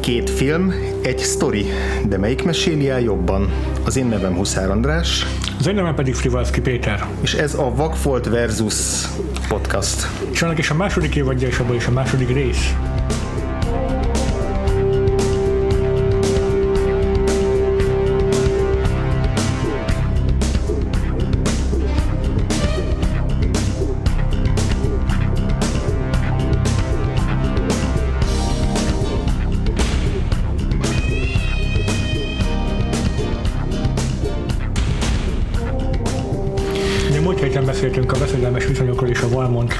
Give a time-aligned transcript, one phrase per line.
[0.00, 1.66] Két film, egy sztori,
[2.08, 3.52] de melyik meséli el jobban?
[3.84, 5.26] Az én nevem Huszár András.
[5.58, 7.06] Az én nevem pedig Frivalszki Péter.
[7.20, 9.08] És ez a Vakfolt versus
[9.48, 10.06] podcast.
[10.30, 12.74] És annak is a második évadja, és abból is a második rész.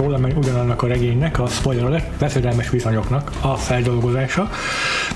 [0.01, 4.51] Valmontról, amely ugyanannak a regénynek, a spoiler alert, veszedelmes viszonyoknak a feldolgozása.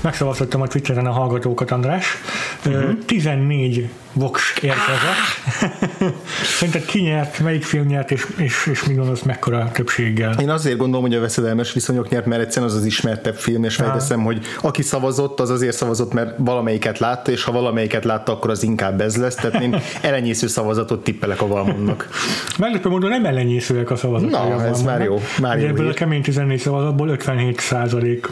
[0.01, 2.17] Megszavaztattam a Twitteren a hallgatókat, András.
[2.65, 3.05] Uh-huh.
[3.05, 5.15] 14 voks érkezett.
[6.57, 10.35] Szerinted ki nyert, melyik film nyert, és, és, és mi gondolsz mekkora többséggel?
[10.39, 13.75] Én azért gondolom, hogy a veszedelmes viszonyok nyert, mert egyszerűen az az ismertebb film, és
[13.75, 18.49] felteszem, hogy aki szavazott, az azért szavazott, mert valamelyiket látta, és ha valamelyiket látta, akkor
[18.49, 19.35] az inkább ez lesz.
[19.35, 22.09] Tehát én elenyésző szavazatot tippelek a Valmonnak.
[22.57, 24.31] Meglepő módon nem ellenyészőek a szavazatok.
[24.31, 25.21] Na, ez már jó.
[25.41, 28.29] Már jó ebből a kemény 14 szavazatból 57 százalék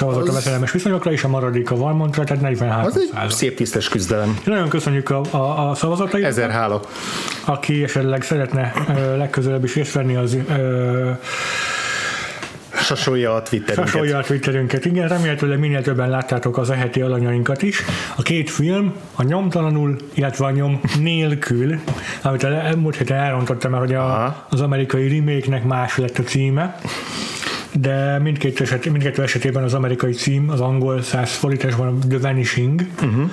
[0.00, 0.28] szavazott az...
[0.28, 4.38] a veszedelmes viszonyokra, és a maradék a Valmontra, tehát 43 Az egy szép tisztes küzdelem.
[4.44, 6.24] Nagyon köszönjük a, a, a szavazatait.
[6.24, 6.80] Ezer hála.
[7.44, 8.72] Aki esetleg szeretne
[9.16, 11.10] legközelebb is részt venni, az ö,
[12.74, 13.92] Sasolja a Twitterünket.
[13.92, 17.82] Sasolja a Twitterünket, igen, remélhetőleg minél többen láttátok az eheti alanyainkat is.
[18.16, 21.80] A két film, a nyomtalanul, illetve a nyom nélkül,
[22.22, 26.78] amit a múlt héten elrontottam már, hogy a, az amerikai remake-nek más lett a címe
[27.72, 32.80] de mindkét, eset, mindkét esetében az amerikai cím, az angol 100 forintásban a The Vanishing.
[33.02, 33.30] Uh-huh.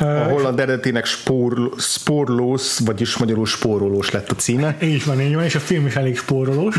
[0.00, 4.76] Uh, a holland eredetének spór, spórlós, vagyis magyarul spórolós lett a címe.
[4.82, 6.76] Így van, így van, és a film is elég spórolós.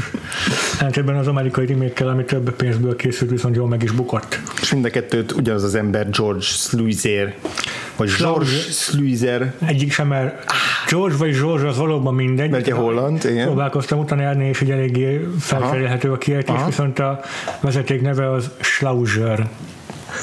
[0.79, 4.39] hát ebben az amerikai remake ami több pénzből készült, viszont jól meg is bukott.
[4.61, 7.35] És mind a kettőt ugyanaz az ember George Sluizer
[7.95, 9.53] vagy George Sluizer.
[9.65, 10.51] Egyik sem, mert
[10.91, 12.49] George vagy George az valóban mindegy.
[12.49, 13.45] Mert ugye holland, igen.
[13.45, 17.19] Próbálkoztam utána járni, és egy eléggé felfelelhető a kiejtés, viszont a
[17.61, 19.49] vezeték neve az Schlauser.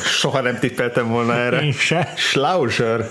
[0.04, 1.60] Soha nem tippeltem volna erre.
[1.60, 2.12] Én se.
[2.16, 3.10] Schlauser.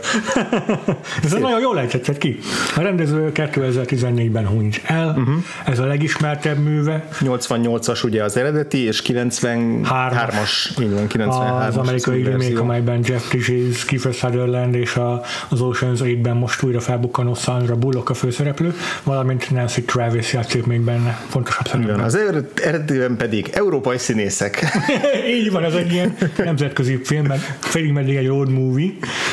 [1.24, 1.40] Ez Szép.
[1.40, 2.40] nagyon jól ejtetted ki.
[2.76, 5.08] A rendező 2014-ben hunyt el.
[5.08, 5.36] Uh-huh.
[5.66, 7.08] Ez a legismertebb műve.
[7.20, 10.82] 88-as ugye az eredeti, és 93-as.
[10.82, 16.06] Így van, 93 Az amerikai remake, amelyben Jeff Bridges, Kiefer Sutherland és a, az Ocean's
[16.08, 18.74] 8-ben most újra felbukkanó Sandra Bullock a főszereplő,
[19.04, 21.22] valamint Nancy Travis játszik még benne.
[21.28, 22.00] Fontosabb szerepben.
[22.00, 24.66] Az eredetiben pedig európai színészek.
[25.40, 26.16] Így van, az egy ilyen
[26.68, 28.92] nemzetközi filmben, félig meddig egy road movie.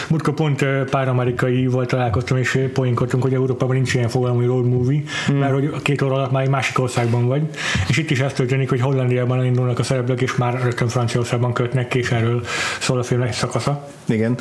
[0.09, 4.69] Mutka pont pár amerikai volt találkoztam, és poénkodtunk, hogy Európában nincs ilyen fogalom, hogy road
[4.69, 5.37] movie, hmm.
[5.37, 7.43] mert hogy két óra alatt már egy másik országban vagy.
[7.89, 11.95] És itt is ez történik, hogy Hollandiában indulnak a szereplők, és már rögtön Franciaországban kötnek
[11.95, 12.43] és erről
[12.81, 13.89] szól a film egy szakasza.
[14.05, 14.37] Igen.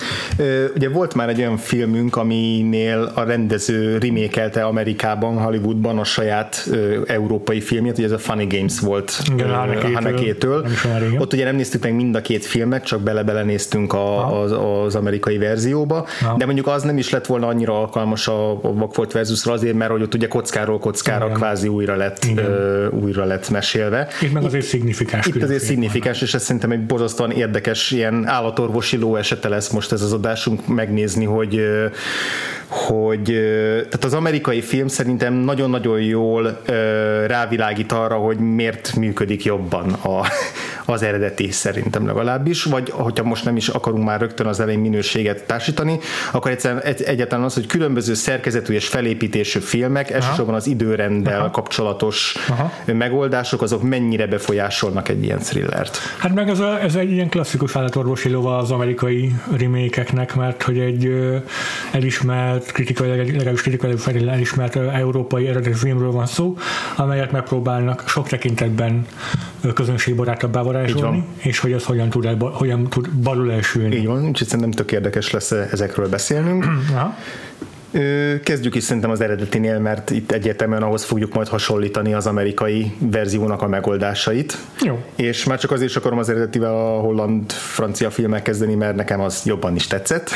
[0.75, 6.70] Ugye volt már egy olyan filmünk, aminél a rendező remékelte Amerikában, Hollywoodban a saját
[7.06, 9.50] európai filmjét, ugye ez a Funny Games volt Igen,
[9.94, 10.68] Hanekétől.
[11.18, 14.52] Ott ugye nem néztük meg mind a két filmet, csak bele-belenéztünk a, az,
[14.86, 16.38] az amerikai verzióba, Aha.
[16.38, 20.02] de mondjuk az nem is lett volna annyira alkalmas a Vagfolt versusra azért, mert hogy
[20.02, 21.38] ott ugye kockáról kockára Igen.
[21.38, 24.08] kvázi újra lett, ö, újra lett mesélve.
[24.22, 25.26] Itt meg azért szignifikáns.
[25.26, 29.92] Itt azért szignifikáns, és ez szerintem egy borzasztóan érdekes ilyen állatorvosi ló esete lesz most
[29.92, 31.62] ez az adásunk megnézni, hogy
[32.68, 33.24] hogy
[33.74, 36.62] tehát az amerikai film szerintem nagyon-nagyon jól
[37.28, 40.22] rávilágít arra, hogy miért működik jobban a,
[40.86, 45.44] az eredeti szerintem legalábbis, vagy hogyha most nem is akarunk már rögtön az elején minőséget
[45.44, 46.00] társítani,
[46.32, 50.16] akkor egyszerűen egyáltalán az, hogy különböző szerkezetű és felépítésű filmek, Aha.
[50.16, 51.50] elsősorban az időrenddel Aha.
[51.50, 52.72] kapcsolatos Aha.
[52.86, 55.98] megoldások, azok mennyire befolyásolnak egy ilyen thrillert.
[56.18, 60.80] Hát meg ez, a, ez egy ilyen klasszikus állatorvosi lova az amerikai remékeknek, mert hogy
[60.80, 61.12] egy
[61.92, 66.58] elismert, kritikai, legalábbis kritikai felé elismert európai eredeti filmről van szó,
[66.96, 69.06] amelyet megpróbálnak sok tekintetben
[69.74, 73.95] közönségbarátabbá varázsolni, és hogy ez hogyan tud, el, hogyan tud balul elsülni.
[73.95, 76.65] Így van, úgyhogy szerintem tök érdekes lesz ezekről beszélnünk.
[76.94, 77.15] Aha.
[78.44, 83.62] Kezdjük is szerintem az eredetinél, mert itt egyértelműen ahhoz fogjuk majd hasonlítani az amerikai verziónak
[83.62, 84.57] a megoldásait.
[84.81, 85.04] Jó.
[85.15, 89.42] És már csak azért is akarom az eredetivel a holland-francia filmek kezdeni, mert nekem az
[89.45, 90.30] jobban is tetszett.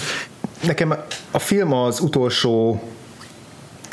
[0.66, 0.94] nekem
[1.30, 2.82] a film az utolsó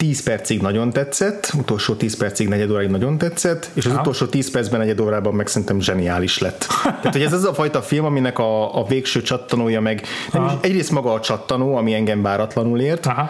[0.03, 3.99] 10 percig nagyon tetszett, utolsó 10 percig, negyed óráig nagyon tetszett, és az ja.
[3.99, 6.67] utolsó 10 percben, negyed órában meg szerintem zseniális lett.
[6.83, 10.01] Tehát, hogy ez az a fajta film, aminek a, a végső csattanója meg,
[10.31, 13.29] nem is, egyrészt maga a csattanó, ami engem váratlanul ért, Aha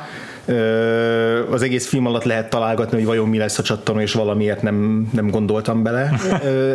[1.51, 5.07] Az egész film alatt lehet találgatni, hogy vajon mi lesz a csattanó, és valamiért nem,
[5.13, 6.11] nem gondoltam bele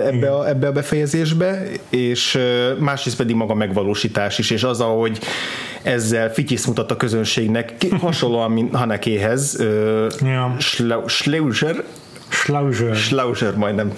[0.04, 2.38] ebbe a, ebbe a befejezésbe, és
[2.78, 5.18] másrészt pedig maga megvalósítás is, és az, ahogy
[5.82, 9.64] ezzel fityiszt mutat a közönségnek, hasonlóan, mint Hanekéhez,
[10.20, 10.56] ja.
[11.06, 11.84] Schleuser,
[12.28, 12.96] Schlauser.
[12.96, 13.92] Schlauser majdnem.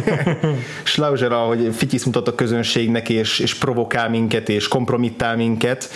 [0.82, 5.90] Schlauser, ahogy fityiszt mutat a közönségnek, és, és provokál minket, és kompromittál minket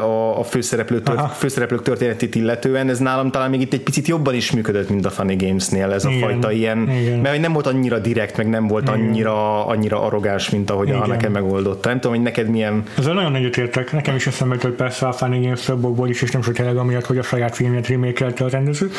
[0.00, 2.88] a, a főszereplő tört, főszereplők történetét illetően.
[2.88, 6.04] Ez nálam talán még itt egy picit jobban is működött, mint a Funny Games-nél ez
[6.04, 6.20] a Igen.
[6.20, 7.18] fajta ilyen, Igen.
[7.18, 11.00] mert nem volt annyira direkt, meg nem volt annyira, annyira arrogáns, mint ahogy Igen.
[11.00, 11.88] a nekem megoldotta.
[11.88, 12.82] Nem tudom, hogy neked milyen...
[12.98, 13.92] Ezzel nagyon nagyot értek.
[13.92, 15.70] Nekem is eszembe jutott persze a Funny Games
[16.06, 18.90] is, és nem tényleg amiatt, hogy a saját filmjét remékelte a rendező,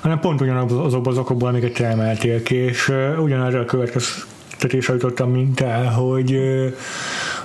[0.00, 5.60] hanem pont ugyanazokból az okokból, amiket te emeltél ki, és ugyanerre a következtetésre jutottam, mint
[5.60, 6.38] el, hogy,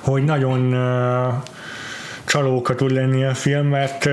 [0.01, 0.73] hogy nagyon
[2.25, 4.05] csalóka tud lenni a film, mert,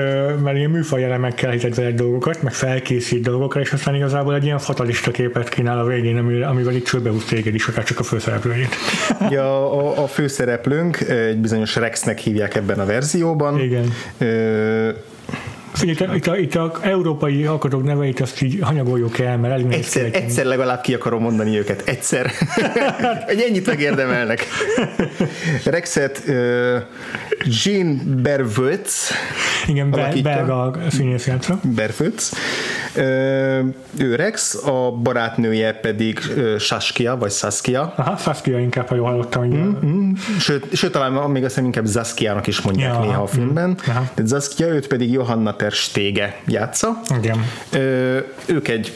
[0.42, 4.58] mert ilyen műfaj elemekkel hitet vele dolgokat, meg felkészít dolgokra, és aztán igazából egy ilyen
[4.58, 8.74] fatalista képet kínál a végén, amivel itt csőbe téged is, akár csak a főszereplőjét.
[9.30, 13.60] Ja, a, a főszereplőnk egy bizonyos Rexnek hívják ebben a verzióban.
[13.60, 13.92] Igen.
[14.18, 14.90] Ö,
[15.72, 20.08] Figyelj, itt, a, itt a európai alkotók neveit azt így hanyagoljuk el, mert elég egyszer,
[20.12, 21.82] egyszer legalább ki akarom mondani őket.
[21.84, 22.30] Egyszer.
[23.26, 24.46] Egy ennyit megérdemelnek.
[25.64, 26.34] Rexet uh,
[27.64, 29.10] Jean Bervötz
[29.66, 29.90] Igen,
[30.22, 31.58] belga színész játsza.
[31.74, 32.32] Bervötz.
[33.98, 36.20] Ő Rex, a barátnője pedig
[36.58, 37.92] Saskia, vagy Saskia.
[37.96, 39.44] Aha, Saskia inkább, ha jól hallottam.
[39.44, 40.12] Mm-hmm.
[40.38, 43.76] Sőt, sőt, talán még azt inkább Zaskiának is mondják ja, néha a filmben.
[43.86, 44.10] Aha.
[44.14, 47.00] De Zaskia, őt pedig Johanna Ter Stége játsza.
[47.18, 47.44] Igen.
[47.72, 48.92] Ö, ők egy,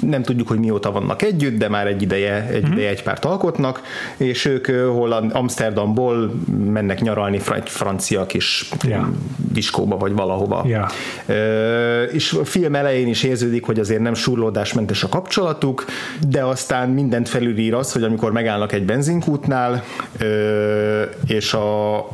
[0.00, 2.72] nem tudjuk, hogy mióta vannak együtt, de már egy ideje egy, uh-huh.
[2.72, 3.82] ideje egy párt alkotnak,
[4.16, 6.34] és ők Holland, Amsterdamból
[6.64, 9.06] mennek nyaralni egy francia kis yeah.
[9.52, 10.64] diskóba, vagy valahova.
[10.66, 10.90] Yeah.
[11.26, 15.84] Ö, és a film elején is érződik, hogy azért nem surlódásmentes a kapcsolatuk,
[16.28, 19.84] de aztán mindent felülír az, hogy amikor megállnak egy benzinkútnál,
[20.18, 22.08] ö, és a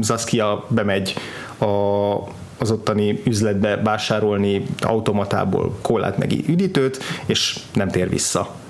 [0.00, 1.14] Zaskia bemegy
[1.58, 2.14] a
[2.62, 8.60] az ottani üzletbe vásárolni automatából kólát meg üdítőt, és nem tér vissza.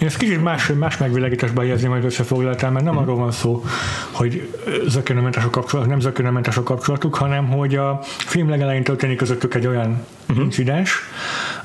[0.00, 2.96] Én ezt kicsit más, más megvilágításban jelzni majd összefoglaltál, mert nem mm.
[2.96, 3.64] arról van szó,
[4.10, 4.48] hogy
[4.86, 9.66] zökkenőmentes a kapcsolat, nem zökkenőmentes a kapcsolatuk, hanem hogy a film legelején történik közöttük egy
[9.66, 10.44] olyan uh-huh.
[10.44, 10.98] incidens,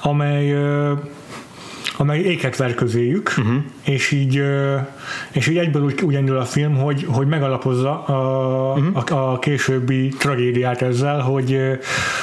[0.02, 0.54] amely
[1.98, 3.56] amely éket ver közéjük, uh-huh.
[3.84, 4.44] és így
[5.32, 9.12] és így egyből úgy, úgy indul a film, hogy, hogy megalapozza a, uh-huh.
[9.12, 11.80] a, a későbbi tragédiát ezzel, hogy,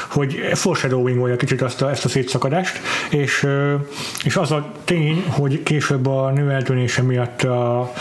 [0.09, 2.81] hogy foreshadowingolja kicsit azt a, ezt a szétszakadást,
[3.11, 3.47] és,
[4.25, 7.93] és az a tény, hogy később a nő eltűnése miatt a,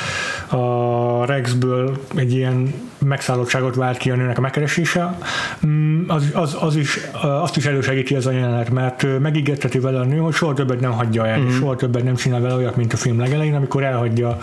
[0.50, 2.74] a Rexből egy ilyen
[3.06, 5.18] megszállottságot vált ki a nőnek a megkeresése,
[5.66, 10.04] mm, az, az, az is, azt is elősegíti ez a jelenet, mert megígérteti vele a
[10.04, 11.50] nő, hogy soha többet nem hagyja el, mm-hmm.
[11.50, 14.38] soha többet nem csinál vele olyat, mint a film legelején, amikor elhagyja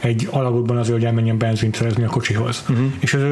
[0.00, 2.64] egy alagútban azért, hogy elmenjen benzint szerezni a kocsihoz.
[2.72, 2.86] Mm-hmm.
[2.98, 3.22] És ez,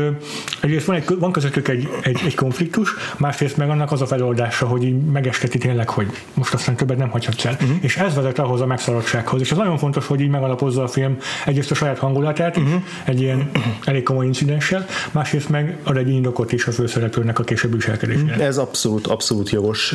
[0.61, 4.67] egyrészt van, egy, van közöttük egy, egy, egy konfliktus, másrészt meg annak az a feloldása,
[4.67, 7.57] hogy így megesketi tényleg, hogy most aztán többet nem hagyhatsz el.
[7.65, 7.77] Mm-hmm.
[7.81, 9.41] És ez vezet ahhoz a megszállottsághoz.
[9.41, 12.77] És ez nagyon fontos, hogy így megalapozza a film egyrészt a saját hangulatát, mm-hmm.
[13.05, 13.51] egy ilyen
[13.85, 18.45] elég komoly incidens viselkedéssel, másrészt meg ad egy indokot is a főszereplőnek a későbbi viselkedésére.
[18.45, 19.95] Ez abszolút, abszolút jogos,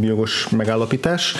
[0.00, 1.34] jogos megállapítás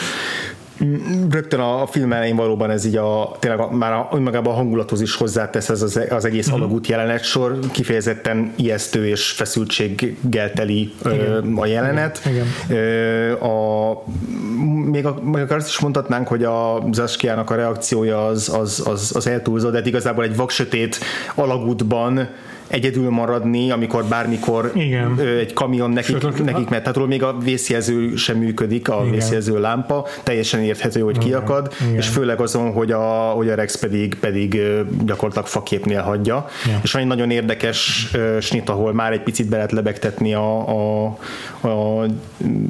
[1.31, 4.57] rögtön a, a film elején valóban ez így a, tényleg a, már a, önmagában a
[4.57, 6.57] hangulathoz is hozzátesz ez az, az egész mm-hmm.
[6.57, 10.93] alagút jelenet sor, kifejezetten ijesztő és feszültséggel teli
[11.57, 12.21] a jelenet.
[12.27, 12.47] Igen.
[12.69, 13.33] Igen.
[13.33, 14.03] A,
[14.91, 19.27] még, a, még azt is mondhatnánk, hogy a Zaskiának a reakciója az, az, az, az
[19.27, 20.99] eltúlzott, de igazából egy vaksötét
[21.35, 22.29] alagútban
[22.69, 25.19] egyedül maradni, amikor bármikor Igen.
[25.19, 29.11] egy kamion nekik, Sőt, nekik mert tehát még a vészjelző sem működik, a Igen.
[29.11, 31.97] vészjelző lámpa, teljesen érthető, hogy kiakad, Igen.
[31.97, 33.03] és főleg azon, hogy a,
[33.35, 34.61] hogy a Rex pedig, pedig
[35.05, 36.49] gyakorlatilag faképnél hagyja.
[36.67, 36.81] Igen.
[36.83, 38.11] És van egy nagyon érdekes
[38.41, 41.05] snit, ahol már egy picit be lehet lebegtetni a, a,
[41.61, 42.01] a,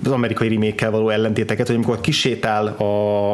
[0.05, 3.33] az amerikai remékkel való ellentéteket, hogy amikor kisétál a,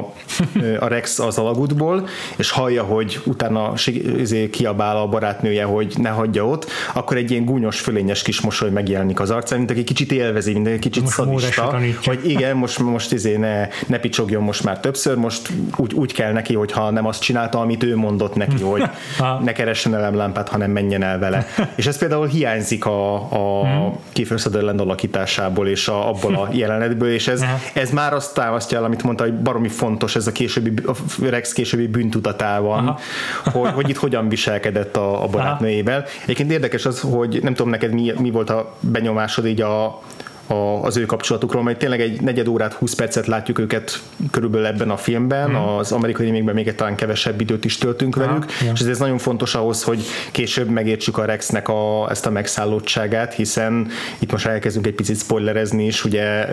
[0.78, 2.06] a Rex az alagútból,
[2.37, 3.73] és hallja, hogy utána
[4.18, 6.53] izé kiabál a barátnője, hogy ne hagyja ott,
[6.94, 10.66] akkor egy ilyen gúnyos, fölényes kis mosoly megjelenik az arcán, mint aki kicsit élvezi, mint
[10.66, 15.16] egy kicsit most szadista, hogy igen, most, most izé ne, ne picsogjon most már többször,
[15.16, 18.82] most úgy, úgy kell neki, hogy ha nem azt csinálta, amit ő mondott neki, hogy
[19.44, 21.46] ne keressen elemlámpát, hanem menjen el vele.
[21.76, 23.92] És ez például hiányzik a, a.
[24.12, 27.44] Kiefer Sutherland alakításából és a, abból a jelenetből, és ez,
[27.75, 30.92] ez már azt támasztja el, amit mondta, hogy baromi fontos ez a későbbi, a
[31.28, 32.96] Rex későbbi bűntudatában,
[33.44, 36.04] hogy, hogy itt hogyan viselkedett a, a barátnőjével.
[36.23, 40.02] Egyébként érdekes az, hogy nem tudom neked mi, mi volt a benyomásod így a,
[40.46, 44.90] a, az ő kapcsolatukról, majd tényleg egy negyed órát, 20 percet látjuk őket körülbelül ebben
[44.90, 45.54] a filmben, mm.
[45.54, 48.72] az amerikai remake még talán kevesebb időt is töltünk velük, ja.
[48.74, 53.88] és ez nagyon fontos ahhoz, hogy később megértsük a Rexnek a, ezt a megszállottságát, hiszen
[54.18, 56.46] itt most elkezdünk egy picit spoilerezni is, ugye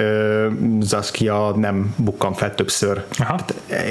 [0.79, 3.03] Zaskia nem bukkan fel többször.
[3.17, 3.39] Aha.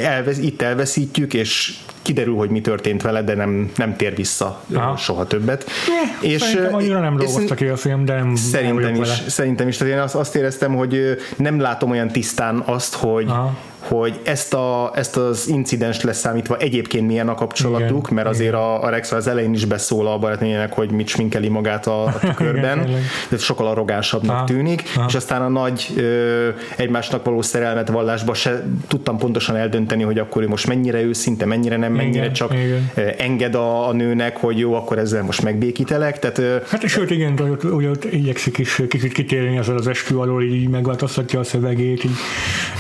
[0.02, 4.97] Elvesz, itt elveszítjük, és kiderül, hogy mi történt vele, de nem, nem tér vissza Aha.
[4.97, 5.64] soha többet.
[5.88, 9.28] Ne, és szerintem annyira nem dolgoztak ki a film, de nem szerintem is, vele.
[9.28, 9.76] szerintem is.
[9.76, 14.55] Tehát én azt, azt éreztem, hogy nem látom olyan tisztán azt, hogy, Aha hogy ezt,
[14.55, 19.13] a, ezt az incidens leszámítva egyébként milyen a kapcsolatuk, igen, mert azért a, a Rex
[19.13, 22.89] az elején is beszól a barátnőjének, hogy mit sminkeli magát a, a tükörben,
[23.29, 25.05] de sokkal arrogánsabbnak ha, tűnik, ha.
[25.09, 30.43] és aztán a nagy ö, egymásnak való szerelmet vallásba se tudtam pontosan eldönteni, hogy akkor
[30.43, 33.15] ő most mennyire őszinte, mennyire nem, mennyire igen, csak igen.
[33.19, 36.19] enged a, a nőnek, hogy jó, akkor ezzel most megbékítelek.
[36.19, 39.89] Tehát, ö, hát és sőt, igen, hogy ott, ott igyekszik is kicsit kitérni az az
[39.89, 42.17] eskü alól, így megváltoztatja a szövegét, így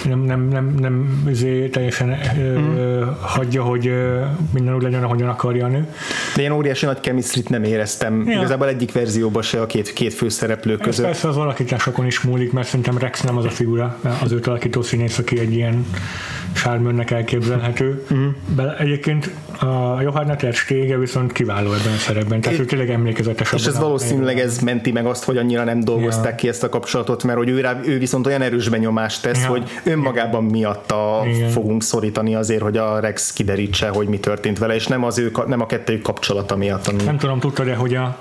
[0.08, 2.76] nem, nem, nem, nem izé, teljesen mm.
[2.76, 3.92] ö, hagyja, hogy
[4.52, 5.86] minden úgy legyen, ahogyan akarja a nő.
[6.34, 8.38] De ilyen óriási nagy chemistry nem éreztem ja.
[8.38, 11.04] igazából egyik verzióban se a két, két főszereplő között.
[11.04, 14.46] Ez persze az alakításokon is múlik, mert szerintem Rex nem az a figura, az őt
[14.46, 15.86] alakító színész, aki egy ilyen
[16.52, 18.04] sármönnek elképzelhető.
[18.14, 18.28] Mm.
[18.54, 19.30] De egyébként
[19.60, 20.54] a Johanna Ter
[20.98, 23.52] viszont kiváló ebben a szerepben, tehát ő tényleg emlékezetes.
[23.52, 26.36] És ez valószínűleg ez menti meg azt, hogy annyira nem dolgozták ja.
[26.36, 29.48] ki ezt a kapcsolatot, mert hogy ő, rá, ő viszont olyan erős benyomást tesz, ja.
[29.48, 31.48] hogy önmagában miatta Igen.
[31.48, 35.32] fogunk szorítani azért, hogy a Rex kiderítse, hogy mi történt vele, és nem az ő,
[35.46, 36.86] nem a kettőjük kapcsolata miatt.
[36.86, 37.02] Ami...
[37.02, 38.20] Nem tudom, tudtad-e, hogy a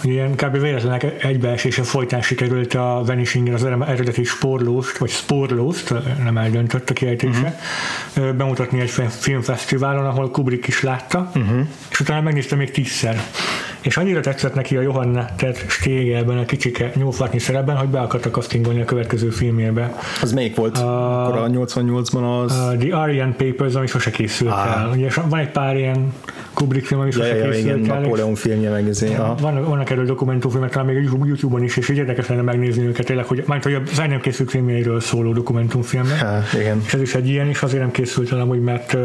[0.00, 0.60] hogy ilyen kb.
[0.60, 5.94] véletlenek egybeesése folytán sikerült a Vanishing az eredeti sporlóst, vagy sporlóst,
[6.24, 7.57] nem eldöntött a kiejtése, uh-huh.
[8.14, 11.66] Bemutatni egy filmfesztiválon, ahol Kubrick is látta, uh-huh.
[11.98, 13.20] És utána megnéztem még tízszer
[13.80, 18.32] és annyira tetszett neki a Johanna Ted Stegelben a kicsike nyúlfatni szerepben, hogy be akartak
[18.32, 19.94] castingolni a következő filmjébe.
[20.22, 20.78] Az melyik volt?
[20.78, 22.52] A, Akkor a 88-ban az...
[22.52, 24.80] A The Aryan Papers, ami sose készült ah.
[24.80, 24.90] el.
[24.94, 26.12] Ugye van egy pár ilyen
[26.52, 28.00] Kubrick film, ami sose ja, ja, készült igen, el.
[28.00, 29.16] Napóleon filmje meg ezért.
[29.40, 33.24] Van, vannak erről dokumentumfilmek, talán még YouTube-on is, és így érdekes lenne megnézni őket tényleg,
[33.24, 36.20] hogy, majd, hogy a nem készült filmjeiről szóló dokumentumfilmek.
[36.20, 36.82] Ha, igen.
[36.86, 38.96] És ez is egy ilyen, és azért nem készült el amúgy, mert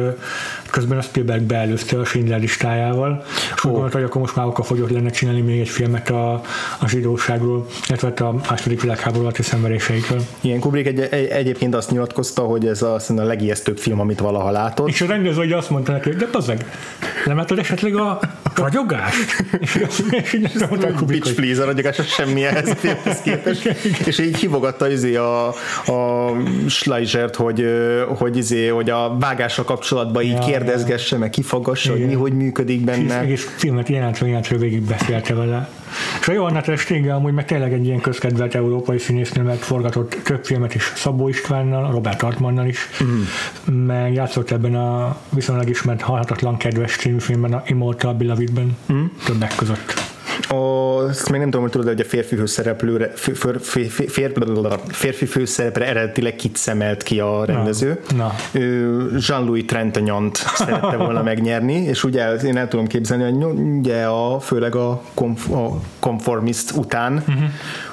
[0.71, 2.39] közben a Spielberg beelőzte a Schindler
[2.83, 3.23] listájával,
[3.55, 6.33] és úgy gondolta, hogy akkor most már okafogyott lenne csinálni még egy filmet a,
[6.79, 10.21] a zsidóságról, illetve hát a második világháború alatti szenvedéseikről.
[10.41, 14.51] Ilyen Kubrick egy, egy, egyébként azt nyilatkozta, hogy ez a, a legijesztőbb film, amit valaha
[14.51, 14.87] látott.
[14.87, 16.65] És a rendező hogy azt mondta neki, de bazeg,
[17.25, 18.19] nem látod esetleg a
[18.55, 19.45] ragyogást?
[20.21, 23.65] és így mondta Bitch please, a ragyogás az semmi ehhez a filmhez képest.
[24.05, 26.31] és így hívogatta izé a, a
[26.67, 27.65] Schleisert, hogy,
[28.17, 32.72] hogy, izé, hogy a vágással kapcsolatban így ja, kérdezgesse, meg kifagassa, hogy mi hogy működik
[32.81, 33.23] benne.
[33.23, 35.69] És, és filmet jelentve, jelentve végig beszélte vele.
[36.19, 40.45] És a Johanna Testége amúgy meg tényleg egy ilyen közkedvelt európai színésznő, mert forgatott több
[40.45, 43.21] filmet is Szabó Istvánnal, Robert Hartmannnal is, mm.
[43.85, 49.05] meg játszott ebben a viszonylag ismert Halhatatlan Kedves című filmben, a Immortal Belovedben, mm.
[49.25, 50.12] többek között.
[50.53, 54.33] A, ezt még nem tudom, hogy tudod, hogy a férfi főszereplőre, fér, fér, fér,
[54.87, 57.99] férfi főszerepre eredetileg kit szemelt ki a rendező.
[58.15, 58.59] Na, na.
[59.27, 63.43] Jean-Louis Trentanyant szerette volna megnyerni, és ugye én el tudom képzelni, hogy
[63.79, 67.23] ugye a, főleg a, konf, a konformist után,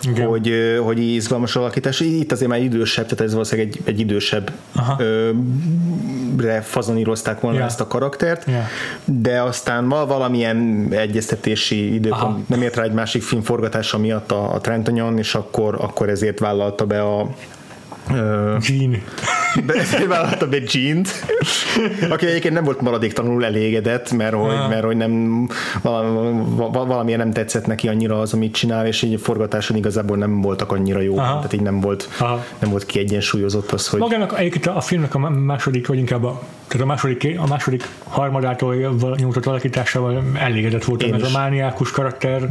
[0.05, 0.27] uh-huh.
[0.27, 0.53] hogy,
[0.83, 2.01] hogy izgalmas alakítás.
[2.01, 4.51] Itt azért már idősebb, tehát ez valószínűleg egy, egy idősebb
[4.99, 5.31] ö,
[6.39, 7.69] re fazonírozták volna yeah.
[7.69, 8.63] ezt a karaktert, yeah.
[9.05, 12.49] de aztán valamilyen egyeztetési időpont.
[12.51, 16.39] Nem ért rá egy másik film forgatása miatt a, a Trentonyon, és akkor, akkor ezért
[16.39, 17.29] vállalta be a
[18.69, 18.99] Gene.
[19.67, 21.09] Ezért vállalta be Gene-t,
[22.11, 24.69] aki egyébként nem volt maradéktalanul elégedett, mert hogy, ah.
[24.69, 25.47] mert hogy nem,
[26.73, 30.73] valamilyen nem tetszett neki annyira az, amit csinál, és így a forgatáson igazából nem voltak
[30.73, 31.35] annyira jó, Aha.
[31.35, 32.45] tehát így nem volt, Aha.
[32.59, 34.01] nem volt kiegyensúlyozott az, hogy...
[34.01, 38.75] Magának egyébként a filmnek a második, vagy inkább a tehát a második, a második harmadától
[39.17, 41.13] nyújtott alakításával elégedett voltam.
[41.13, 42.49] Ez a mániákus karakter,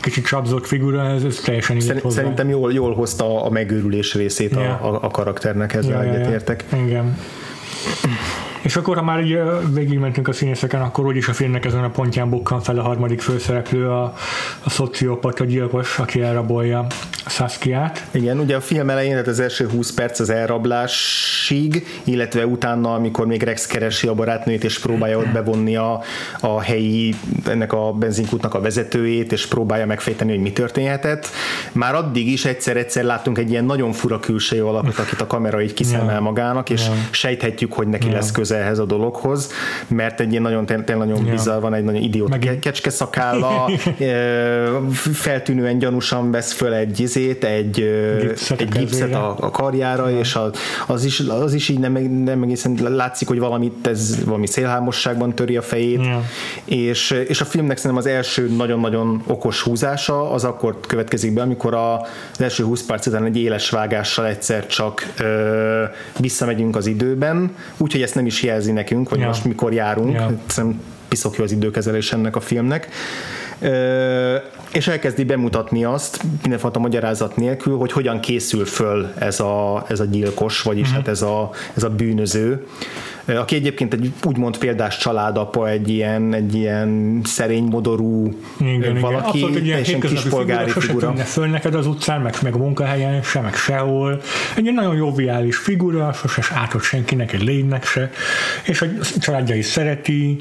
[0.00, 4.84] kicsit csapzott figura, ez, ez teljesen Szerintem jól, jól hozta a megőrülés részét yeah.
[4.84, 6.64] a, a, karakternek, ezzel yeah, egyetértek.
[6.72, 6.86] Yeah.
[6.86, 7.16] Igen.
[8.68, 9.38] És akkor, ha már így
[9.72, 13.88] végigmentünk a színészeken, akkor úgyis a filmnek ezen a pontján bukkan fel a harmadik főszereplő,
[13.88, 14.02] a,
[14.62, 16.86] a szociopata gyilkos, aki elrabolja
[17.26, 18.06] Saskiát.
[18.10, 23.26] Igen, ugye a film elején, tehát az első 20 perc az elrablásig, illetve utána, amikor
[23.26, 26.00] még Rex keresi a barátnőjét, és próbálja ott bevonni a,
[26.40, 27.14] a helyi,
[27.46, 31.28] ennek a benzinkútnak a vezetőjét, és próbálja megfejteni, hogy mi történhetett.
[31.72, 35.74] Már addig is egyszer-egyszer láttunk egy ilyen nagyon fura külső alakot, akit a kamera így
[35.74, 36.96] kiszemel magának, és yeah.
[37.10, 38.16] sejthetjük, hogy neki yeah.
[38.18, 39.50] lesz köze ehhez a dologhoz,
[39.86, 41.30] mert egy ilyen nagyon, tényleg nagyon ja.
[41.30, 42.58] bizarr van, egy nagyon idiót Megint.
[42.58, 43.70] kecske szakálla,
[45.12, 50.18] feltűnően gyanúsan vesz föl egy izét, egy gipszet, egy gipszet a, a karjára, ja.
[50.18, 50.50] és a,
[50.86, 51.92] az, is, az is így nem,
[52.24, 56.22] nem egészen látszik, hogy valamit ez valami szélhámosságban töri a fejét, ja.
[56.64, 61.74] és, és a filmnek szerintem az első nagyon-nagyon okos húzása az akkor következik be, amikor
[61.74, 62.00] a,
[62.32, 65.84] az első 20 perc után egy éles vágással egyszer csak ö,
[66.18, 69.26] visszamegyünk az időben, úgyhogy ezt nem is jelzi nekünk, hogy ja.
[69.26, 70.30] most mikor járunk, ja.
[70.46, 72.88] szerintem piszok jó az időkezelés ennek a filmnek.
[73.60, 74.36] Ö,
[74.72, 80.04] és elkezdi bemutatni azt mindenfajta magyarázat nélkül, hogy hogyan készül föl ez a, ez a
[80.04, 80.96] gyilkos, vagyis mm-hmm.
[80.96, 82.66] hát ez a, ez a bűnöző
[83.36, 89.76] aki egyébként egy úgymond példás családapa, egy ilyen, egy ilyen szerény modorú igen, valaki, igen.
[89.76, 90.86] egy ilyen kispolgári figura.
[90.86, 91.10] figura.
[91.10, 94.20] Sose föl neked az utcán, meg, meg a munkahelyen se, meg sehol.
[94.56, 98.10] Egy ilyen nagyon joviális figura, sose átott senkinek, egy lénynek se,
[98.64, 98.86] és a
[99.18, 100.36] családja is szereti,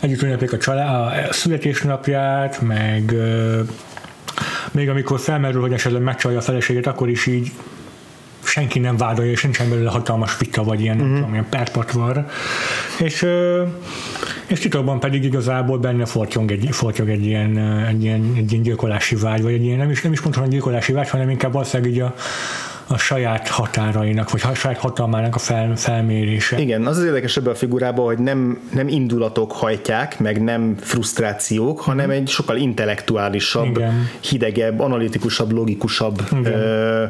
[0.00, 3.14] együtt ünneplik a, család, a születésnapját, meg
[4.70, 7.52] még amikor felmerül, hogy esetleg megcsalja a feleségét, akkor is így
[8.56, 11.14] senki nem vádolja, és nincsen belőle hatalmas vita, vagy ilyen, uh-huh.
[11.14, 12.26] tudom, ilyen perpatvar.
[12.98, 13.26] És,
[14.46, 17.58] és titokban pedig igazából benne fortyog egy, fortyog egy, ilyen,
[17.88, 20.92] egy, ilyen, egy ilyen gyilkolási vágy, vagy egy ilyen, nem is, nem is mondhatom gyilkolási
[20.92, 22.14] vágy, hanem inkább valószínűleg így a,
[22.86, 26.60] a saját határainak, vagy a saját hatalmának a fel, felmérése.
[26.60, 31.80] Igen, az az érdekes ebben a figurában, hogy nem, nem indulatok hajtják, meg nem frusztrációk,
[31.80, 34.08] hanem egy sokkal intellektuálisabb, Igen.
[34.20, 36.52] hidegebb, analitikusabb, logikusabb Igen.
[36.52, 37.04] Ö,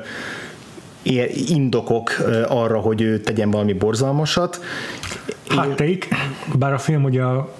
[1.48, 2.10] indokok
[2.48, 4.60] arra, hogy ő tegyen valami borzalmasat.
[5.48, 6.08] Hátteik,
[6.54, 7.54] bár a film ugye a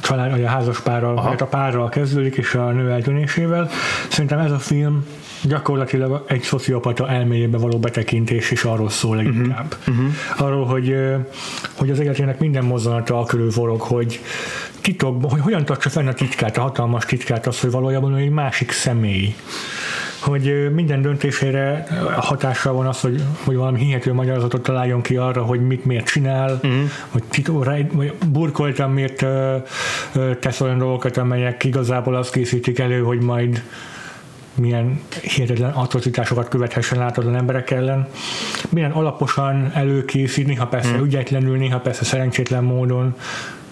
[0.00, 3.68] család, vagy a házas párral, vagy a párral kezdődik, és a nő eltűnésével.
[4.08, 5.06] Szerintem ez a film
[5.42, 9.74] gyakorlatilag egy szociopata elméjébe való betekintés is arról szól leginkább.
[9.78, 9.96] Uh-huh.
[9.96, 10.46] Uh-huh.
[10.46, 10.96] Arról, hogy,
[11.74, 14.20] hogy az életének minden mozzanata a körül forog, hogy
[14.80, 18.70] titok, hogy hogyan tartsa fenn a titkát, a hatalmas titkát, az, hogy valójában egy másik
[18.70, 19.34] személy
[20.20, 21.86] hogy minden döntésére
[22.16, 26.60] hatással van az, hogy, hogy valami hihető magyarázatot találjon ki arra, hogy mit miért csinál,
[26.62, 27.64] uh-huh.
[27.64, 29.26] hogy, vagy burkoltan miért
[30.40, 33.62] tesz olyan dolgokat, amelyek igazából azt készítik elő, hogy majd
[34.54, 38.08] milyen hihetetlen atrocitásokat követhessen átadon emberek ellen.
[38.68, 41.04] Milyen alaposan előkészít, néha persze hmm.
[41.04, 43.14] ügyetlenül, néha persze szerencsétlen módon,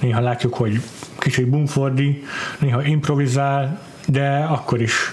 [0.00, 0.80] néha látjuk, hogy
[1.18, 2.24] kicsit bumfordi,
[2.58, 5.12] néha improvizál, de akkor is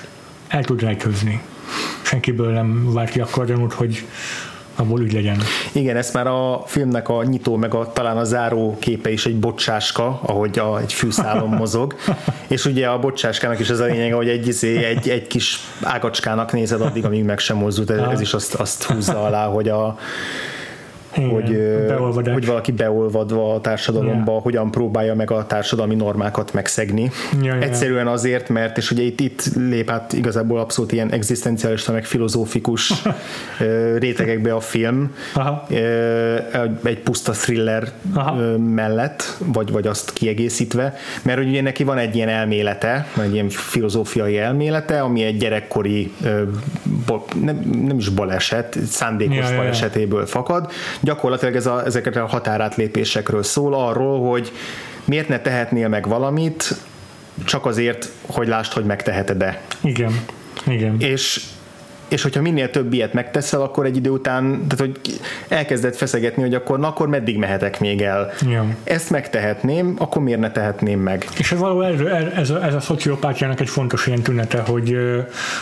[0.55, 1.41] el tud rejtőzni.
[2.01, 4.05] Senkiből nem várt ki akkor gyanút, hogy
[4.75, 5.37] abból úgy legyen.
[5.71, 9.39] Igen, ezt már a filmnek a nyitó, meg a, talán a záró képe is egy
[9.39, 11.95] bocsáska, ahogy a, egy fűszálon mozog,
[12.47, 16.51] és ugye a bocsáskának is ez a lényeg, hogy egy, izé, egy, egy kis ágacskának
[16.51, 19.97] nézed addig, amíg meg sem mozdult, ez, ez is azt, azt húzza alá, hogy a
[21.15, 24.43] igen, hogy, hogy valaki beolvadva a társadalomba, yeah.
[24.43, 27.11] hogyan próbálja meg a társadalmi normákat megszegni.
[27.41, 32.05] Yeah, Egyszerűen azért, mert, és ugye itt, itt lép át igazából abszolút ilyen egzisztenciális, meg
[32.05, 32.93] filozófikus
[33.99, 35.67] rétegekbe a film, Aha.
[36.83, 38.57] egy puszta thriller Aha.
[38.57, 44.37] mellett, vagy, vagy azt kiegészítve, mert ugye neki van egy ilyen elmélete, egy ilyen filozófiai
[44.37, 46.11] elmélete, ami egy gyerekkori
[47.41, 50.71] nem, nem is baleset, szándékos ja, balesetéből fakad,
[51.05, 54.51] gyakorlatilag ez a, ezeket a határátlépésekről szól, arról, hogy
[55.05, 56.75] miért ne tehetnél meg valamit,
[57.43, 59.61] csak azért, hogy lásd, hogy megteheted-e.
[59.81, 60.19] Igen.
[60.67, 60.95] Igen.
[60.99, 61.43] És
[62.07, 66.53] és hogyha minél több ilyet megteszel, akkor egy idő után, tehát hogy elkezded feszegetni, hogy
[66.53, 68.31] akkor, na, akkor meddig mehetek még el.
[68.49, 68.65] Ja.
[68.83, 71.25] Ezt megtehetném, akkor miért ne tehetném meg?
[71.37, 71.99] És ez való ez,
[72.35, 74.97] ez, a, ez a szociopátiának egy fontos ilyen tünete, hogy,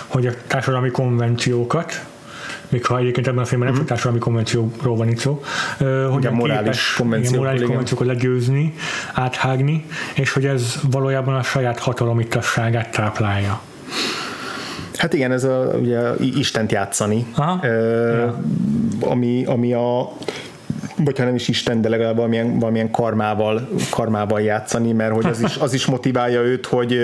[0.07, 2.05] hogy a társadalmi konvenciókat,
[2.73, 3.87] még ha egyébként ebben a filmben nem mm-hmm.
[3.87, 5.43] társadalmi konvencióról van itt szó,
[6.11, 8.73] hogy a morális, konvenciók, morális konvenciókat legyőzni,
[9.13, 13.61] áthágni, és hogy ez valójában a saját hatalomittasságát táplálja.
[14.95, 17.67] Hát igen, ez a, ugye Istent játszani, Aha.
[17.67, 18.39] Ö, ja.
[18.99, 20.11] ami, ami a
[20.97, 25.41] vagy ha nem is Isten, de legalább valamilyen, valamilyen karmával, karmával játszani, mert hogy az
[25.41, 26.99] is, az is motiválja őt, hogy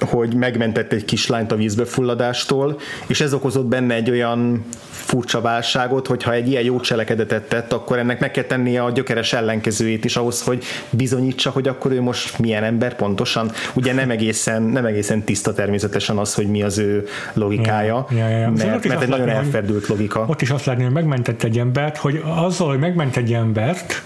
[0.00, 6.06] hogy megmentett egy kislányt a vízbe fulladástól, és ez okozott benne egy olyan furcsa válságot,
[6.06, 10.04] hogy ha egy ilyen jó cselekedetet tett, akkor ennek meg kell tennie a gyökeres ellenkezőjét
[10.04, 13.50] is ahhoz, hogy bizonyítsa, hogy akkor ő most milyen ember pontosan.
[13.74, 18.38] Ugye nem egészen, nem egészen tiszta természetesen az, hogy mi az ő logikája, ja, ja,
[18.38, 18.50] ja.
[18.50, 20.24] mert, mert egy nagyon elferdült logika.
[20.28, 24.02] Ott is azt látni, hogy megmentett egy embert, hogy azzal, hogy megment egy embert,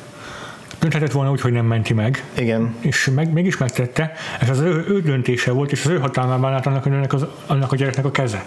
[0.82, 2.24] dönthetett volna úgy, hogy nem menti meg.
[2.38, 2.74] Igen.
[2.80, 4.12] És meg, mégis megtette.
[4.40, 7.72] Ez az ő, ő döntése volt, és az ő hatalmában állt annak, annak, az, annak
[7.72, 8.44] a gyereknek a keze.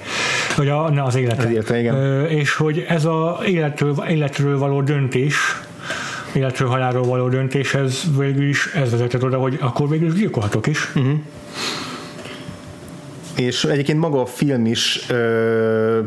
[0.55, 1.43] Vagy a, ne, az élete.
[1.43, 1.95] Az élete igen.
[1.95, 5.35] Ö, és hogy ez az életről, életről való döntés,
[6.33, 10.91] életről halálról való döntéshez végül is ez vezetett oda, hogy akkor végül is gyilkolhatok is.
[10.95, 11.19] Uh-huh
[13.35, 15.05] és egyébként maga a film is...
[15.09, 15.99] Ö...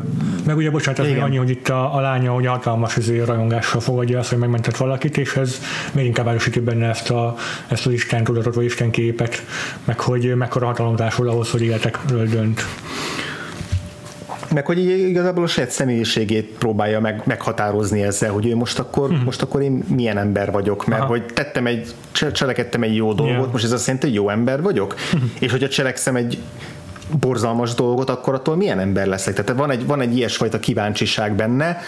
[0.47, 4.19] Meg ugye, bocsánat, még annyi, hogy itt a, a lánya ugye hatalmas izé, rajongással fogadja
[4.19, 5.61] azt, hogy megmentett valakit, és ez
[5.93, 7.37] még inkább erősíti benne ezt, a,
[7.67, 9.43] ezt az Isten tudatot, vagy Isten képet,
[9.85, 12.64] meg hogy mekkora hatalom társul ahhoz, hogy életekről dönt
[14.55, 19.25] meg hogy igazából a saját személyiségét próbálja meg, meghatározni ezzel, hogy ő most akkor, uh-huh.
[19.25, 21.11] most akkor én milyen ember vagyok, mert Aha.
[21.11, 21.95] hogy tettem egy,
[22.33, 23.53] cselekedtem egy jó dolgot, yeah.
[23.53, 25.31] most ez azt jelenti, hogy jó ember vagyok, uh-huh.
[25.38, 26.38] és hogyha cselekszem egy
[27.21, 29.35] borzalmas dolgot, akkor attól milyen ember leszek?
[29.35, 31.81] Tehát van egy, van egy ilyesfajta kíváncsiság benne,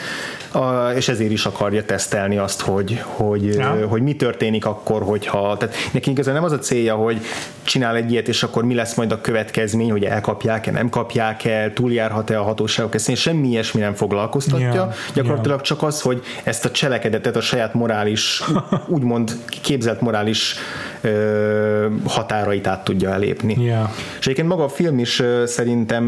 [0.94, 3.86] és ezért is akarja tesztelni azt, hogy, hogy, ja.
[3.88, 7.20] hogy mi történik akkor, hogyha, tehát neki igazán nem az a célja, hogy
[7.62, 12.38] csinál egy ilyet, és akkor mi lesz majd a következmény, hogy elkapják-e, nem kapják-e, túljárhat-e
[12.38, 14.92] a hatóságok, ezt semmi ilyesmi nem foglalkoztatja, ja.
[15.14, 15.64] gyakorlatilag ja.
[15.64, 18.42] csak az, hogy ezt a cselekedetet a saját morális,
[18.86, 20.54] úgymond képzelt morális
[21.00, 23.56] ö, határait át tudja elépni.
[23.64, 23.90] Yeah.
[24.18, 26.04] És egyébként maga a film is ö, szerintem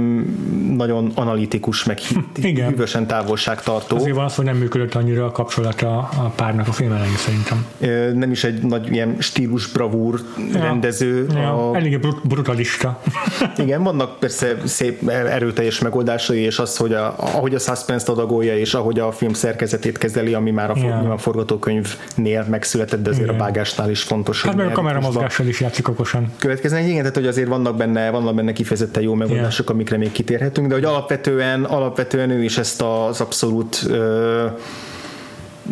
[0.77, 1.99] nagyon analitikus, meg
[2.43, 3.97] hűvösen távolságtartó.
[3.97, 7.67] Azért van az, hogy nem működött annyira a kapcsolata a párnak a film elején szerintem.
[8.19, 10.21] Nem is egy nagy ilyen stílus bravúr
[10.53, 10.61] ja.
[10.61, 11.27] rendező.
[11.35, 11.71] Ja.
[11.71, 11.77] A...
[11.77, 13.03] Elég brutalista.
[13.57, 18.75] Igen, vannak persze szép erőteljes megoldásai, és az, hogy a, ahogy a suspense adagolja, és
[18.75, 21.11] ahogy a film szerkezetét kezeli, ami már a, yeah.
[21.11, 23.41] a forgatókönyvnél megszületett, de azért Igen.
[23.41, 24.43] a vágásnál is fontos.
[24.43, 26.33] Hát hogy kameramozgással is játszik okosan.
[26.39, 28.53] Következnek, igen, tehát hogy azért vannak benne, vannak benne
[28.93, 29.75] kifejezetten jó megoldások, yeah.
[29.77, 34.51] amikre még kitérhetünk, de hogy alapvetően, alapvetően ő is ezt az abszolút uh,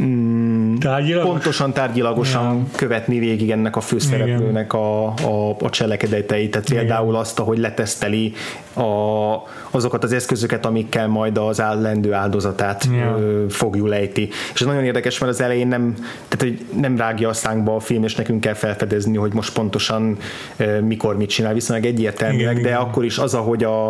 [0.01, 1.31] mm, Tárgyilagos?
[1.31, 2.65] pontosan tárgyilagosan ja.
[2.77, 8.33] követni végig ennek a főszereplőnek a, a, a cselekedeteit, tehát például azt, hogy leteszteli
[8.75, 9.35] a,
[9.71, 13.17] azokat az eszközöket, amikkel majd az állendő áldozatát ja.
[13.19, 14.29] ö, fogjuk lejti.
[14.55, 15.95] És ez nagyon érdekes, mert az elején nem,
[16.29, 20.17] tehát, hogy nem rágja a szánkba a film, és nekünk kell felfedezni, hogy most pontosan
[20.81, 22.77] mikor mit csinál, viszonylag egyértelműek, de Igen.
[22.77, 23.89] akkor is az, ahogy a,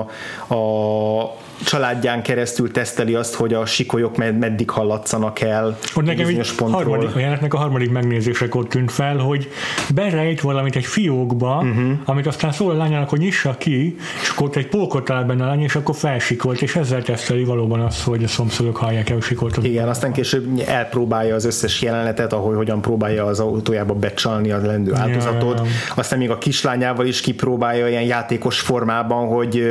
[0.54, 5.78] a családján keresztül teszteli azt, hogy a sikolyok med- meddig hallatszanak el.
[5.94, 9.48] Ott nekem egy harmadik, a a harmadik megnézésekor tűnt fel, hogy
[9.94, 11.92] berejt valamit egy fiókba, uh-huh.
[12.04, 15.44] amit aztán szól a lányának, hogy nyissa ki, és akkor ott egy pókot talál benne
[15.44, 19.16] a lány, és akkor felsikolt, és ezzel teszteli valóban azt, hogy a szomszédok hallják el
[19.16, 19.64] a sikoltot.
[19.64, 24.94] Igen, aztán később elpróbálja az összes jelenetet, ahogy hogyan próbálja az autójába becsalni a lendő
[24.94, 25.58] áldozatot.
[25.58, 25.70] Ja, ja.
[25.94, 29.62] Aztán még a kislányával is kipróbálja ilyen játékos formában, hogy,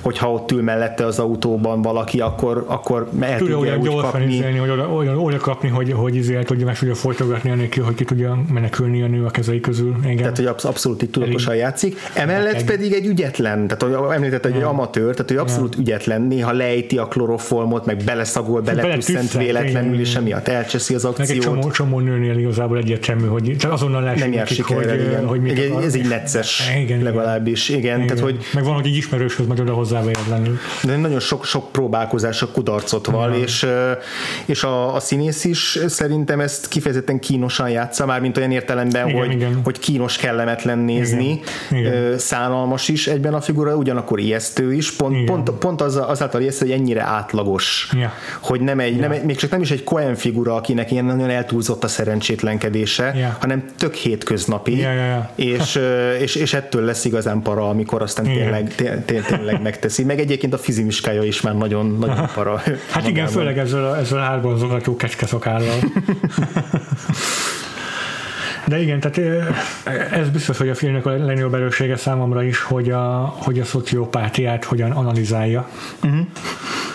[0.00, 4.00] hogy ha ott ül mellette az autó autóban valaki, akkor, akkor el tudja, tudja úgy
[4.00, 4.34] kapni.
[4.34, 7.94] Izélni, hogy oda, oda, oda, kapni, hogy, hogy izélt, tudja meg tudja folytogatni anélkül, hogy
[7.94, 9.96] ki tudja menekülni a nő a kezei közül.
[10.02, 10.16] Igen.
[10.16, 11.98] Tehát, hogy abszolút itt tudatosan játszik.
[12.14, 15.80] Emellett pedig egy ügyetlen, tehát hogy említett, hogy egy amatőr, tehát hogy abszolút ja.
[15.80, 21.28] ügyetlen, néha lejti a kloroformot, meg beleszagol, beletűszent véletlenül, és emiatt elcseszi az akciót.
[21.28, 25.26] Meg egy csomó, csomó nőnél igazából egyértelmű, hogy csak azonnal lehet Nem jár sikerrel, igen.
[25.26, 27.68] Hogy mit egy, ez így necces, igen, legalábbis.
[27.68, 28.06] Igen, igen.
[28.06, 28.38] Tehát, hogy...
[28.54, 30.58] Meg van, hogy egy ismerőshöz megy oda hozzá véletlenül.
[30.82, 33.66] De nagyon sok, sok próbálkozás a kudarcot val, és,
[34.46, 39.20] és a, a színész is szerintem ezt kifejezetten kínosan játsza, már mint olyan értelemben, igen,
[39.20, 39.60] hogy, igen.
[39.64, 41.84] hogy kínos, kellemetlen nézni, igen.
[41.84, 42.18] Igen.
[42.18, 46.74] szánalmas is egyben a figura, ugyanakkor ijesztő is, pont, pont, pont az, azáltal ijesztő, hogy
[46.74, 48.12] ennyire átlagos, ja.
[48.40, 49.00] hogy nem egy, ja.
[49.00, 53.12] nem egy, még csak nem is egy Cohen figura, akinek ilyen nagyon eltúlzott a szerencsétlenkedése,
[53.16, 53.36] ja.
[53.40, 55.30] hanem tök hétköznapi, ja, ja, ja.
[55.34, 55.80] És,
[56.20, 60.04] és, és ettől lesz igazán para, amikor aztán tényleg, tényleg, tényleg megteszi.
[60.04, 62.56] Meg egyébként a fizimiskája is már nagyon, nagyon para.
[62.56, 63.10] Hát magában.
[63.10, 65.78] igen, főleg ezzel a, ezzel a hárbanzogató szokállal.
[68.66, 69.18] De igen, tehát
[70.12, 74.64] ez biztos, hogy a filmnek a legnagyobb erőssége számomra is, hogy a, hogy a szociopátiát
[74.64, 75.68] hogyan analizálja.
[76.04, 76.20] Uh-huh.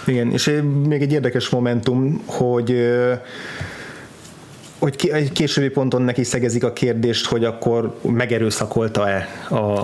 [0.06, 2.92] Igen, és még egy érdekes momentum, hogy
[4.80, 9.28] hogy egy későbbi ponton neki szegezik a kérdést, hogy akkor megerőszakolta-e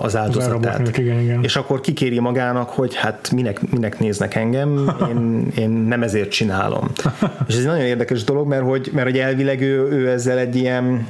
[0.01, 0.79] az áldozatát.
[0.79, 1.43] Az igen, igen.
[1.43, 6.91] És akkor kikéri magának, hogy hát minek, minek néznek engem, én, én nem ezért csinálom.
[7.47, 10.55] És ez egy nagyon érdekes dolog, mert hogy, mert hogy elvileg ő, ő ezzel egy
[10.55, 11.07] ilyen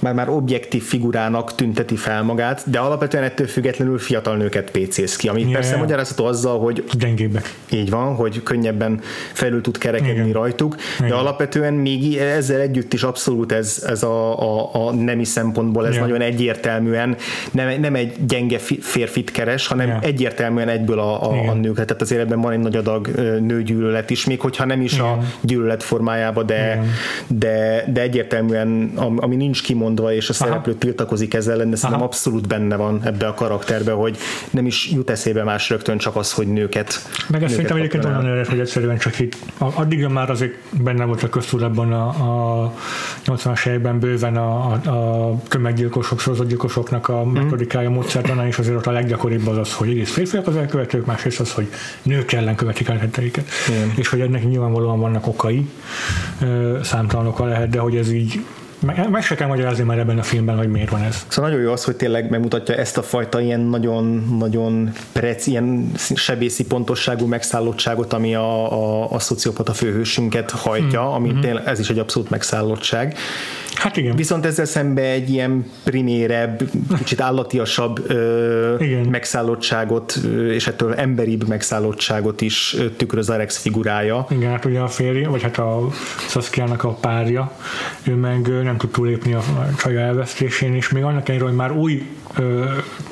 [0.00, 5.28] már már objektív figurának tünteti fel magát, de alapvetően ettől függetlenül fiatal nőket pécész ki,
[5.28, 5.52] ami yeah.
[5.52, 7.54] persze magyarázható azzal, hogy gyengébbek.
[7.70, 9.00] Így van, hogy könnyebben
[9.32, 10.32] felül tud kerekedni Igen.
[10.32, 11.18] rajtuk, de Igen.
[11.18, 16.06] alapvetően még ezzel együtt is abszolút ez, ez a, a, a nemi szempontból ez yeah.
[16.06, 17.16] nagyon egyértelműen
[17.50, 20.04] nem, nem egy gyenge férfit keres, hanem yeah.
[20.04, 21.74] egyértelműen egyből a, a, a nők.
[21.74, 23.08] Tehát azért ebben van egy nagy adag
[23.40, 25.04] nőgyűlölet is, még hogyha nem is Igen.
[25.04, 26.82] a gyűlölet formájába, de,
[27.26, 30.80] de, de egyértelműen, ami nincs kimondva, kimondva, és a szereplő Aha.
[30.80, 34.16] tiltakozik ezzel ellen, de szerintem abszolút benne van ebbe a karakterbe, hogy
[34.50, 37.08] nem is jut eszébe más rögtön csak az, hogy nőket.
[37.28, 41.22] Meg ezt szerintem egyébként olyan ered, hogy egyszerűen csak itt, addigra már azért benne volt
[41.22, 42.06] a köztudatban a,
[42.64, 42.74] a
[43.26, 47.30] 80-as években bőven a, a, a tömeggyilkosok, sorozatgyilkosoknak a mm.
[47.30, 51.40] metodikája, módszertana, és azért ott a leggyakoribb az az, hogy egész férfiak az elkövetők, másrészt
[51.40, 51.68] az, hogy
[52.02, 53.48] nők ellen követik el tetteiket.
[53.94, 55.68] És hogy ennek nyilvánvalóan vannak okai,
[56.82, 58.44] számtalanok lehet, de hogy ez így
[58.80, 61.24] meg, meg se kell magyarázni már ebben a filmben, hogy miért van ez.
[61.28, 65.92] Szóval nagyon jó az, hogy tényleg megmutatja ezt a fajta ilyen nagyon, nagyon prec, ilyen
[66.14, 71.12] sebészi pontosságú megszállottságot, ami a, a, a szociopata főhősünket hajtja, mm.
[71.12, 71.40] ami mm-hmm.
[71.40, 73.16] tényleg, ez is egy abszolút megszállottság.
[73.74, 74.16] Hát igen.
[74.16, 78.74] Viszont ezzel szemben egy ilyen primérebb, kicsit állatiasabb ö,
[79.10, 80.18] megszállottságot,
[80.50, 84.26] és ettől emberibb megszállottságot is tükröz Rex figurája.
[84.30, 85.88] Igen, hát ugye a férje, vagy hát a
[86.28, 87.52] Saskia-nak a párja,
[88.02, 89.42] ő meg nem tud túlépni a
[89.78, 92.02] csaja elvesztésén, és még annak ellenére, hogy már új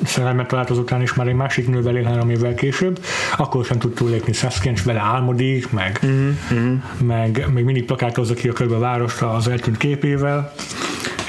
[0.03, 2.99] szerelmet talált azután is már egy másik nővel él három évvel később,
[3.37, 6.71] akkor sem tud túlépni Saskia, és vele álmodik, meg, uh-huh.
[7.01, 10.53] meg még mindig plakátozza ki a körbe a várost az eltűnt képével,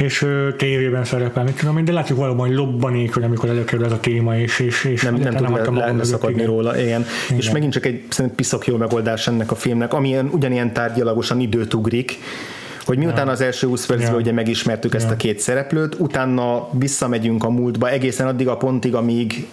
[0.00, 0.26] és
[0.56, 4.00] tévében szerepel, mit tudom én, de látjuk valóban, hogy lobbanék, hogy amikor előkerül ez a
[4.00, 7.04] téma, és, és, és nem, nem, nem tud le, leszakadni róla, igen.
[7.28, 7.38] igen.
[7.38, 11.74] És megint csak egy szerintem piszok jó megoldás ennek a filmnek, ami ugyanilyen tárgyalagosan időt
[11.74, 12.18] ugrik,
[12.90, 17.50] hogy miután az első 20 percben ugye megismertük ezt a két szereplőt, utána visszamegyünk a
[17.50, 19.46] múltba egészen addig a pontig, amíg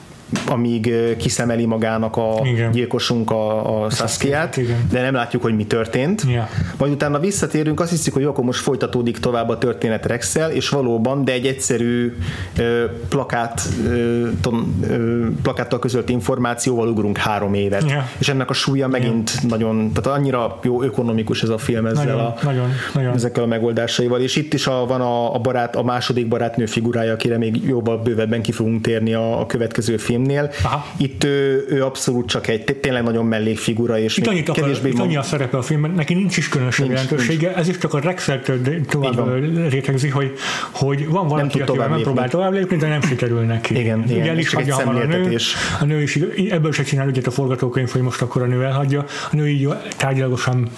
[0.48, 2.72] amíg kiszemeli magának a igen.
[2.72, 4.60] gyilkosunk a, a Saskia-t,
[4.92, 6.24] de nem látjuk, hogy mi történt.
[6.28, 6.50] Ja.
[6.78, 10.70] Majd utána visszatérünk, azt hiszük, hogy jó, akkor most folytatódik tovább a történet rex és
[10.70, 12.18] valóban, de egy egyszerű
[12.58, 17.90] ö, plakát, ö, ton, ö, plakáttal közölt információval ugrunk három évet.
[17.90, 18.10] Ja.
[18.18, 19.48] És ennek a súlya megint ja.
[19.50, 23.14] nagyon, tehát annyira jó ökonomikus ez a film ezzel nagyon, a, nagyon, nagyon.
[23.14, 24.22] ezekkel a megoldásaival.
[24.22, 28.04] És itt is a, van a, a barát, a második barátnő figurája, akire még jobban
[28.04, 30.52] bővebben ki fogunk térni a, a következő film filmnél.
[30.64, 30.86] Aha.
[30.98, 35.16] Itt ő, ő abszolút csak egy tényleg nagyon mellékfigura, és itt annyit akar, itt annyi
[35.16, 38.52] a szerepe a filmben, neki nincs is különösebb jelentősége, ez is csak a Rexert
[38.90, 40.34] tovább rétegzi, hogy,
[40.72, 43.80] hogy van valaki, aki nem próbál tovább lépni, de nem sikerül neki.
[43.80, 45.38] Igen, igen, igen is hagyja a nő,
[45.80, 49.06] a nő is ebből se csinál ügyet a forgatókönyv, hogy most akkor a nő elhagyja,
[49.32, 50.70] a nő így tárgyalagosan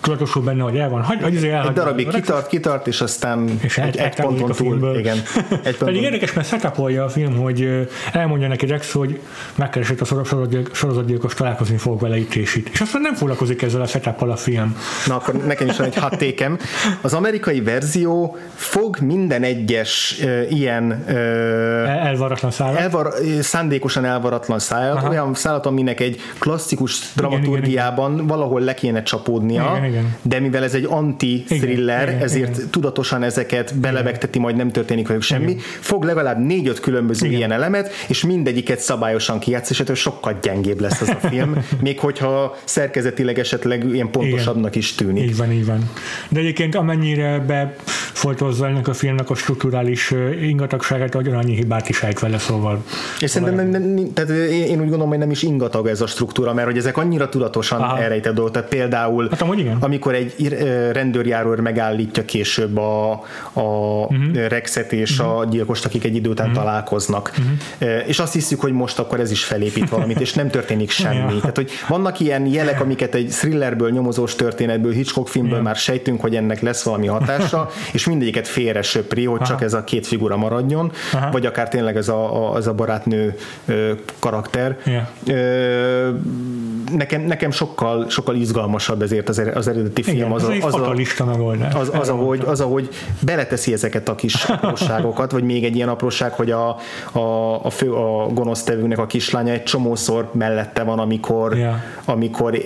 [0.00, 1.02] tudatosul benne, hogy el van.
[1.02, 4.96] Hagy, hagy azért egy darabig kitart, kitart, és aztán és egy, egy ponton túl.
[4.98, 5.16] Igen,
[5.50, 5.86] egy ponton.
[5.86, 9.20] Pedig érdekes, mert setupolja a film, hogy elmondja neki Rex, hogy
[9.54, 10.04] megkeresett a
[10.72, 12.68] sorozatgyilkos, találkozni fog vele itt és itt.
[12.68, 14.76] És aztán nem foglalkozik ezzel a setup a film.
[15.06, 16.58] Na akkor nekem is van egy hattékem.
[17.00, 21.14] Az amerikai verzió fog minden egyes uh, ilyen uh,
[22.06, 22.78] elvaratlan szállat.
[22.78, 28.26] Elvar, szándékosan elvaratlan szállat, olyan szállat, aminek egy klasszikus dramaturgiában igen, igen, igen.
[28.26, 29.87] valahol le kéne csapódnia, igen, igen.
[30.22, 32.70] De mivel ez egy anti-thriller, igen, ezért igen.
[32.70, 35.62] tudatosan ezeket belevegteti, majd nem történik velük semmi, igen.
[35.80, 37.38] fog legalább négy-öt különböző igen.
[37.38, 41.98] ilyen elemet, és mindegyiket szabályosan kijátsz, és ettől sokkal gyengébb lesz az a film, még
[41.98, 45.22] hogyha szerkezetileg esetleg ilyen pontosabbnak is tűnik.
[45.24, 45.90] Így van, így van.
[46.28, 52.18] De egyébként amennyire befoltozza ennek a filmnek a strukturális ingatagságát, hogy annyi hibát is ejt
[52.18, 52.84] vele, szóval.
[53.20, 56.54] És szerintem nem, nem, tehát én úgy gondolom, hogy nem is ingatag ez a struktúra,
[56.54, 57.98] mert hogy ezek annyira tudatosan Aha.
[57.98, 58.52] elrejtett dolgok.
[58.52, 59.77] Tehát például hát, amúgy igen.
[59.80, 60.48] Amikor egy
[60.92, 63.10] rendőrjáró megállítja később a,
[63.52, 64.46] a uh-huh.
[64.48, 65.38] Rexet és uh-huh.
[65.38, 66.62] a gyilkost, akik egy idő után uh-huh.
[66.62, 67.32] találkoznak.
[67.38, 68.08] Uh-huh.
[68.08, 71.38] És azt hiszük, hogy most akkor ez is felépít valamit, és nem történik semmi.
[71.40, 76.36] Tehát, hogy vannak ilyen jelek, amiket egy thrillerből, nyomozós történetből, Hitchcock filmből már sejtünk, hogy
[76.36, 79.48] ennek lesz valami hatása, és mindegyiket félre söpri, hogy Aha.
[79.48, 81.30] csak ez a két figura maradjon, Aha.
[81.30, 83.36] vagy akár tényleg ez a, a, ez a barátnő
[83.66, 84.78] ö, karakter.
[84.84, 85.06] Yeah.
[85.26, 86.10] Ö,
[86.96, 90.16] nekem, nekem sokkal, sokkal izgalmasabb ezért az, az eredeti film.
[90.16, 91.74] Igen, az, az, az, a, megoldás.
[91.74, 92.88] Az, az, ahogy, az, ahogy
[93.20, 96.76] beleteszi ezeket a kis apróságokat, vagy még egy ilyen apróság, hogy a,
[97.12, 101.74] a, a fő, a gonosztevőnek a kislánya egy csomószor mellette van, amikor, yeah.
[102.04, 102.60] amikor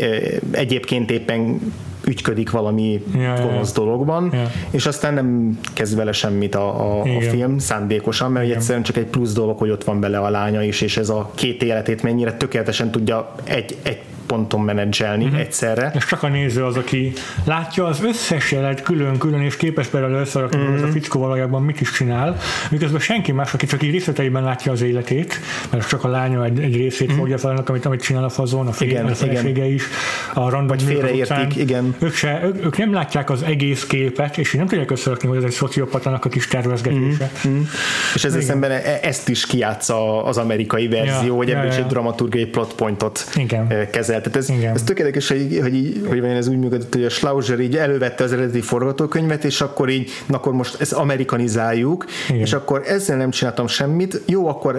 [0.51, 1.61] egyébként éppen
[2.07, 4.51] ügyködik valami ja, gonosz ja, dologban, ja.
[4.71, 8.57] és aztán nem kezd vele semmit a, a, a film szándékosan, mert Igen.
[8.57, 11.31] egyszerűen csak egy plusz dolog, hogy ott van bele a lánya is, és ez a
[11.35, 15.41] két életét mennyire tökéletesen tudja egy, egy ponton menedzselni uh-huh.
[15.41, 15.93] egyszerre.
[15.95, 17.13] És csak a néző az, aki
[17.45, 20.81] látja az összes jelet külön-külön, és képes belőle összerakni, uh-huh.
[20.81, 22.37] hogy a fickó valójában mit is csinál,
[22.71, 26.61] miközben senki más, aki csak így részleteiben látja az életét, mert csak a lánya egy,
[26.61, 27.19] egy részét uh-huh.
[27.19, 29.85] fogja fel, amit, amit csinál a fazon, a, igen, a felesége is,
[30.35, 31.95] a random Vagy félreértik, igen.
[31.99, 35.45] Ők, se, ők, ők, nem látják az egész képet, és nem tudják összerakni, hogy ez
[35.45, 37.31] egy szociopatának a kis tervezgetése.
[37.35, 37.61] Uh-huh.
[38.15, 41.77] És ezzel szemben e- ezt is kiátsza az amerikai verzió, ja, hogy ebből ja, is
[41.77, 43.89] egy dramaturgiai plot pointot igen.
[43.91, 44.33] kezel ezzel.
[44.33, 47.77] Tehát ez, ez tökéletes, hogy, hogy, így, hogy ez úgy működött, hogy a Schlauser így
[47.77, 52.41] elővette az eredeti forgatókönyvet, és akkor így, na akkor most ezt amerikanizáljuk, Igen.
[52.41, 54.77] és akkor ezzel nem csináltam semmit, jó, akkor,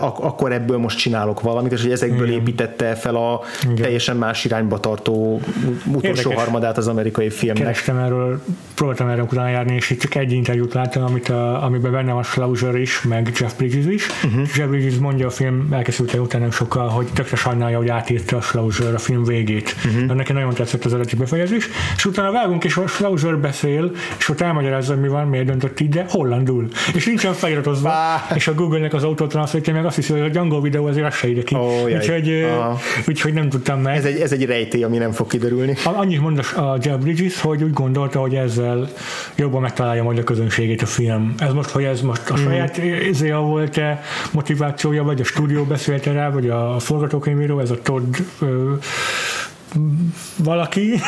[0.00, 2.40] ak- akkor ebből most csinálok valamit, és hogy ezekből Igen.
[2.40, 3.74] építette fel a Igen.
[3.74, 5.40] teljesen más irányba tartó
[5.86, 6.34] utolsó Érdekes.
[6.34, 7.62] harmadát az amerikai filmnek.
[7.62, 8.42] Kerestem erről,
[8.74, 12.22] próbáltam erről utána járni, és itt csak egy interjút láttam, amit a, amiben benne van
[12.22, 14.06] Schlauser is, meg Jeff Bridges is.
[14.24, 14.48] Uh-huh.
[14.56, 18.40] Jeff Bridges mondja a film elkészült után nem sokkal, hogy tökre sajnálja, hogy átírta a
[18.40, 19.76] Schlauser a film végét.
[19.84, 20.14] Uh-huh.
[20.14, 24.40] Neki nagyon tetszett az eredeti befejezés, és utána vágunk, és a Schlauser beszél, és ott
[24.40, 26.68] elmagyarázza, mi van, miért döntött így, de hollandul.
[26.94, 28.36] És nincsen feliratozva, ah.
[28.36, 31.28] és a Google-nek az autotranslate meg azt hiszi, hogy a Django videó azért az se
[31.28, 31.54] ide ki.
[31.54, 32.46] Oh, úgyhogy,
[33.06, 33.96] úgyhogy, nem tudtam meg.
[33.96, 35.76] Ez egy, ez egy rejtély, ami nem fog kiderülni.
[35.84, 38.88] Annyit mond a Jeff Bridges, hogy úgy gondolta, hogy ezzel
[39.36, 41.34] jobban megtalálja majd a közönségét a film.
[41.38, 42.42] Ez most, hogy ez most a mhm.
[42.42, 43.34] saját mm.
[43.34, 48.16] volt-e, motivációja, vagy a stúdió beszélte rá, vagy a forgatókönyvíró, ez a Todd
[50.36, 51.00] valaki,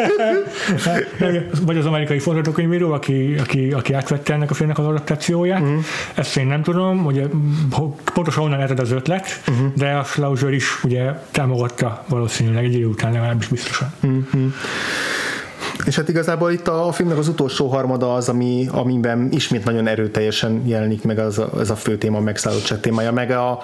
[1.66, 5.60] vagy az amerikai forgatókönyvíró, aki, aki, aki átvette ennek a filmnek az adaptációját.
[5.60, 5.84] Uh-huh.
[6.14, 7.28] Ezt én nem tudom, hogy
[8.14, 9.72] pontosan honnan ered az ötlet, uh-huh.
[9.74, 13.92] de a Schlauser is ugye támogatta valószínűleg egy idő után legalábbis biztosan.
[14.02, 14.52] Uh-huh.
[15.86, 19.86] És hát igazából itt a, a filmnek az utolsó harmada az, ami, amiben ismét nagyon
[19.86, 23.58] erőteljesen jelenik meg az a, az a fő téma, a megszállottság témája, meg, a,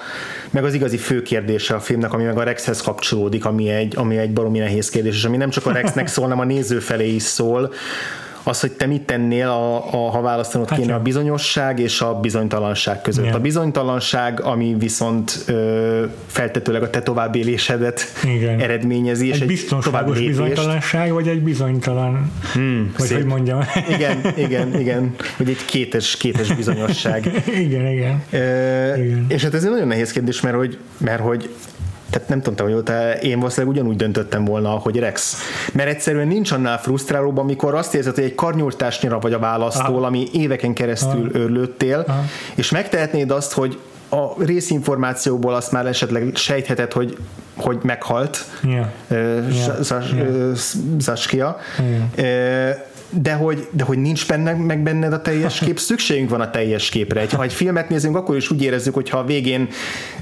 [0.50, 4.16] meg az igazi fő kérdése a filmnek, ami meg a Rexhez kapcsolódik, ami egy, ami
[4.16, 7.14] egy baromi nehéz kérdés, és ami nem csak a Rexnek szól, hanem a néző felé
[7.14, 7.72] is szól,
[8.42, 12.14] az, hogy te mit tennél, a, a, ha választanod hát kéne a bizonyosság és a
[12.14, 13.24] bizonytalanság között.
[13.24, 13.36] Igen.
[13.36, 18.60] A bizonytalanság, ami viszont ö, feltetőleg a te továbbélésedet Igen.
[18.60, 19.32] eredményezi.
[19.32, 23.16] Egy és biztonságos egy bizonytalanság, vagy egy bizonytalan, hmm, vagy szép.
[23.16, 23.60] hogy mondjam.
[23.94, 25.14] Igen, igen, igen.
[25.36, 27.42] Vagy egy kétes, kétes bizonyosság.
[27.64, 28.22] igen, igen.
[28.30, 29.26] Ö, igen.
[29.28, 31.50] És hát ez egy nagyon nehéz kérdés, mert hogy, mert hogy
[32.10, 35.36] tehát nem tudom, hogy te, én valószínűleg ugyanúgy döntöttem volna, hogy Rex.
[35.72, 40.06] Mert egyszerűen nincs annál frusztrálóbb, amikor azt érzed, hogy egy karnyújtásnyira vagy a választól, Aha.
[40.06, 41.38] ami éveken keresztül Aha.
[41.38, 42.24] örlődtél, Aha.
[42.54, 47.16] és megtehetnéd azt, hogy a részinformációból azt már esetleg sejtheted, hogy
[47.56, 48.86] hogy meghalt yeah.
[49.08, 50.54] yeah.
[50.98, 51.58] Zaskia.
[52.16, 52.76] Yeah
[53.10, 56.88] de hogy, de hogy nincs benne, meg benned a teljes kép, szükségünk van a teljes
[56.88, 57.26] képre.
[57.32, 59.68] Ha egy filmet nézünk, akkor is úgy érezzük, hogy ha a végén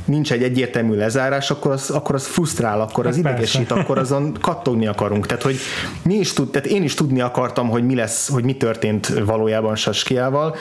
[0.05, 4.37] nincs egy egyértelmű lezárás, akkor az, akkor az frusztrál, akkor az hát idegesít, akkor azon
[4.41, 5.27] kattogni akarunk.
[5.27, 5.57] Tehát, hogy
[6.03, 9.77] mi is tud, tehát én is tudni akartam, hogy mi lesz, hogy mi történt valójában
[9.77, 10.57] Saskiával,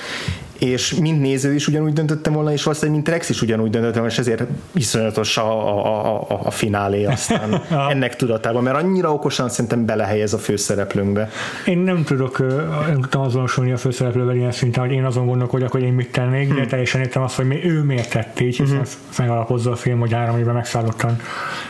[0.60, 4.18] és mint néző is ugyanúgy döntöttem volna, és valószínűleg mint Rex is ugyanúgy döntöttem és
[4.18, 7.62] ezért iszonyatos a, a, a, a finálé aztán
[7.94, 11.30] ennek tudatában, mert annyira okosan szerintem belehelyez a főszereplőnkbe.
[11.66, 12.40] Én nem tudok,
[12.88, 16.48] nem tudtam azonosulni a főszereplővel ilyen szinten, hogy én azon gondolkodjak, hogy én mit tennék,
[16.48, 16.58] hmm.
[16.58, 18.86] de teljesen értem azt, hogy ő miért tett így, hiszen hmm.
[19.10, 21.20] felalapozza a film, hogy három évben megszállottan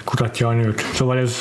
[0.04, 0.82] kutatja a nőt.
[0.94, 1.36] Szóval ez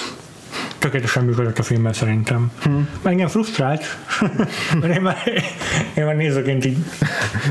[0.86, 2.50] tökéletesen működött a filmben szerintem.
[2.62, 2.88] Hmm.
[3.02, 3.84] Engem frusztrált,
[4.80, 5.16] mert én már,
[5.96, 6.76] én már nézőként így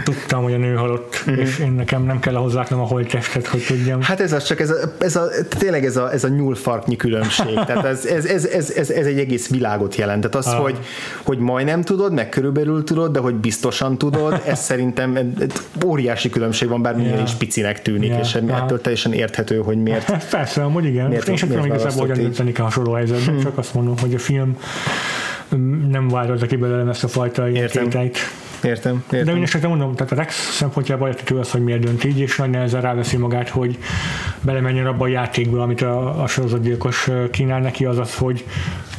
[0.04, 1.36] tudtam, hogy a nő halott, hmm.
[1.36, 4.02] és én nekem nem kell ahhoz látnom a holttestet, hogy tudjam.
[4.02, 7.54] Hát ez az csak, ez a, ez a, tényleg ez a, ez a nyúlfarknyi különbség.
[7.66, 10.22] Tehát ez, ez, ez, ez, ez, ez egy egész világot jelent.
[10.22, 10.62] Tehát az, ah.
[10.62, 10.78] hogy,
[11.24, 15.34] hogy majdnem tudod, meg körülbelül tudod, de hogy biztosan tudod, ez szerintem
[15.86, 17.24] óriási különbség van, bár yeah.
[17.24, 18.22] is picinek tűnik, yeah.
[18.22, 20.30] és ettől teljesen érthető, hogy miért.
[20.30, 21.08] Persze, amúgy igen.
[21.08, 23.42] Miért, én sem tudom igazából, hogyan dönteni kell hasonló helyzetben, hmm.
[23.42, 24.58] csak azt mondom, hogy a film
[25.56, 27.84] mm, nem váltotta ki belőlem ezt a fajta Értem.
[27.84, 28.12] Értem,
[28.64, 29.04] értem.
[29.10, 32.50] De mindesetre mondom, tehát a Rex szempontjából értető az, hogy miért dönt így, és nagy
[32.50, 33.78] nehezen ráveszi magát, hogy
[34.42, 38.46] belemenjen abba a játékba, amit a, a sorozatgyilkos kínál neki, az az, hogy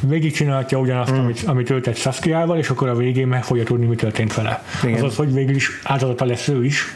[0.01, 1.17] végigcsinálhatja ugyanazt, mm.
[1.17, 4.63] amit, amit ő tett Saskia-val, és akkor a végén meg fogja tudni, mi történt vele.
[4.83, 4.95] Igen.
[4.95, 6.95] Az az, hogy végül is áldozata lesz ő is,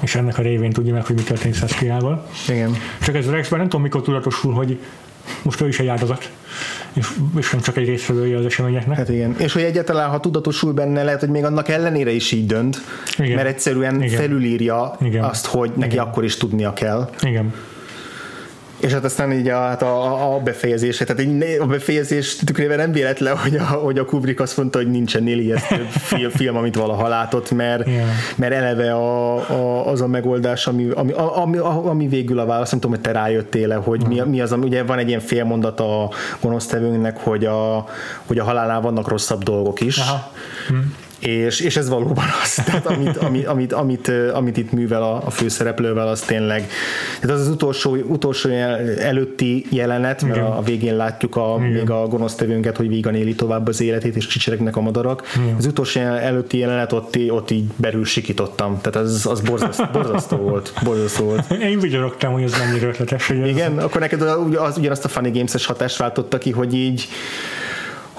[0.00, 2.26] és ennek a révén tudja meg, hogy mi történt Saskia-val.
[2.48, 2.76] Igen.
[3.02, 4.78] Csak ez a Rexben nem tudom, mikor tudatosul, hogy
[5.42, 6.30] most ő is egy áldozat,
[6.92, 7.06] és,
[7.38, 8.96] és nem csak egy résztvevője az eseményeknek.
[8.96, 12.46] Hát igen, és hogy egyáltalán, ha tudatosul benne, lehet, hogy még annak ellenére is így
[12.46, 12.80] dönt,
[13.18, 13.34] igen.
[13.34, 14.20] mert egyszerűen igen.
[14.20, 15.24] felülírja igen.
[15.24, 16.04] azt, hogy neki igen.
[16.04, 17.10] akkor is tudnia kell.
[17.22, 17.54] Igen.
[18.80, 22.92] És hát aztán így a, hát a, a befejezés, tehát így a befejezés tükrében nem
[22.92, 27.08] véletlen, hogy a, hogy a Kubrick azt mondta, hogy nincsen ijesztőbb film, film, amit valaha
[27.08, 28.08] látott, mert, yeah.
[28.36, 32.80] mert eleve a, a, az a megoldás, ami, ami, ami, ami végül a válasz, nem
[32.80, 37.16] tudom, hogy te rájöttél hogy mi, mi az, ugye van egy ilyen félmondat a gonosztevőnknek,
[37.16, 37.86] hogy a,
[38.26, 39.98] hogy a halálnál vannak rosszabb dolgok is.
[39.98, 40.32] Aha.
[40.68, 40.76] Hm
[41.20, 45.30] és, és ez valóban az, tehát amit, amit, amit, amit, amit itt művel a, a
[45.30, 46.68] főszereplővel, az tényleg,
[47.20, 48.50] tehát az az utolsó, utolsó
[48.98, 53.68] előtti jelenet, mert a, a végén látjuk a, még a gonosztevőnket, hogy vígan éli tovább
[53.68, 55.22] az életét, és csicseregnek a madarak.
[55.36, 55.54] Igen.
[55.58, 60.72] Az utolsó előtti jelenet, ott, ott így belül sikítottam, tehát az, az borzasztó, borzasztó volt.
[60.84, 61.50] Borzasztó volt.
[61.70, 63.26] Én vigyorogtam, hogy ez mennyire ötletes.
[63.26, 63.84] Hogy Igen, ez...
[63.84, 67.08] akkor neked az, ugyanazt a Funny Games-es hatást váltotta ki, hogy így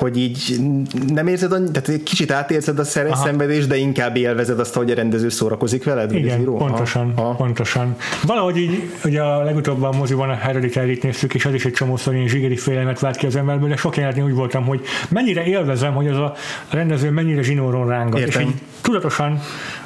[0.01, 0.59] hogy így
[1.07, 3.15] nem érzed, annyi, tehát kicsit átérzed a Aha.
[3.15, 6.15] szenvedést, de inkább élvezed azt, hogy a rendező szórakozik veled?
[6.15, 7.35] Igen, pontosan, Aha.
[7.35, 7.95] pontosan.
[8.25, 12.13] Valahogy így, ugye a legutóbb a moziban a Hereditary-t néztük, és az is egy csomószor
[12.13, 15.93] ilyen zsigeri félelmet vált ki az emberből, de sok jelenetén úgy voltam, hogy mennyire élvezem,
[15.93, 16.33] hogy az a
[16.69, 18.19] rendező mennyire zsinóron rángat.
[18.19, 18.41] Értem.
[18.41, 19.39] És így tudatosan,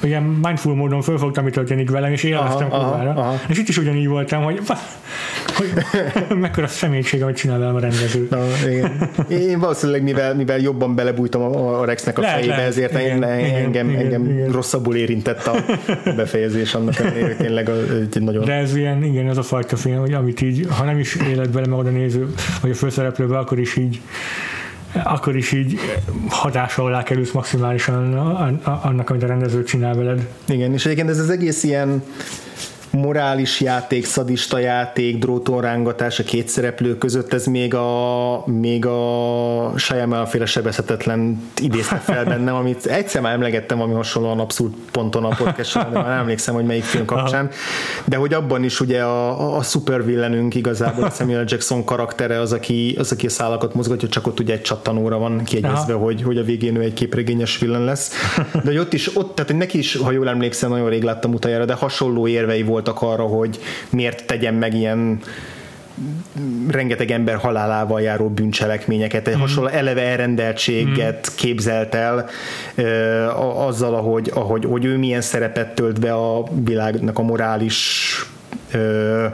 [0.03, 3.41] ugye mindful módon fölfogtam, mi történik velem, és élveztem kurvára.
[3.47, 4.61] És itt is ugyanígy voltam, hogy,
[5.55, 5.73] hogy
[6.45, 8.27] mekkora személyiség, amit csinál velem a rendező.
[8.29, 9.09] Na, igen.
[9.29, 12.69] Én valószínűleg mivel, mivel jobban belebújtam a, a Rexnek a lehet, fejébe, lehet.
[12.69, 14.51] ezért igen, engem, igen, engem igen.
[14.51, 15.55] rosszabbul érintett a
[16.15, 18.45] befejezés annak ellenére, tényleg egy nagyon...
[18.45, 21.49] De ez ilyen, igen, ez a fajta film, hogy amit így, ha nem is élet
[21.49, 24.01] bele meg oda néző, vagy a főszereplőbe, akkor is így
[25.03, 25.79] akkor is így
[26.29, 28.13] hatása alá kerülsz maximálisan
[28.63, 30.27] annak, amit a rendező csinál veled.
[30.47, 32.03] Igen, és egyébként ez az egész ilyen
[32.95, 40.25] morális játék, szadista játék, drótonrángatás a két szereplő között, ez még a, még a Shyamalan
[40.25, 45.73] féle sebezhetetlen idézte fel bennem, amit egyszer már emlegettem ami hasonlóan abszolút ponton a podcast
[45.73, 47.49] de már nem emlékszem, hogy melyik film kapcsán,
[48.05, 52.95] de hogy abban is ugye a, a szupervillenünk igazából a Samuel Jackson karaktere az, aki,
[52.99, 56.43] az, aki a szálakat mozgatja, csak ott ugye egy csattanóra van kiegyezve, hogy, hogy a
[56.43, 58.11] végén ő egy képregényes villen lesz.
[58.53, 61.65] De hogy ott is, ott, tehát neki is, ha jól emlékszem, nagyon rég láttam utoljára,
[61.65, 63.59] de hasonló érvei volt voltak arra, hogy
[63.89, 65.19] miért tegyen meg ilyen
[66.67, 69.39] rengeteg ember halálával járó bűncselekményeket, egy mm.
[69.39, 71.35] hasonló eleve elrendeltséget mm.
[71.35, 72.29] képzelt el
[72.77, 78.11] uh, azzal, ahogy, ahogy hogy ő milyen szerepet tölt be a világnak a morális
[78.73, 79.25] uh,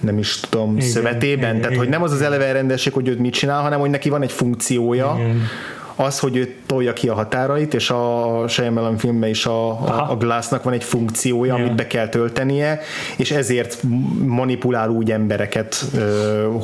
[0.00, 1.38] nem is tudom, igen, szövetében.
[1.38, 1.78] Igen, Tehát, igen.
[1.78, 4.32] hogy nem az az eleve elrendesség, hogy ő mit csinál, hanem hogy neki van egy
[4.32, 5.40] funkciója, igen
[6.00, 10.16] az, hogy ő tolja ki a határait, és a Shyamalan filmben is a, a, a
[10.16, 11.64] Glassnak van egy funkciója, yeah.
[11.64, 12.80] amit be kell töltenie,
[13.16, 13.82] és ezért
[14.24, 15.84] manipulál úgy embereket,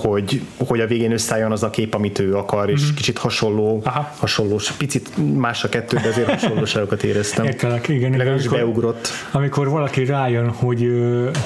[0.02, 2.94] hogy, hogy a végén összeálljon az a kép, amit ő akar, és mm-hmm.
[2.94, 4.12] kicsit hasonló, Aha.
[4.18, 7.44] hasonló, picit más a kettő, de azért hasonlóságokat éreztem.
[7.44, 8.10] Értelek, igen.
[8.10, 9.08] Legalábbis amikor, beugrott.
[9.30, 10.90] Amikor valaki rájön, hogy,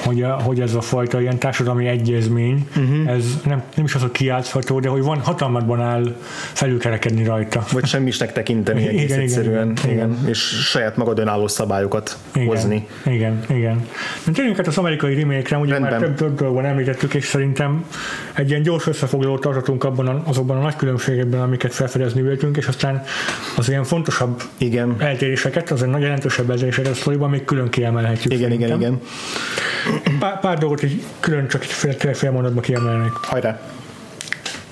[0.05, 3.09] hogy, hogy ez a fajta ilyen társadalmi egyezmény, uh-huh.
[3.09, 6.15] ez nem, nem is az, hogy kiátszható, de hogy van hatalmadban áll
[6.53, 7.63] felülkerekedni rajta.
[7.71, 10.09] Vagy semmisnek tekinteni egész igen, egyszerűen, igen, igen.
[10.09, 10.29] igen.
[10.29, 12.87] és saját magad önálló szabályokat igen, hozni.
[13.05, 13.87] Igen, igen.
[14.33, 15.99] Térjünk hát az amerikai remake-re, ugye Rendben.
[15.99, 17.85] már több, dolgban említettük, és szerintem
[18.33, 22.67] egy ilyen gyors összefoglalót tartatunk abban a, azokban a nagy különbségekben, amiket felfedezni véltünk, és
[22.67, 23.03] aztán
[23.57, 24.95] az ilyen fontosabb igen.
[24.97, 28.33] eltéréseket, az egy nagy jelentősebb eltéréseket a sztoriban még külön kiemelhetjük.
[28.33, 28.79] Igen, szerintem.
[28.79, 28.99] igen,
[30.01, 30.19] igen.
[30.19, 33.11] Pár, pár dolgot így külön csak egy fél, fél mondatba kiemelnék.
[33.11, 33.59] Hajrá!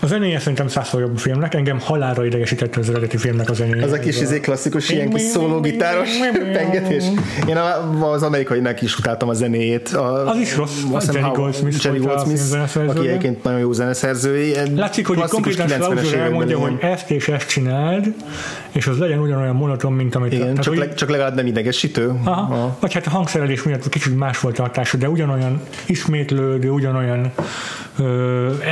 [0.01, 3.83] A zenéje szerintem százszor jobb a filmnek, engem halálra idegesítette az eredeti filmnek a zenéje.
[3.83, 6.09] Az a kis izé klasszikus ilyen kis szólógitáros
[6.57, 7.03] pengetés.
[7.47, 7.57] Én
[8.01, 9.89] az amerikainak is utáltam a zenéjét.
[9.89, 12.41] A, az is rossz, a Jerry Goldsmith, Jerry Goldsmith
[12.87, 14.51] aki egyébként nagyon jó zeneszerző.
[14.75, 18.13] Látszik, hogy konkrétan Slauser elmondja, hogy ezt és ezt csináld,
[18.71, 20.33] és az legyen ugyanolyan monoton, mint amit...
[20.33, 22.07] Igen, csak, leg, csak legalább nem idegesítő.
[22.23, 22.77] Aha, aha.
[22.79, 27.31] Vagy hát a hangszerelés miatt kicsit más volt a hatása, de ugyanolyan ismétlődő, ugyanolyan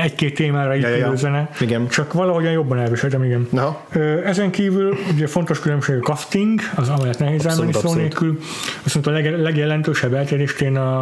[0.04, 1.88] egy-két témára ja, zene, igen.
[1.88, 3.48] csak valahogyan jobban elviseltem, igen.
[3.54, 3.86] Aha.
[4.26, 8.40] Ezen kívül ugye fontos különbség a casting, az amelyet nehéz elmenni szó nélkül,
[8.84, 11.02] viszont a leg, legjelentősebb eltérést én a,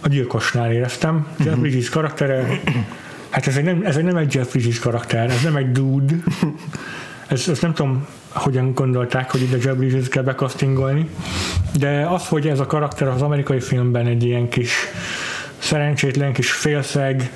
[0.00, 1.26] a gyilkosnál éreztem.
[1.30, 1.46] Uh-huh.
[1.46, 2.60] Jeff Bridges karaktere,
[3.30, 6.14] hát ez egy nem, ez egy nem egy Jeff Bridges karakter, ez nem egy dude,
[7.26, 11.08] ez, ez nem tudom, hogyan gondolták, hogy ide Jeff Bridges kell bekasztingolni,
[11.78, 14.72] de az, hogy ez a karakter az amerikai filmben egy ilyen kis
[15.58, 17.30] szerencsétlen kis félszeg,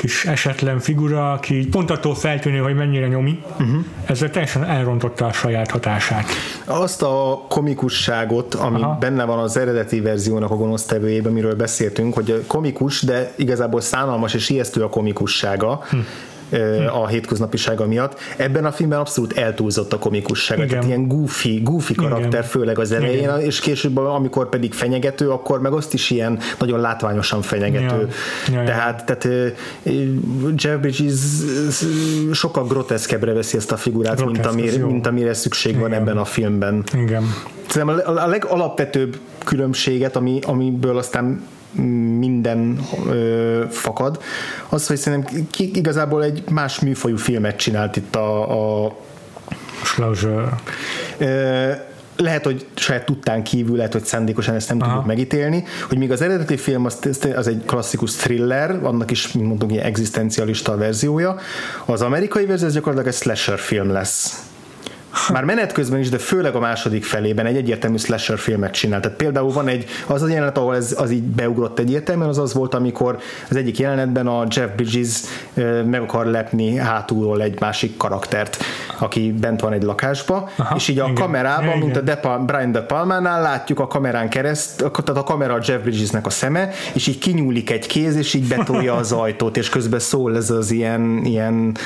[0.00, 3.84] kis esetlen figura, aki pont attól feltűnő, hogy mennyire nyomi, uh-huh.
[4.04, 6.24] ezzel teljesen elrontotta a saját hatását.
[6.64, 8.96] Azt a komikusságot, ami Aha.
[9.00, 14.48] benne van az eredeti verziónak a gonosztevőjében, miről beszéltünk, hogy komikus, de igazából szánalmas és
[14.48, 15.98] ijesztő a komikussága, hm
[16.92, 18.18] a hétköznapisága miatt.
[18.36, 20.66] Ebben a filmben abszolút eltúlzott a komikusság.
[20.66, 22.42] Tehát ilyen goofy, goofy karakter, Igen.
[22.42, 23.40] főleg az elején, Igen.
[23.40, 28.08] és később, amikor pedig fenyegető, akkor meg azt is ilyen nagyon látványosan fenyegető.
[28.48, 28.58] Ja.
[28.58, 29.54] Ja, tehát, tehát
[30.54, 31.20] Jeff Bridges
[32.32, 35.82] sokkal groteszkebbre veszi ezt a figurát, mint, amire, mint amire szükség Igen.
[35.82, 36.84] van ebben a filmben.
[36.94, 37.24] Igen.
[37.68, 41.42] Szerintem a legalapvetőbb különbséget, ami, amiből aztán
[42.18, 44.22] minden ö, fakad,
[44.68, 48.96] az, hogy szerintem ki, igazából egy más műfajú filmet csinált itt a, a
[49.82, 50.48] Schlauser.
[52.16, 54.88] lehet, hogy saját tudtán kívül, lehet, hogy szándékosan ezt nem Aha.
[54.88, 56.98] tudjuk megítélni, hogy még az eredeti film az,
[57.34, 61.36] az egy klasszikus thriller, annak is, mint mondtuk, ilyen egzisztencialista verziója,
[61.84, 64.49] az amerikai verzió az gyakorlatilag egy slasher film lesz
[65.32, 69.00] már menet közben is, de főleg a második felében egy egyértelmű slasher filmet csinál.
[69.00, 72.54] Tehát például van egy, az a jelenet, ahol ez, az így beugrott egyértelműen, az az
[72.54, 73.18] volt, amikor
[73.50, 75.20] az egyik jelenetben a Jeff Bridges
[75.84, 78.64] meg akar lepni hátulról egy másik karaktert,
[78.98, 81.78] aki bent van egy lakásba, Aha, és így a igen, kamerában, igen.
[81.78, 85.58] mint a De Pal- Brian De Palmánál látjuk a kamerán kereszt, tehát a kamera a
[85.66, 89.68] Jeff Bridgesnek a szeme, és így kinyúlik egy kéz, és így betolja az ajtót, és
[89.68, 91.76] közben szól ez az ilyen, ilyen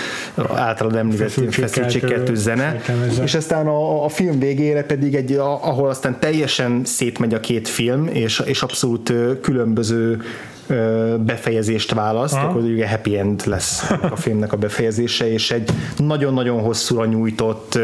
[0.55, 2.81] általad említett feszültségkeltő zene,
[3.23, 8.09] és aztán a, a film végére pedig egy, ahol aztán teljesen szétmegy a két film,
[8.13, 10.23] és, és abszolút különböző
[11.19, 12.47] befejezést választ, Aha.
[12.47, 17.79] akkor ugye happy end lesz a filmnek a befejezése, és egy nagyon-nagyon hosszúra nyújtott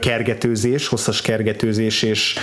[0.00, 2.34] kergetőzés, hosszas kergetőzés, és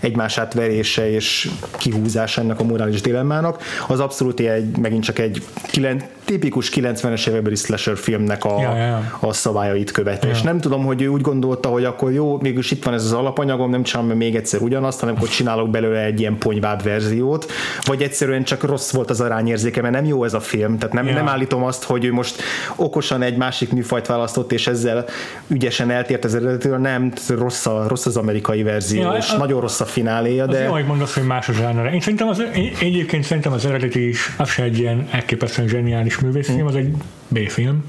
[0.00, 6.02] egymás átverése és kihúzása ennek a morális dilemmának, az abszolút egy, megint csak egy kilen,
[6.28, 9.18] tipikus 90-es évekbeli slasher filmnek a, ja, ja.
[9.20, 10.26] a szabályait követte.
[10.26, 10.32] Ja.
[10.32, 13.12] És nem tudom, hogy ő úgy gondolta, hogy akkor jó, mégis itt van ez az
[13.12, 17.50] alapanyagom, nem csinálom még egyszer ugyanazt, hanem akkor csinálok belőle egy ilyen ponyvább verziót,
[17.84, 21.06] vagy egyszerűen csak rossz volt az arányérzéke, mert nem jó ez a film, tehát nem,
[21.06, 21.12] ja.
[21.12, 22.42] nem állítom azt, hogy ő most
[22.76, 25.04] okosan egy másik műfajt választott, és ezzel
[25.46, 29.60] ügyesen eltért az eredetől, nem, rossz, a, rossz az amerikai verzió, ja, és a, nagyon
[29.60, 30.62] rossz a fináléja, de...
[30.62, 31.92] Jó, hogy mondasz, hogy más a zsánere.
[31.92, 36.17] Én szerintem az, én, egyébként szerintem az eredeti is, az se egy ilyen elképesztően zseniális
[36.20, 36.94] művészfilm, az egy
[37.28, 37.84] B-film,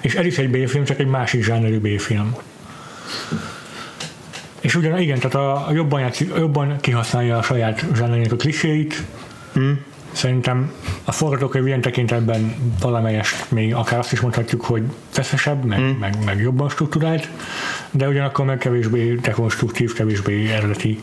[0.00, 2.36] és ez is egy B-film, csak egy másik zsánerű B-film.
[4.60, 9.02] És ugyan igen, tehát a, a jobban, játszik, jobban kihasználja a saját zsánerének a kliséit,
[9.52, 9.84] hmm.
[10.12, 10.72] Szerintem
[11.04, 15.96] a forgatókönyv ilyen tekintetben valamelyest még akár azt is mondhatjuk, hogy feszesebb, meg, hmm.
[16.00, 17.28] meg, meg jobban struktúrált,
[17.90, 21.02] de ugyanakkor meg kevésbé dekonstruktív, kevésbé eredeti,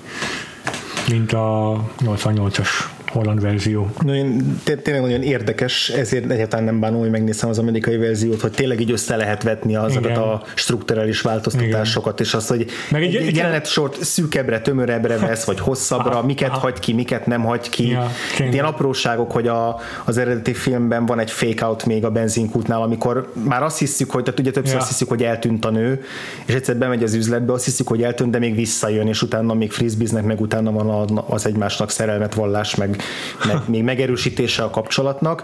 [1.09, 2.67] mint a 88-as
[3.11, 3.89] holland verzió.
[3.99, 8.79] Nagyon, tényleg nagyon érdekes, ezért egyáltalán nem bánom, hogy megnézem az amerikai verziót, hogy tényleg
[8.79, 12.25] így össze lehet vetni azokat a strukturális változtatásokat, Igen.
[12.25, 16.49] és azt, hogy Meg egy, egy jelenet sort szűkebbre, tömörebbre vesz, vagy hosszabbra, aha, miket
[16.49, 16.59] aha.
[16.59, 17.89] hagy ki, miket nem hagy ki.
[17.89, 18.11] Ja,
[18.51, 23.31] Ilyen apróságok, hogy a, az eredeti filmben van egy fake out még a benzinkútnál, amikor
[23.43, 24.79] már azt hiszük, hogy, tehát ugye többször ja.
[24.79, 26.01] azt hiszük, hogy eltűnt a nő,
[26.45, 29.71] és egyszer bemegy az üzletbe, azt hiszük, hogy eltűnt, de még visszajön, és utána még
[29.71, 32.98] frisbiznek, meg utána van az egymásnak szerelmet vallás, meg
[33.47, 35.43] meg még megerősítése a kapcsolatnak.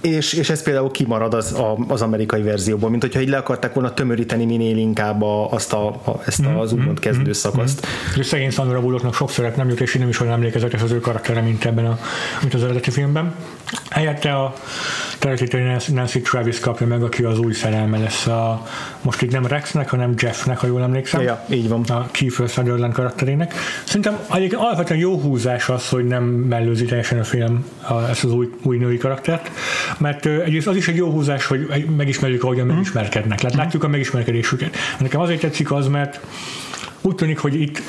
[0.00, 3.74] És, és ez például kimarad az, a, az amerikai verzióból, mint hogyha így le akarták
[3.74, 7.86] volna tömöríteni minél inkább a, azt a, a, ezt a, az úgymond kezdő szakaszt.
[7.86, 8.22] Mm-hmm.
[8.22, 11.00] Szegény Sandra Bullocknak sok szerep nem jut, és én nem is olyan emlékezetes az ő
[11.00, 11.98] karaktere, mint ebben a,
[12.40, 13.34] mint az eredeti filmben.
[13.90, 14.54] Helyette a
[15.18, 18.66] Teretítő Nancy Travis kapja meg, aki az új szerelme lesz a,
[19.02, 21.22] most itt nem Rexnek, hanem Jeffnek, ha jól emlékszem.
[21.22, 21.82] Ja, így van.
[21.88, 23.54] A Kiefer Sutherland karakterének.
[23.84, 28.32] Szerintem egyébként alapvetően jó húzás az, hogy nem mellőzi teljesen a film a, ezt az
[28.32, 29.47] új, új női karaktert,
[29.98, 32.70] mert egyrészt az is egy jó húzás, hogy megismerjük, ahogyan mm.
[32.70, 33.40] megismerkednek.
[33.40, 34.76] Lát, látjuk a megismerkedésüket.
[34.98, 36.20] Nekem azért tetszik az, mert
[37.08, 37.80] úgy tűnik, hogy itt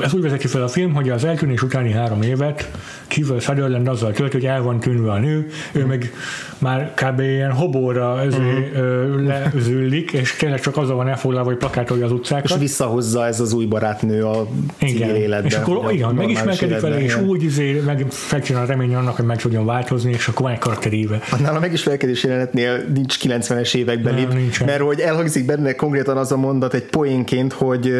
[0.00, 2.70] ez úgy vezeti fel a film, hogy az eltűnés utáni három évet
[3.06, 6.12] Kiefer Sutherland azzal tölt, hogy el van tűnve a nő, ő meg
[6.58, 7.20] már kb.
[7.20, 9.52] ilyen hobóra uh-huh.
[9.54, 12.50] lezüllik, és tényleg csak azzal van elfoglalva, hogy plakátolja az utcákat.
[12.50, 14.48] És visszahozza ez az új barátnő a
[14.78, 15.46] civil életbe.
[15.46, 19.36] És akkor igen, megismerkedik vele, és úgy izé, meg felcsinál a remény annak, hogy meg
[19.36, 21.20] tudjon változni, és akkor van egy karakteríve.
[21.30, 26.36] Annál a megismerkedés jelenetnél nincs 90-es években, nem, mert hogy elhangzik benne konkrétan az a
[26.36, 27.92] mondat egy poénként, hogy,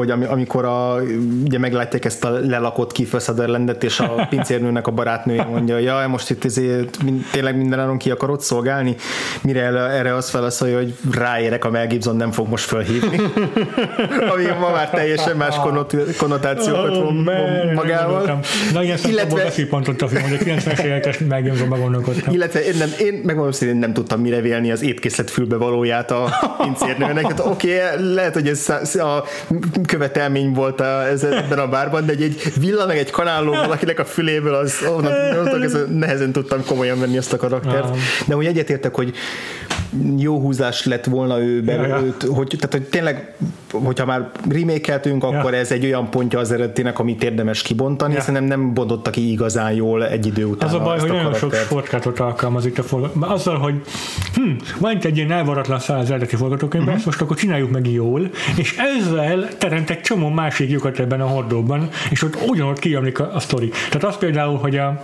[0.00, 1.00] hogy amikor a,
[1.44, 6.30] ugye meglátják ezt a lelakott Kiefer Sutherlandet, és a pincérnőnek a barátnője mondja, ja, most
[6.30, 6.98] itt ezért
[7.32, 8.96] tényleg mindenáron ki akarod szolgálni,
[9.42, 13.20] mire erre azt válaszolja, hogy ráérek, a Mel Gibson nem fog most felhívni.
[14.32, 15.56] Ami ma már teljesen más
[16.18, 17.28] konnotációkat oh, von
[17.74, 18.40] magával.
[18.72, 19.42] Na igen, illetve...
[19.42, 22.34] a pontot a film, hogy a 90-es évekes Mel Gibsonba gondolkodtam.
[22.34, 26.28] Illetve én, nem, én megmondom szerint nem tudtam mire vélni az étkészlet fülbevalóját a
[26.62, 27.26] pincérnőnek.
[27.26, 29.24] Hát, Oké, okay, lehet, hogy ez a
[29.86, 33.98] követelmény volt a, ez ebben a bárban, de egy, egy villa meg egy kanáló valakinek
[33.98, 37.96] a füléből, az onnan, onnan nehezen tudtam komolyan venni azt a karaktert.
[38.26, 39.14] De úgy egyetértek, hogy
[40.16, 42.34] jó húzás lett volna ő belőle, ja, ja.
[42.34, 43.34] hogy, tehát, hogy tényleg,
[43.72, 45.58] hogyha már remékeltünk, akkor ja.
[45.58, 48.20] ez egy olyan pontja az eredetének, amit érdemes kibontani, ja.
[48.20, 50.68] szerintem nem bontotta ki igazán jól egy idő után.
[50.68, 53.32] Az a baj, hogy a nagyon sok sportkátot alkalmazik a forgatókönyv.
[53.32, 53.74] Azzal, hogy
[54.34, 57.06] hm, van itt egy ilyen elvaratlan száll az eredeti forgatókönyvben, uh-huh.
[57.06, 61.88] most akkor csináljuk meg jól, és ezzel teremt egy csomó másik lyukat ebben a hordóban,
[62.10, 63.68] és ott ugyanott kijönnik a, a sztori.
[63.68, 65.00] Tehát az például, hogy a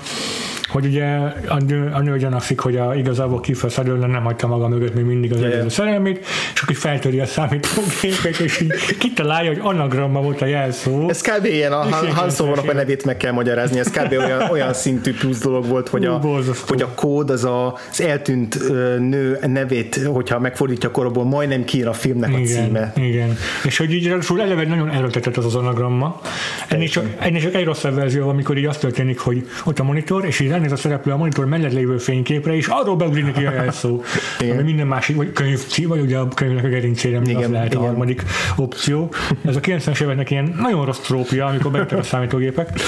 [0.77, 1.05] hogy ugye
[1.49, 5.05] a nő, a nő gyanakszik, hogy a, igazából Kiefer Sutherland nem hagyta maga mögött még
[5.05, 10.43] mindig az előző szerelmét, és akkor feltöri a számítógépet, és így kitalálja, hogy anagramma volt
[10.43, 11.09] a jelszó.
[11.09, 11.45] Ez kb.
[11.45, 14.12] ilyen, a Han, Han Solo-nak a nevét meg kell magyarázni, ez kb.
[14.12, 16.20] olyan, olyan szintű plusz dolog volt, hogy a,
[16.66, 18.59] hogy a kód az a, az eltűnt
[18.99, 22.93] nő nevét, hogyha megfordítja korabból, majdnem kiír a filmnek a igen, címe.
[22.97, 26.20] Igen, és hogy így eleve nagyon erőltetett az az anagramma.
[26.68, 30.24] Ennél csak, ennél csak egy rosszabb verzió, amikor így azt történik, hogy ott a monitor,
[30.24, 33.52] és így ránéz a szereplő a monitor mellett lévő fényképre, és arról beugrik neki a
[33.52, 34.02] jelszó.
[34.40, 37.80] Ami minden másik, vagy könyv, vagy ugye a könyvnek a gerincére, igen, az lehet igen.
[37.80, 38.22] a harmadik
[38.56, 39.12] opció.
[39.44, 42.80] Ez a 90-es éveknek ilyen nagyon rossz trópia, amikor bejöttek a számítógépek.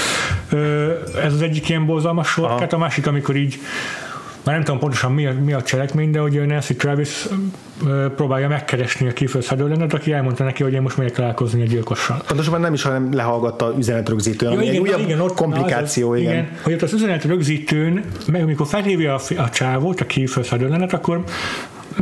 [1.23, 3.59] Ez az egyik ilyen borzalmas sor, a másik, amikor így
[4.49, 7.27] már nem tudom pontosan mi a, mi a cselekmény, de hogy Nancy Travis
[8.15, 12.23] próbálja megkeresni a Sutherlandet, aki elmondta neki, hogy én most megyek találkozni a gyilkossal.
[12.27, 16.11] Pontosabban nem is, hanem lehallgatta üzenetrögzítőn, ami igen, egy újabb igen, ott, komplikáció.
[16.11, 16.31] Az, igen.
[16.31, 16.49] igen.
[16.63, 20.05] hogy ott az üzenetrögzítőn, meg amikor felhívja a, a csávót, a
[20.43, 21.23] Sutherlandet, akkor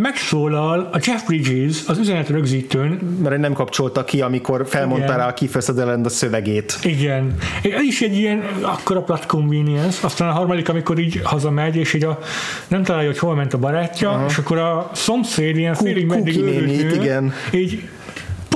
[0.01, 3.19] megszólal a Jeff Bridges az üzenet rögzítőn.
[3.23, 6.79] Mert nem kapcsolta ki, amikor felmondta rá a Kiefer Sutherland a szövegét.
[6.83, 7.35] Igen.
[7.63, 10.05] Ez is egy ilyen akkora plat convenience.
[10.05, 12.19] Aztán a harmadik, amikor így hazamegy, és így a,
[12.67, 14.25] nem találja, hogy hol ment a barátja, uh-huh.
[14.29, 16.35] és akkor a szomszéd ilyen félig meddig
[16.95, 17.33] igen.
[17.53, 17.81] így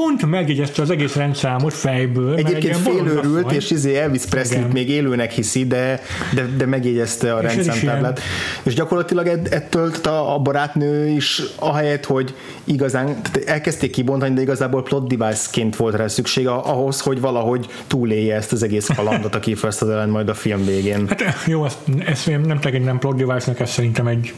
[0.01, 2.35] pont megjegyezte az egész rendszámot fejből.
[2.35, 6.01] Egyébként félőrült, és izé Elvis presley még élőnek hiszi, de,
[6.33, 8.19] de, de megjegyezte a rendszámtáblát.
[8.63, 15.15] És gyakorlatilag ettől a, a barátnő is ahelyett, hogy igazán elkezdték kibontani, de igazából plot
[15.15, 20.29] device-ként volt rá szükség ahhoz, hogy valahogy túlélje ezt az egész kalandot, aki Sutherland majd
[20.29, 21.07] a film végén.
[21.07, 24.33] Hát jó, ezt, ezt nem tekintem plot device-nek, ez szerintem egy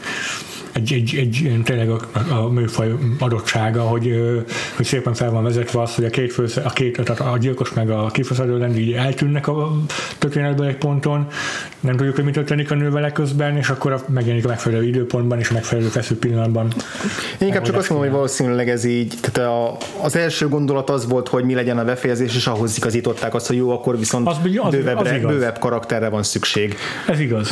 [0.74, 2.00] egy, egy, egy tényleg a,
[2.30, 4.20] a műfaj adottsága, hogy,
[4.76, 7.72] hogy szépen fel van vezetve az, hogy a két, fő, a, két tehát a gyilkos
[7.72, 9.72] meg a kifeszedő így eltűnnek a
[10.18, 11.26] történetben egy ponton,
[11.80, 15.50] nem tudjuk, hogy mi történik a nővel közben, és akkor megjelenik a megfelelő időpontban és
[15.50, 16.72] a megfelelő feszült pillanatban.
[17.38, 21.08] Én inkább csak azt mondom, hogy valószínűleg ez így, tehát a, az első gondolat az
[21.08, 24.36] volt, hogy mi legyen a befejezés, és ahhoz igazították azt, hogy jó, akkor viszont az,
[24.36, 26.76] az, bővebbre, az bővebb karakterre van szükség.
[27.08, 27.50] Ez igaz.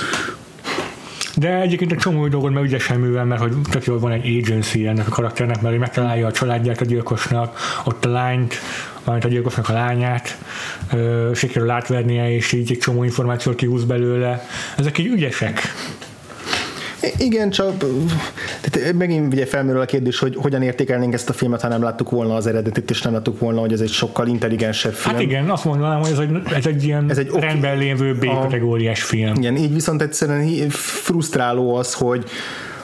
[1.36, 4.86] De egyébként egy csomó dolgot meg ügyesen művel, mert hogy tök jól van egy agency
[4.86, 8.54] ennek a karakternek, mert hogy megtalálja a családját a gyilkosnak, ott a lányt,
[9.04, 10.38] valamint a gyilkosnak a lányát,
[11.34, 14.46] sikerül átvernie, és így egy csomó információt kihúz belőle.
[14.76, 15.60] Ezek így ügyesek.
[17.18, 17.84] Igen, csak
[18.70, 22.11] tehát megint ugye felmerül a kérdés, hogy hogyan értékelnénk ezt a filmet, ha nem láttuk
[22.11, 25.14] volna az eredetit, és nem láttuk volna, hogy ez egy sokkal intelligensebb film.
[25.14, 29.03] Hát igen, azt mondanám, hogy ez egy, ez egy ilyen ez egy rendben lévő B-kategóriás
[29.03, 29.34] film.
[29.34, 32.24] Igen, így viszont egyszerűen frusztráló az, hogy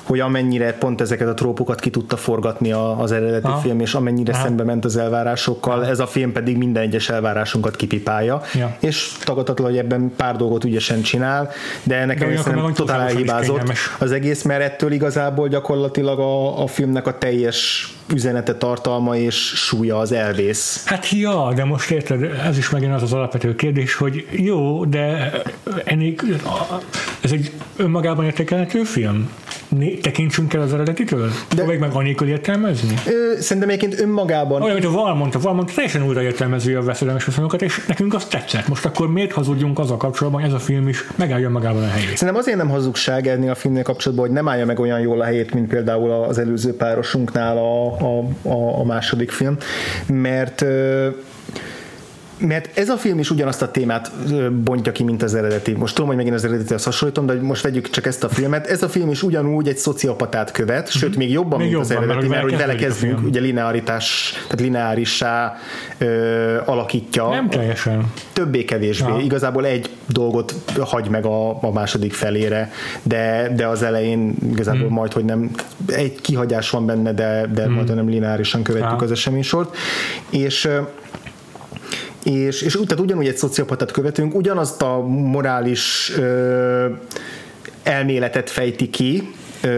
[0.08, 3.58] hogy amennyire pont ezeket a trópokat ki tudta forgatni az eredeti Aha.
[3.58, 4.42] film, és amennyire Aha.
[4.42, 5.90] szembe ment az elvárásokkal, Aha.
[5.90, 8.76] ez a film pedig minden egyes elvárásunkat kipipálja, ja.
[8.80, 11.50] és tagadhatatlan, hogy ebben pár dolgot ügyesen csinál,
[11.82, 17.18] de nekem szerintem totál elhibázott az egész, mert ettől igazából gyakorlatilag a, a filmnek a
[17.18, 20.82] teljes üzenete, tartalma és súlya az elvész.
[20.86, 25.32] Hát ja, de most érted, ez is megint az az alapvető kérdés, hogy jó, de
[25.84, 26.14] ennél,
[27.20, 29.30] ez egy önmagában értékelhető film?
[30.00, 31.26] Tekintsünk el az eredetitől?
[31.28, 32.94] De Próbáljuk meg annélkül értelmezni?
[33.06, 34.62] Ö, szerintem egyébként önmagában.
[34.62, 38.14] Olyan, mint a Val mondta, Val mondta, teljesen újra értelmezi a veszedelmes viszonyokat, és nekünk
[38.14, 38.68] azt tetszett.
[38.68, 41.88] Most akkor miért hazudjunk az a kapcsolatban, hogy ez a film is megállja magában a
[41.88, 42.16] helyét?
[42.16, 45.24] Szerintem azért nem hazugság ennél a filmnél kapcsolatban, hogy nem állja meg olyan jól a
[45.24, 49.56] helyét, mint például az előző párosunknál a, a, a, a második film,
[50.06, 50.64] mert
[52.38, 54.12] mert ez a film is ugyanazt a témát
[54.52, 55.72] bontja ki, mint az eredeti.
[55.72, 58.66] Most tudom, hogy megint az eredetihez hasonlítom, de most vegyük csak ezt a filmet.
[58.66, 60.98] Ez a film is ugyanúgy egy szociopatát követ, mm-hmm.
[60.98, 64.32] sőt, még jobban, még mint jobban, az eredeti, mert, mert hogy vele kezdünk, ugye linearitás,
[64.42, 65.56] tehát lineárissá
[65.98, 67.28] ö, alakítja.
[67.28, 68.12] Nem teljesen.
[68.32, 69.12] Többé-kevésbé.
[69.12, 69.18] Ja.
[69.18, 72.72] Igazából egy dolgot hagy meg a, a második felére,
[73.02, 74.92] de, de az elején igazából mm.
[74.92, 75.50] majd, hogy nem,
[75.86, 77.72] egy kihagyás van benne, de, de mm.
[77.72, 79.04] majd nem lineárisan követjük ja.
[79.04, 79.76] az eseménysort.
[80.30, 80.68] És
[82.28, 86.86] és, és tehát ugyanúgy egy szociopatát követünk, ugyanazt a morális ö,
[87.82, 89.32] elméletet fejti ki,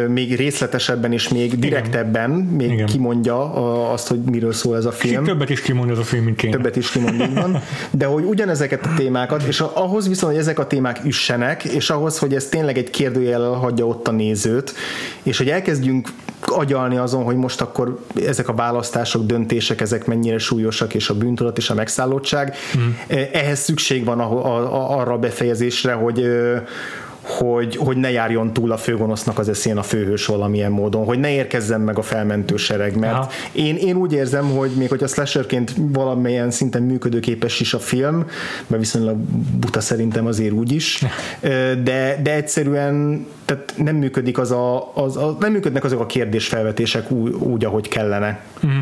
[0.08, 2.86] még részletesebben és még direktebben még Igen.
[2.86, 3.52] kimondja
[3.92, 5.24] azt, hogy miről szól ez a film.
[5.24, 6.56] Többet is kimond ez a film, mint kéne.
[6.56, 7.62] Többet is kimond, van.
[7.90, 12.18] De hogy ugyanezeket a témákat, és ahhoz viszont, hogy ezek a témák üssenek, és ahhoz,
[12.18, 14.74] hogy ez tényleg egy kérdőjel hagyja ott a nézőt,
[15.22, 16.08] és hogy elkezdjünk
[16.40, 21.58] agyalni azon, hogy most akkor ezek a választások, döntések, ezek mennyire súlyosak, és a bűntudat
[21.58, 22.56] és a megszállottság.
[22.78, 23.16] Mm.
[23.32, 26.26] Ehhez szükség van a, a, a, arra a befejezésre, hogy
[27.20, 31.30] hogy, hogy ne járjon túl a főgonosznak az eszén a főhős valamilyen módon, hogy ne
[31.30, 35.72] érkezzen meg a felmentő sereg, mert én, én úgy érzem, hogy még hogy a slasherként
[35.76, 38.26] valamilyen szinten működőképes is a film,
[38.66, 39.16] mert viszonylag
[39.58, 41.04] buta szerintem azért úgy is,
[41.82, 47.10] de, de egyszerűen tehát nem működik az a, az, a, nem működnek azok a kérdésfelvetések
[47.10, 48.40] úgy, úgy ahogy kellene.
[48.66, 48.80] Mm.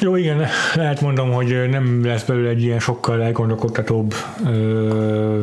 [0.00, 4.14] Jó, igen, lehet mondom, hogy nem lesz belőle egy ilyen sokkal elgondolkodtatóbb
[4.46, 5.40] ö,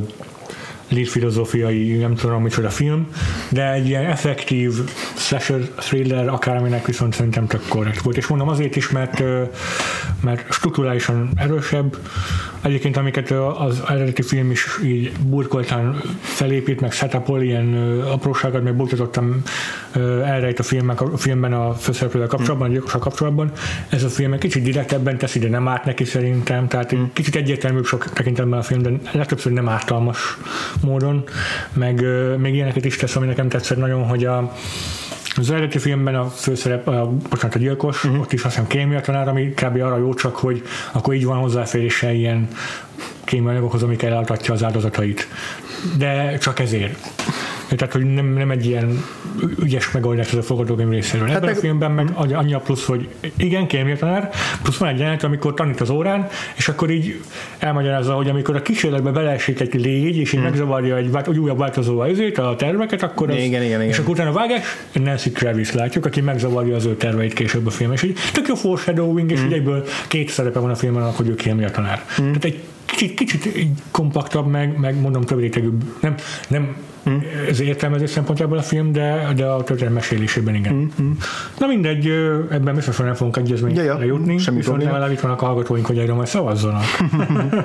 [0.89, 3.07] létfilozófiai, nem tudom micsoda film,
[3.49, 4.71] de egy ilyen effektív
[5.15, 8.17] slasher thriller akárminek viszont szerintem tök korrekt volt.
[8.17, 9.23] És mondom azért is, mert,
[10.21, 11.97] mert strukturálisan erősebb,
[12.63, 19.41] Egyébként amiket az eredeti film is így burkoltán felépít, meg setupol, ilyen apróságot, meg bújtatottam
[20.23, 23.51] elrejt a, filmek, a filmben a főszereplővel kapcsolatban, a gyilkossal kapcsolatban.
[23.89, 27.03] Ez a film egy kicsit direktebben teszi, de nem árt neki szerintem, tehát mm.
[27.13, 30.37] kicsit egyértelműbb sok tekintetben a film, de legtöbbször nem ártalmas
[30.81, 31.23] módon,
[31.73, 32.05] meg
[32.37, 34.53] még ilyeneket is tesz, ami nekem tetszett nagyon, hogy a
[35.35, 38.21] az eredeti filmben a főszerep, a, bocsánat, a gyilkos, uh-huh.
[38.21, 39.81] ott is azt hiszem kémia tanár, ami kb.
[39.81, 40.61] arra jó csak, hogy
[40.91, 42.47] akkor így van hozzáférése ilyen
[43.23, 45.27] kémianyagokhoz, amik elaltatja az áldozatait.
[45.97, 46.97] De csak ezért.
[47.75, 49.03] Tehát, hogy nem, nem egy ilyen
[49.63, 51.27] ügyes megoldás ez a forgatókönyv részéről.
[51.27, 51.57] Hát Ebben meg...
[51.57, 53.07] a filmben meg annyi a plusz, hogy
[53.37, 54.29] igen, kémia tanár,
[54.61, 57.21] plusz van egy jelenet, amikor tanít az órán, és akkor így
[57.57, 60.43] elmagyarázza, hogy amikor a kísérletbe beleesik egy légy, és így hmm.
[60.43, 63.81] megzavarja egy, egy újabb változóval ezért a terveket, akkor az, igen, igen, igen.
[63.81, 64.61] és akkor utána vágás,
[64.93, 68.55] Nancy Travis látjuk, aki megzavarja az ő terveit később a film, és így tök jó
[68.55, 69.47] foreshadowing, és hmm.
[69.47, 72.05] így egyből két szerepe van a filmben, hogy ő kémia tanár.
[72.15, 72.25] Hmm.
[72.25, 75.83] Tehát egy kicsit, kicsit kompaktabb, meg, meg mondom több rétegűbb.
[75.99, 76.15] Nem,
[76.47, 76.75] nem
[77.09, 77.17] Mm.
[77.49, 80.73] Ez értelmezés szempontjából a film, de, de a történet mesélésében igen.
[80.73, 81.11] Mm.
[81.59, 82.07] Na mindegy,
[82.49, 84.05] ebben biztosan nem fogunk egyezményre ja, ja.
[84.05, 85.11] jutni, Semmi viszont probléma.
[85.11, 86.83] itt vannak a hallgatóink, hogy erről majd szavazzanak.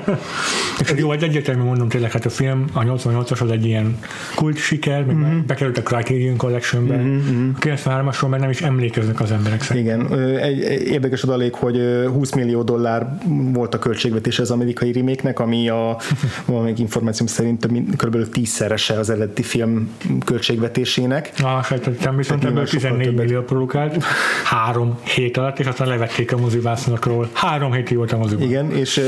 [0.80, 3.98] És jó, egy egyértelmű mondom tényleg, hát a film, a 88-as az egy ilyen
[4.34, 5.38] kult siker, meg mm-hmm.
[5.46, 7.50] bekerült a Criterion Collectionbe, mm-hmm.
[7.56, 10.00] a 93-asról meg nem is emlékeznek az emberek szerintem.
[10.00, 11.80] Igen, egy érdekes adalék, hogy
[12.12, 13.18] 20 millió dollár
[13.52, 15.96] volt a költségvetés az amerikai remake ami a
[16.46, 17.66] valamelyik információm szerint
[17.96, 18.28] kb.
[18.28, 21.32] tízszerese az eredeti film költségvetésének.
[21.42, 24.04] Ah, sejtettem, viszont ebből 14 millió produkált
[24.44, 27.28] három hét alatt, és aztán levették a mozivászonokról.
[27.32, 28.48] Három hétig volt a moziban.
[28.48, 29.00] Igen, és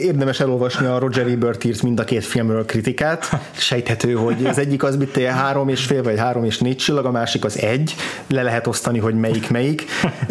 [0.00, 3.30] érdemes elolvasni a Roger Ebert írt mind a két filmről kritikát.
[3.52, 7.10] Sejthető, hogy az egyik az mit három és fél, vagy három és négy csillag, a
[7.10, 7.94] másik az egy.
[8.26, 9.84] Le lehet osztani, hogy melyik melyik.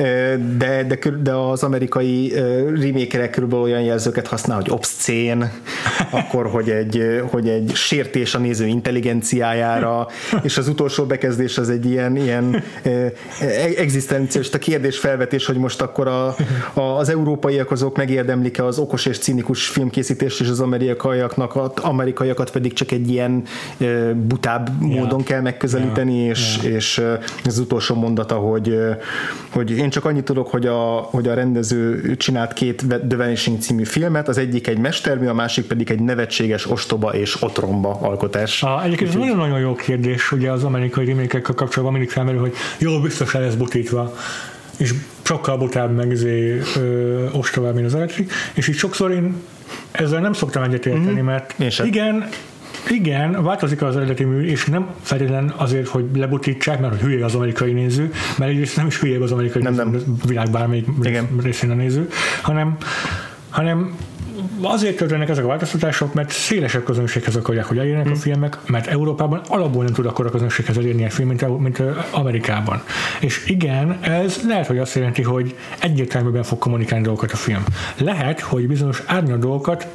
[0.58, 2.34] De, de, de az amerikai
[2.82, 5.52] remake körülbelül olyan jelzőket használ, hogy obszcén,
[6.12, 8.66] akkor, hogy egy, hogy egy sértés a néző
[9.32, 10.08] intelligenciájára,
[10.44, 12.64] és az utolsó bekezdés az egy ilyen, ilyen
[13.78, 16.36] egzisztenciális a kérdés felvetés, hogy most akkor a,
[16.74, 22.52] a, az európaiak azok megérdemlik-e az okos és cinikus filmkészítést, és az amerikaiaknak, az amerikaiakat
[22.52, 23.44] pedig csak egy ilyen
[24.16, 25.00] butább yeah.
[25.00, 26.30] módon kell megközelíteni, yeah.
[26.30, 26.76] és, yeah.
[26.76, 27.02] és
[27.46, 28.80] az utolsó mondata, hogy,
[29.50, 33.84] hogy én csak annyit tudok, hogy a, hogy a rendező csinált két The Vanishing című
[33.84, 38.64] filmet, az egyik egy mestermű, a másik pedig egy nevetséges ostoba és otromba alkotás.
[38.64, 43.34] A, egyébként nagyon-nagyon jó kérdés, ugye az amerikai remékekkel kapcsolatban mindig felmerül, hogy jó, biztos
[43.34, 44.14] el lesz butítva
[44.78, 46.62] és sokkal butább meg izé,
[47.32, 49.36] ostobább, mint az elektrik, és így sokszor én
[49.92, 51.26] ezzel nem szoktam egyetérteni, mm-hmm.
[51.26, 52.30] mert igen,
[52.90, 57.36] igen, változik az eredeti mű, és nem feltétlenül azért, hogy lebutítsák, mert hogy hülye az
[57.36, 60.18] amerikai néző, mert egyrészt nem is hülye az amerikai nem, néző, nem.
[60.26, 61.28] világ bármelyik Igen.
[61.42, 62.10] részén a néző,
[62.42, 62.78] hanem,
[63.50, 63.98] hanem
[64.62, 68.16] azért történnek ezek a változtatások, mert szélesebb közönséghez akarják, hogy elérjenek hmm.
[68.16, 71.82] a filmek, mert Európában alapból nem tud akkor a közönséghez elérni egy film, mint, mint
[72.12, 72.82] Amerikában.
[73.20, 77.64] És igen, ez lehet, hogy azt jelenti, hogy egyértelműen fog kommunikálni dolgokat a film.
[77.98, 79.88] Lehet, hogy bizonyos árnyal dolgokat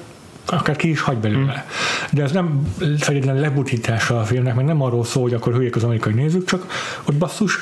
[0.47, 1.53] akár ki is hagy belőle.
[1.53, 2.09] Hmm.
[2.13, 5.85] De ez nem feltétlenül lebutítása a filmnek, mert nem arról szól, hogy akkor hülyék az
[5.85, 6.67] amerikai nézők, csak
[7.05, 7.59] ott basszus,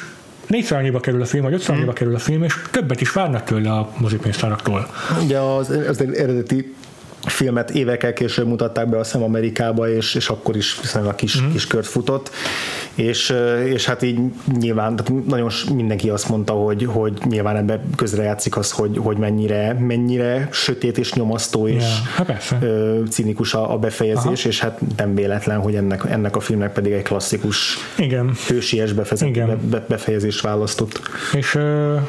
[0.46, 3.44] négyszer annyiba kerül a film, vagy ötször annyiba kerül a film, és többet is várnak
[3.44, 4.86] tőle a mozipénztáraktól.
[5.22, 6.74] Ugye az, az eredeti
[7.26, 11.50] filmet évekkel később mutatták be a szem Amerikába, és, és akkor is viszonylag kis, mm.
[11.50, 12.30] kis kört futott,
[12.94, 13.34] és,
[13.64, 14.18] és hát így
[14.58, 20.48] nyilván nagyon mindenki azt mondta, hogy, hogy nyilván ebbe közrejátszik az, hogy, hogy mennyire, mennyire
[20.52, 21.82] sötét és nyomasztó és
[22.16, 22.54] yeah, hát
[23.10, 24.48] cinikus a, a befejezés, Aha.
[24.48, 28.32] és hát nem véletlen, hogy ennek, ennek a filmnek pedig egy klasszikus Igen.
[28.48, 29.58] hősies befezet, Igen.
[29.70, 31.00] Be, befejezést választott.
[31.32, 31.54] És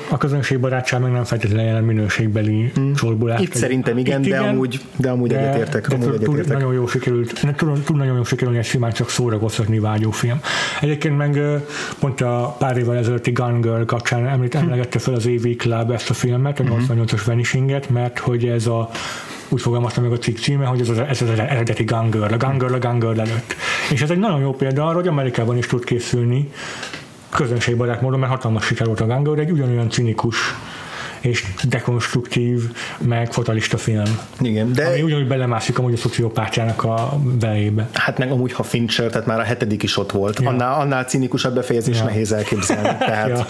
[0.10, 2.94] a közönség barátság meg nem feltétlenül jelen minőségbeli mm.
[2.94, 3.44] csorbulást.
[3.44, 5.88] Itt szerintem igen, de amúgy de amúgy de, egyetértek.
[5.88, 6.58] De amúgy egyetértek.
[6.58, 10.40] nagyon jó sikerült, túl, túl nagyon jó sikerült egy simán csak szórakoztatni vágyó film.
[10.82, 11.40] Egyébként meg
[12.00, 16.10] pont a pár évvel ezelőtti Gun Girl kapcsán említ, emlegette fel az AV Club ezt
[16.10, 18.90] a filmet, a 88-as Vanishinget, mert hogy ez a
[19.50, 22.38] úgy fogalmazta meg a cikk címe, hogy ez az, ez az eredeti Gun Girl, a
[22.38, 23.56] Gun Girl a Gun Girl előtt.
[23.92, 26.52] És ez egy nagyon jó példa arra, hogy Amerikában is tud készülni
[27.30, 30.38] közönségbarát módon, mert hatalmas siker volt a Gun Girl, egy ugyanolyan cinikus
[31.22, 34.04] és dekonstruktív, meg fatalista film.
[34.40, 37.90] Igen, de Ami ugyanúgy belemászik amúgy a szociopátyának a belébe.
[37.94, 40.40] hát meg amúgy, ha Fincher, tehát már a hetedik is ott volt.
[40.40, 40.50] Ja.
[40.50, 42.04] Annál, annál cinikusabb befejezés Ja.
[42.04, 42.90] nehéz elképzelni.
[43.06, 43.46] Tehát Ja,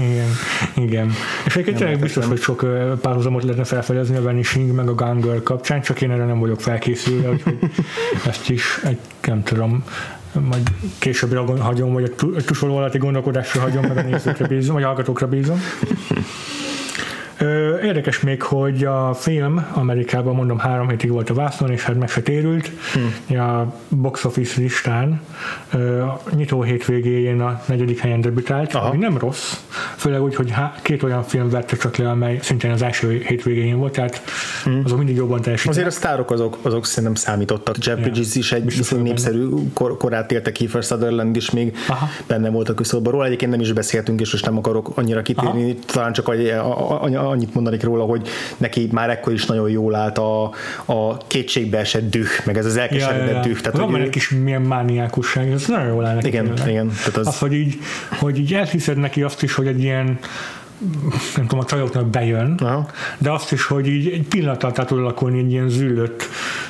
[0.00, 0.28] igen,
[0.74, 1.12] igen.
[1.46, 2.66] És egyébként tényleg biztos, hogy sok
[3.00, 6.60] párhuzamot lehetne felfedezni a Vanishing meg a Gun Girl kapcsán, csak én erre nem vagyok
[6.60, 7.58] felkészülve, úgyhogy
[8.28, 9.84] ezt is egy, nem tudom,
[10.32, 10.62] majd
[10.98, 14.86] későbbre gon- hagyom, vagy a tusoló alatti gondolkodásra hagyom, meg a nézőkre bízom, vagy a
[14.86, 15.60] hallgatókra bízom.
[17.82, 22.08] Érdekes még, hogy a film Amerikában mondom három hétig volt a vászon, és hát meg
[22.08, 22.70] se térült.
[22.92, 23.38] Hmm.
[23.38, 25.20] A box office listán
[25.72, 28.88] a nyitó hétvégéjén a negyedik helyen debütált, Aha.
[28.88, 29.56] ami nem rossz,
[29.96, 33.92] főleg úgy, hogy két olyan film vette csak le, amely szintén az első hétvégén volt,
[33.92, 34.22] tehát
[34.64, 34.82] hmm.
[34.84, 35.72] azok mindig jobban teljesített.
[35.72, 37.76] Azért a sztárok azok, azok szerintem számítottak.
[37.84, 42.06] Jeff Bridges is egy viszonylag népszerű kor, korát éltek, Kiefer Sutherland is még Aha.
[42.26, 43.24] benne volt a küszöbben róla.
[43.24, 45.80] Egyébként nem is beszéltünk, és most nem akarok annyira kitérni, Aha.
[45.86, 49.94] talán csak annyi- a- a- annyit mondanék róla, hogy neki már ekkor is nagyon jól
[49.94, 50.42] állt a,
[50.84, 53.60] a kétségbe esett düh, meg ez az elkeseredett düh.
[53.60, 56.26] Tehát, Van hogy egy kis milyen mániákusság, ez nagyon jól áll neki.
[56.26, 56.68] igen, tényleg.
[56.68, 56.88] igen.
[56.88, 57.78] Tehát az, Az, hogy így,
[58.18, 60.18] hogy így elhiszed neki azt is, hogy egy ilyen
[61.36, 62.86] nem tudom, a csajoknak bejön, Aha.
[63.18, 66.28] de azt is, hogy így egy pillanat alatt át tud alakulni egy ilyen züllött,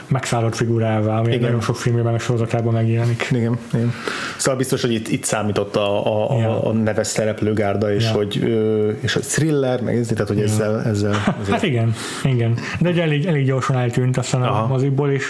[0.09, 1.41] megszállott figurává, ami Igen.
[1.41, 3.29] nagyon sok filmében meg sorozatában megjelenik.
[3.31, 3.93] Igen, igen.
[4.37, 6.63] Szóval biztos, hogy itt, itt számított a, a, Ja.
[6.63, 8.11] a, a neves szereplőgárda, és, Ja.
[8.11, 11.95] hogy, ö, és hogy thriller, meg ez, tehát hogy ezzel, ezzel azért Hát igen,
[12.25, 12.55] igen.
[12.81, 14.67] De egy elég, elég gyorsan eltűnt aztán a Aha.
[14.67, 15.25] moziból, és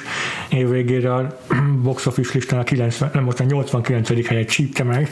[0.48, 1.38] évvégére a
[1.82, 4.26] box office listán a 90, nem most a 89.
[4.28, 5.10] helyet csípte meg.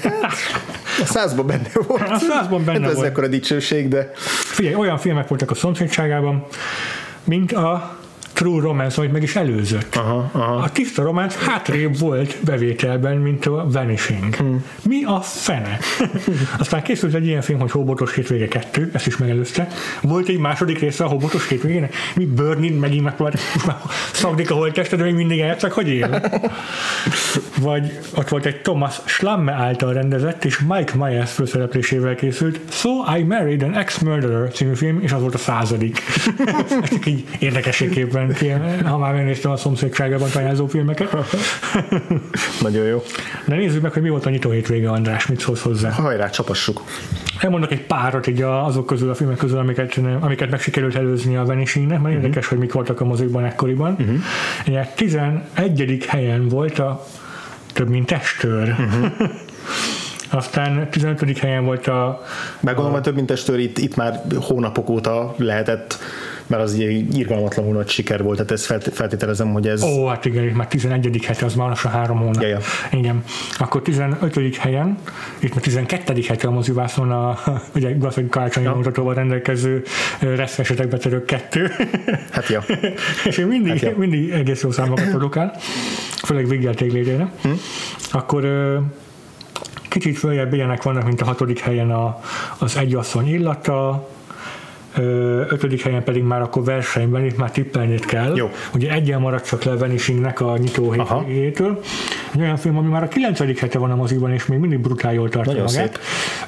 [1.03, 2.03] a százban benne volt.
[2.17, 3.07] A százban benne Hát ez volt.
[3.09, 4.11] ekkora dicsőség, de
[4.53, 6.45] Figyelj, olyan filmek voltak a szomszédságában,
[7.25, 7.97] mint a
[8.37, 9.97] True Romance, amit meg is előzött.
[9.97, 10.55] aha, aha.
[10.55, 14.35] A tiszta románc hátrébb volt bevételben, mint a Vanishing.
[14.35, 14.65] Hmm.
[14.83, 15.79] Mi a fene?
[16.59, 19.69] Aztán készült egy ilyen film, hogy Hobotos hétvége 2, ezt is megelőzte.
[20.03, 21.95] Volt egy második része a Hobotos hétvégének.
[22.15, 23.77] Mi Burning megint megpróbált, most már
[24.13, 26.21] szagdik a holttested, de még mindig eljátszak, hogy él.
[27.61, 33.23] Vagy ott volt egy Thomas Schlamme által rendezett, és Mike Myers főszereplésével készült So I
[33.23, 36.03] Married an Ex-Murderer című film, és az volt a századik.
[36.91, 38.53] Csak így érdekességképpen, ki-
[38.85, 41.17] ha már megnéztem a szomszédságában tanyázó filmeket.
[42.61, 43.03] nagyon jó.
[43.47, 45.91] De nézzük meg, hogy mi volt a nyitó hétvége, András, mit szólsz hozzá.
[45.91, 46.83] Hajrá, csapassuk.
[47.41, 51.37] Elmondok egy párat így a- azok közül a filmek közül, amiket, amiket meg sikerült előzni
[51.37, 53.97] a Vanishingnek, mert érdekes, hogy mik voltak a mozikban ekkoriban.
[54.01, 54.17] Uh-huh.
[54.67, 56.05] Ugye 11.
[56.09, 57.07] helyen volt a
[57.73, 58.69] több mint testőr.
[58.69, 59.07] Uh-huh.
[60.31, 61.39] Aztán 15.
[61.39, 62.23] helyen volt a
[62.61, 65.99] Meg gondolom, hogy több mint testőr itt, itt már hónapok óta lehetett,
[66.47, 69.83] mert az ugye irgalmatlanul nagy siker volt, tehát ezt felt- feltételezem, hogy ez...
[69.83, 71.25] Ó, hát igen, már 11.
[71.25, 72.43] hete, az már lassan három hónap.
[72.43, 72.59] Ja, ja.
[72.91, 73.25] Igen.
[73.59, 74.57] Akkor 15.
[74.57, 74.99] helyen,
[75.39, 76.23] itt már 12.
[76.29, 77.39] hete a mozivászon a,
[77.77, 79.83] ugye igaz, hogy karácsonyi mutatóval rendelkező
[80.21, 81.71] ö, reszkesetek betörők kettő.
[82.31, 82.65] Hát ja.
[83.29, 83.95] És én mindig, Hát ja.
[83.97, 85.53] mindig egész jó számokat adok el,
[86.25, 87.31] főleg végjátéklétére.
[87.43, 87.49] Hm?
[88.13, 88.45] Akkor
[89.89, 92.21] kicsit följebb ilyenek vannak, mint a hatodik helyen a,
[92.59, 94.09] az egy asszony illata,
[95.49, 98.37] ötödik helyen pedig már akkor versenyben, itt már tippelnét kell.
[98.37, 98.51] Jó.
[98.75, 101.19] Ugye egyen maradt csak le Vanishingnek a nyitó Aha.
[101.19, 101.81] hétvégétől.
[102.35, 105.13] Egy olyan film, ami már a kilencedik hete van a moziban, és még mindig brutál
[105.13, 105.93] jól tartja Nagyon magát.
[105.93, 105.99] szép.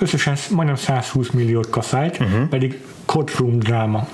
[0.01, 2.49] Összesen majdnem 120 milliót kaszált, uh-huh.
[2.49, 4.09] pedig courtroom dráma.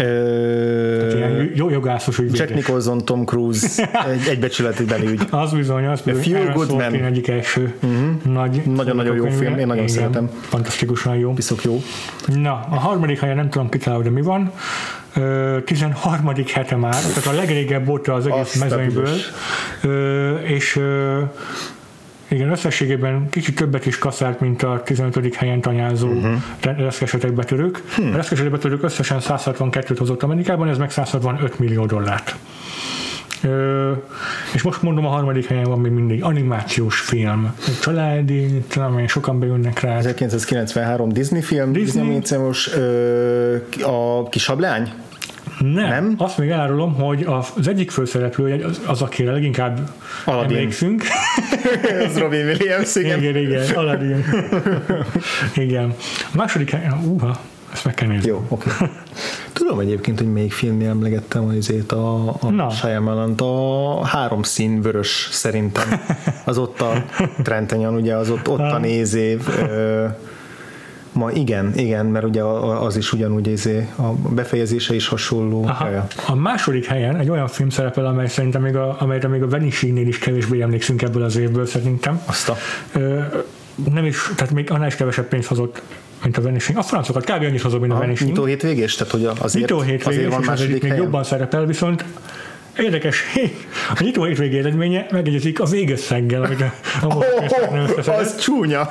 [0.00, 2.38] Ö, Ilyen jó jogászos ügyvédes.
[2.38, 5.20] Jack Nicholson, Tom Cruise, egy, egy becsületbeli ügy.
[5.30, 6.22] Az bizony, az bizony.
[6.22, 6.94] Few Aaron Good Men.
[7.04, 8.32] egyik első uh-huh.
[8.32, 10.30] nagy Nagyon-nagyon jó film, én nagyon Igen, szeretem.
[10.40, 11.32] Fantasztikusan jó.
[11.32, 11.82] Piszok jó.
[12.26, 14.52] Na, a harmadik helyen nem tudom kitalálni, de mi van.
[15.16, 16.32] Ö, 13.
[16.52, 19.08] hete már, tehát a legrégebb óta az egész Azt mezőnyből.
[20.42, 20.80] és
[22.30, 25.34] igen, összességében kicsit többet is kaszált, mint a 15.
[25.34, 26.42] helyen tanyázó uh-huh.
[26.60, 27.82] reszkesetek betörők.
[27.94, 28.12] Hmm.
[28.12, 32.36] A reszkesetek betörők összesen 162-t hozott Amerikában, ez meg 165 millió dollárt.
[33.42, 33.92] Ö,
[34.54, 37.54] és most mondom, a harmadik helyen van még mindig animációs film.
[37.80, 39.96] Családi, talán én sokan bejönnek rá.
[39.96, 42.18] 1993 Disney film, Disney.
[42.18, 42.42] Disney
[43.82, 44.92] a kisablány?
[45.60, 46.14] Nem, Nem?
[46.18, 49.90] Azt még elárulom, hogy az egyik főszereplő az, az akire leginkább
[50.24, 50.56] Aladdin.
[50.56, 51.02] emlékszünk.
[52.06, 53.18] Ez Robin Williams, igen.
[53.18, 54.24] igen, igen, Aladdin.
[55.54, 55.94] igen.
[56.32, 57.40] A második uha,
[57.72, 58.28] ezt meg kell nézni.
[58.28, 58.70] Jó, oké.
[58.78, 58.90] Tudod,
[59.52, 62.70] tudom egyébként, hogy melyik filmnél emlegettem azért a, a Na.
[62.70, 66.00] shyamalan a három szín vörös szerintem.
[66.44, 67.04] Az ott a
[67.42, 69.48] Trentenyan, ugye az ott, ott a nézév.
[69.58, 70.06] Ö,
[71.12, 75.64] ma igen, igen, mert ugye az is ugyanúgy izé, a befejezése is hasonló.
[75.64, 76.06] Aha.
[76.26, 80.06] A második helyen egy olyan film szerepel, amely szerintem még a, amelyre még a Vanishingnél
[80.06, 82.20] is kevésbé emlékszünk ebből az évből szerintem.
[82.26, 82.56] Azt a,
[82.92, 83.20] Ö,
[83.92, 85.82] nem is, tehát még annál is kevesebb pénzt hozott,
[86.22, 86.78] mint a Vanishing.
[86.78, 87.42] A francokat kb.
[87.42, 88.30] annyit hozott, mint a a Vanishing.
[88.30, 90.96] nyitó hétvégés, tehát hogy azért, Nyitó azért hétvégés, van és az második még helyen.
[91.04, 92.04] jobban szerepel, viszont
[92.78, 93.22] érdekes,
[93.94, 98.88] a nyitó hétvégi eredménye megegyezik a végösszeggel, amit a, a Oh, az csúnya.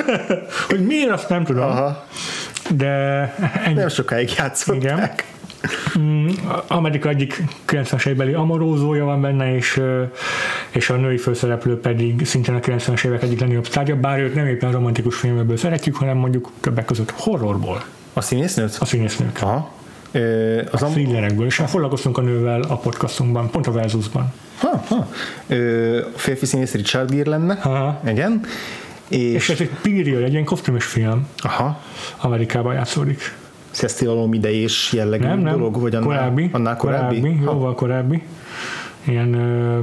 [0.68, 2.06] Hogy miért, azt nem tudom, Aha.
[2.70, 2.88] de
[3.64, 3.74] ennyi.
[3.74, 4.82] Nem sokáig játszották.
[4.82, 5.10] Igen.
[5.98, 6.28] Mm,
[6.66, 9.80] Amerika egyik 90-es évbeli amorózója van benne, és,
[10.70, 14.46] és a női főszereplő pedig szintén a 90-es évek egyik legnagyobb sztárja, bár őt nem
[14.46, 18.76] éppen romantikus filmekből szeretjük, hanem mondjuk többek között horrorból, A színésznőt?
[18.80, 19.38] a színésznők.
[19.42, 19.72] Aha.
[20.70, 24.32] Az a, Thrillerekből, és már foglalkoztunk a nővel a podcastunkban, pont a Versusban.
[24.58, 25.08] ha, ha.
[25.46, 27.58] Ö, a férfi színész Richard Gere lenne.
[27.62, 28.00] Aha.
[28.06, 28.40] Igen.
[29.08, 31.80] És, És ez egy period, egy ilyen kosztümös film, aha.
[32.20, 33.34] Amerikában játszódik.
[33.70, 37.20] Szesztilalom idejés jellegű Nem, nem, dolog, vagy annál korábbi, annál korábbi?
[37.20, 37.52] korábbi Ha.
[37.52, 38.22] jóval korábbi.
[39.04, 39.78] Ilyen ö,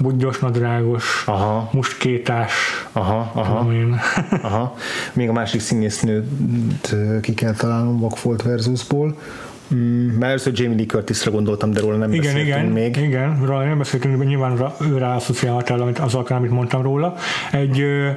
[0.00, 2.52] budgyos, nadrágos, Aha, muskétás,
[2.92, 4.00] aha, aha, én.
[4.42, 4.76] aha.
[5.12, 9.16] Még a másik színésznőt ki kell találnom Vagfolt versusból.
[9.74, 12.96] Mm, mert először Jamie Lee Curtisre gondoltam, de róla nem Igen, beszéltünk igen, még.
[12.96, 17.16] igen, róla nem beszéltünk, de nyilván rá, rá asszociáltál, amit azzal, amit mondtam róla.
[17.52, 18.08] Egy, ö,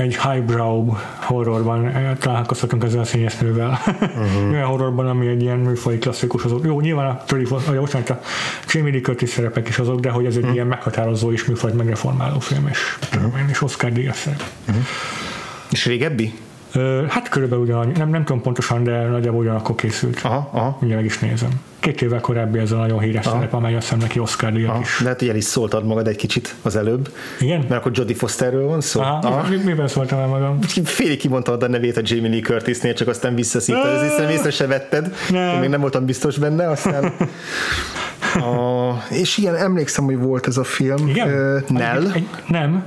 [0.00, 3.78] egy highbrow horrorban ö, találkozhatunk ezzel a színésznővel.
[3.86, 4.50] Uh-huh.
[4.50, 6.64] Olyan horrorban, ami egy ilyen műfaj klasszikus azok.
[6.64, 8.20] Jó, nyilván a, Foster- vagy bocsánat, a
[8.66, 10.54] Jamie Lee Curtis szerepek is azok, de hogy ez egy uh-huh.
[10.54, 13.50] ilyen meghatározó és műfajt megreformáló film, és, uh-huh.
[13.50, 14.42] és Oscar díjas szerep.
[15.70, 16.34] És régebbi?
[17.08, 20.20] Hát körülbelül ugyan, nem, nem tudom pontosan, de nagyjából ugyanakkor készült.
[20.22, 20.78] Aha, aha.
[20.82, 21.48] Ugye meg is nézem.
[21.80, 23.34] Két évvel korábbi ez a nagyon híres Aha.
[23.34, 24.80] szerep, amely azt hiszem neki Oscar díjat aha.
[24.80, 25.00] is.
[25.00, 27.12] Lehet, hogy el is szóltad magad egy kicsit az előbb.
[27.40, 27.58] Igen?
[27.58, 29.00] Mert akkor Jodie Fosterről van szó.
[29.00, 30.60] Aha, Mi, miben szóltam el magam?
[30.84, 34.66] Félig kimondtad a nevét a Jamie Lee Curtisnél, csak aztán visszaszívtad, ez hiszen észre se
[34.66, 35.14] vetted.
[35.30, 35.54] Nem.
[35.54, 37.12] Én még nem voltam biztos benne, aztán...
[38.34, 41.08] A, és igen, emlékszem, hogy volt ez a film.
[41.08, 41.28] Igen?
[41.28, 41.96] Ö, Nell.
[42.02, 42.84] Egy, egy, nem.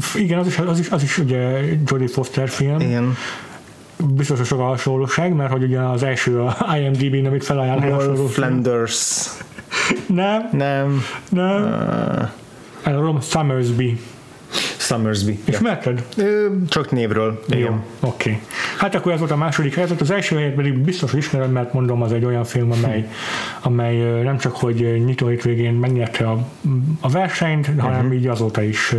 [0.00, 2.80] F- igen, az is, az, is, az is ugye Jodie Foster film.
[2.80, 3.16] Igen.
[4.14, 7.88] Biztos, hogy sok a hasonlóság, mert hogy ugye az első a IMDb-n, amit felajánl, hogy
[7.88, 8.26] Paul hasonló.
[8.26, 9.28] Flanders.
[10.06, 11.02] Nem, Nem.
[11.28, 12.30] nem.
[12.82, 14.00] Elrom Summersby.
[14.76, 15.38] Summersby.
[15.44, 15.52] Ja.
[15.52, 16.04] Ismerted?
[16.16, 17.42] Ö, csak névről.
[17.48, 17.80] Jó, oké.
[18.00, 18.40] Okay.
[18.78, 20.00] Hát akkor ez volt a második helyzet.
[20.00, 23.08] Az első helyet pedig biztos ismerem, mert mondom, az egy olyan film, amely,
[23.60, 26.46] amely nem csak, hogy nyitó hétvégén megnyerte a,
[27.00, 28.14] a versenyt, hanem Mhm.
[28.14, 28.94] így azóta is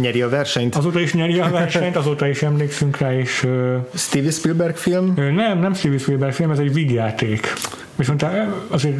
[0.00, 0.74] Nyeri a versenyt.
[0.76, 5.12] azóta is nyeri a versenyt, azóta is emlékszünk rá, és ö, Steven Spielberg film.
[5.34, 7.52] nem, nem Steven Spielberg film, ez egy vígjáték.
[7.96, 8.26] Viszont
[8.68, 8.96] azért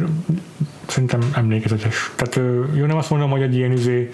[0.87, 2.11] szerintem emlékezetes.
[2.15, 2.39] Tehát
[2.75, 4.09] jó, nem azt mondom, hogy egy ilyen izé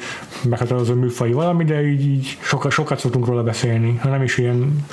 [0.49, 4.85] meghatározó műfai valami, de így, így sokat, sokat szoktunk róla beszélni, ha nem is ilyen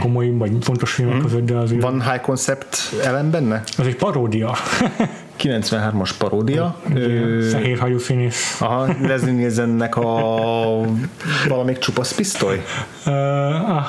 [0.00, 3.62] komoly vagy fontos filmek között, de azért Van high concept elem benne?
[3.78, 4.54] az egy paródia.
[5.42, 6.76] 93-as paródia.
[6.94, 8.60] Ö, Fehér hajú színész.
[8.60, 10.02] Aha, Leslie Nielsennek a
[11.48, 12.64] valamelyik csupasz pisztoly?
[13.06, 13.84] Uh, ah,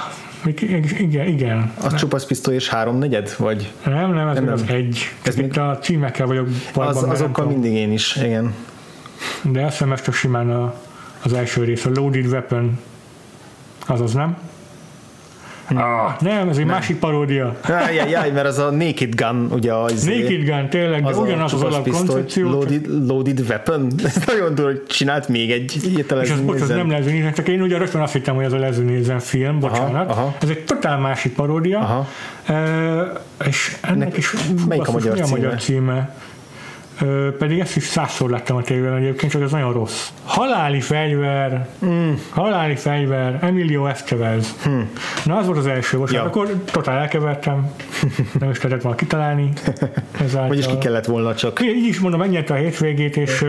[0.45, 1.71] igen, igen.
[1.83, 3.35] A csupasz pisztoly és háromnegyed?
[3.37, 4.75] Vagy Nem, nem, ez Nem, az nem.
[4.75, 4.99] egy.
[5.21, 8.53] Ez itt a címekkel vagyok bajban, az, azokkal mindig én is, igen.
[9.41, 10.73] De azt hiszem, ez csak simán a,
[11.23, 12.79] az első rész, a Loaded Weapon.
[13.85, 14.37] Azaz nem?
[15.75, 17.55] Ah, nem, ez egy másik paródia.
[17.67, 20.03] Jaj, jaj, mert az a Naked Gun, ugye az...
[20.03, 22.49] Naked Gun, tényleg, de az ugyanaz az alapkoncepció.
[22.49, 23.87] loaded, loaded Weapon.
[24.05, 27.47] Ez nagyon durva, hogy csinált még egy ilyet És az, bocs, az nem Nielsen, csak
[27.47, 30.09] én ugye rögtön azt hittem, hogy az a Nielsen film, bocsánat.
[30.09, 30.35] aha.
[30.41, 31.79] Ez egy totál másik paródia.
[31.79, 32.07] Aha.
[32.49, 34.33] Uh, és ennek Nek- is...
[34.67, 35.37] melyik a magyar a címe?
[35.37, 36.15] magyar címe?
[37.01, 40.09] Ö, pedig ezt is százszor láttam a tévében egyébként, csak ez nagyon rossz.
[40.23, 42.13] Haláli fegyver, mm.
[42.29, 44.55] haláli fegyver, Emilio Estevez.
[44.63, 44.79] Hm.
[45.25, 46.19] Na, az volt az első, most Ja.
[46.19, 46.25] ja.
[46.25, 47.71] akkor totál elkevertem,
[48.39, 49.53] nem is lehetett volna kitalálni.
[50.23, 50.47] Ezáltal.
[50.47, 51.61] Vagyis ki kellett volna csak.
[51.61, 53.45] Így is mondom, megnyerte a hétvégét, és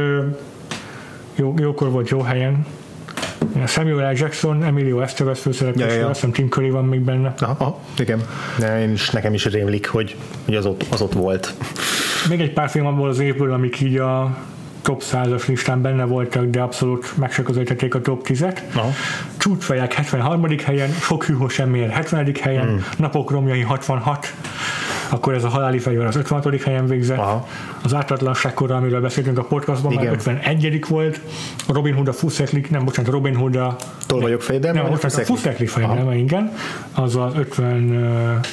[1.35, 2.67] jó, jókor volt jó helyen.
[3.67, 4.17] Samuel L.
[4.17, 7.35] Jackson, Emilio Estevez főszereplés, Ja, ja, ja, azt hiszem Tim Curry van még benne.
[7.39, 8.21] Aha, aha, igen.
[8.81, 11.55] Én is, nekem is rémlik, hogy, hogy az, ott, az ott volt.
[12.29, 14.37] Még egy pár film abból az évből, amik így a
[14.83, 18.59] top 100-as listán benne voltak, de abszolút meg se közelítették a top 10-et.
[18.75, 18.91] Aha.
[19.37, 20.47] Csúcsfejek 73.
[20.65, 22.33] helyen, Sok hűhó semmiért 70.
[22.41, 22.75] helyen, Hmm.
[22.75, 22.81] mm.
[22.97, 24.35] Napok romjai 66,
[25.11, 26.63] akkor ez a haláli fegyver az 56.
[26.63, 27.19] helyen végzett.
[27.19, 27.47] Aha.
[27.83, 30.05] Az ártatlanságkorra, amiről beszéltünk a podcastban, Igen.
[30.05, 30.85] már 51.
[30.89, 31.21] volt.
[31.67, 35.05] A Robin Hood a Fuszeklik, nem, bocsánat, Robin Hood a Tol vagyok fejeden, nem, bocsánat,
[35.05, 35.35] a Fuszekli?
[35.35, 36.53] Fuszekli fejedelme, igen.
[36.95, 38.47] Az az 50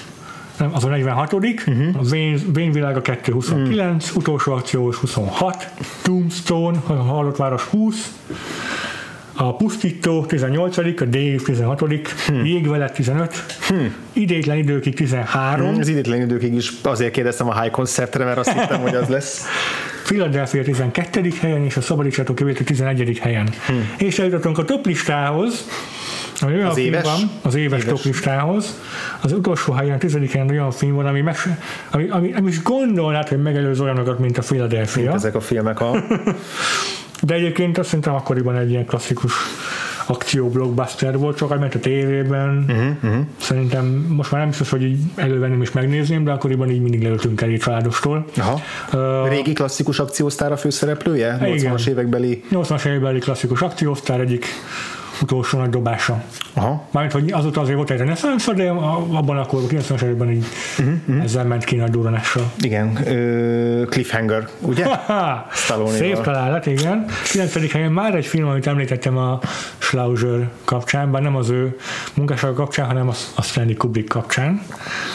[0.60, 1.96] nem, az a 46 uh-huh.
[1.98, 4.18] a Vén, Vénvilága 2 29, uh-huh.
[4.18, 5.70] utolsó akciós 26,
[6.04, 8.16] Tombstone, halott város 20,
[9.36, 11.80] a Pusztító 18 a Dave 16
[12.26, 12.46] hmm.
[12.46, 13.36] Jégvelet 15,
[13.68, 13.96] hmm.
[14.14, 15.68] Idétlen időkig 13.
[15.68, 19.08] Hmm, az idétlen időkig is azért kérdeztem a High Concertre, mert azt hittem, hogy az
[19.08, 19.46] lesz.
[20.06, 21.34] Philadelphia 12.
[21.40, 23.20] helyen, és a Szabadítsatok jövőt 11.
[23.22, 23.50] helyen.
[23.68, 23.90] Hmm.
[23.98, 25.68] És eljutottunk a top listához,
[26.42, 27.04] ami olyan az éves?
[27.04, 27.94] Van, az éves, éves.
[27.94, 28.80] top listához.
[29.22, 31.36] Az utolsó helyen, a tizedik helyen olyan film van, ami, meg,
[31.92, 35.04] ami, ami, ami is gondolnád, hogy megelőz olyanokat, mint a Philadelphia.
[35.04, 35.92] Mint ezek a filmek a...
[37.26, 39.34] De egyébként azt szerintem akkoriban egy ilyen klasszikus
[40.08, 42.66] akció blockbuster volt, csak ment a tévében.
[42.70, 43.26] Uh-huh, uh-huh.
[43.38, 47.42] Szerintem most már nem biztos, hogy így elővenném és megnézném, de akkoriban így mindig leültünk
[47.42, 48.26] el egy családostól.
[48.38, 48.62] Aha.
[48.94, 51.38] Uh, Régi klasszikus akciósztár a főszereplője?
[51.42, 52.44] 80-as évekbeli?
[52.52, 54.46] 80-as évekbeli klasszikus akciósztár egyik
[55.22, 56.24] utolsó nagy dobása.
[56.54, 56.88] Aha.
[56.92, 60.46] Mármint, hogy azóta azért volt egy reneszánsz, de abban a 90-es években így
[60.80, 61.24] uh-huh.
[61.24, 62.52] ezzel ment ki nagy durranással.
[62.60, 64.86] Igen, uh, Cliffhanger, ugye?
[65.98, 67.06] Szép találat, igen.
[67.32, 67.72] 9.
[67.72, 69.40] helyen már egy film, amit említettem a
[69.78, 71.78] Schlauser kapcsán, bár nem az ő
[72.14, 74.62] munkássága kapcsán, hanem a Stanley Kubrick kapcsán,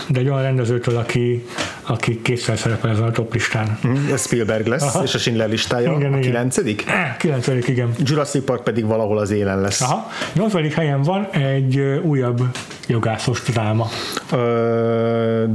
[0.08, 1.46] de egy olyan rendezőtől, aki,
[1.90, 3.78] aki kétszer szerepel ezen a top listán.
[3.86, 5.02] Mm, ez Spielberg lesz, Aha.
[5.02, 6.20] és a Schindler listája igen, a igen.
[6.20, 6.84] kilencedik?
[7.18, 7.92] Kilencedik, igen.
[7.98, 9.80] Jurassic Park pedig valahol az élen lesz.
[9.80, 10.10] Aha.
[10.32, 12.40] Nyolcadik helyen van egy újabb
[12.86, 13.88] jogászos dráma.
[14.32, 14.38] Uh,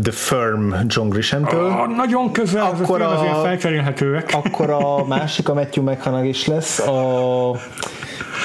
[0.03, 1.69] The Firm John Grisham-től.
[1.69, 4.29] Uh, nagyon közel, akkor a, azért felcserélhetőek.
[4.33, 7.51] Akkor a másik, a Matthew McConaughey is lesz, a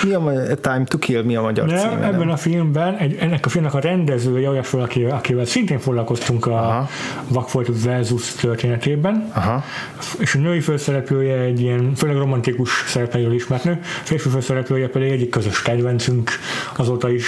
[0.03, 2.07] mi a, Time to Kill, mi a magyar nem, címe?
[2.07, 2.31] Ebben nem?
[2.31, 6.89] a filmben, egy, ennek a filmnek a rendezője olyasról, akivel, akivel szintén foglalkoztunk a Aha.
[7.29, 9.65] Vakfolt versus történetében, Aha.
[10.19, 15.29] és a női főszereplője egy ilyen, főleg romantikus szereplőről ismert nő, férfi főszereplője pedig egyik
[15.29, 16.31] közös kedvencünk,
[16.77, 17.27] azóta is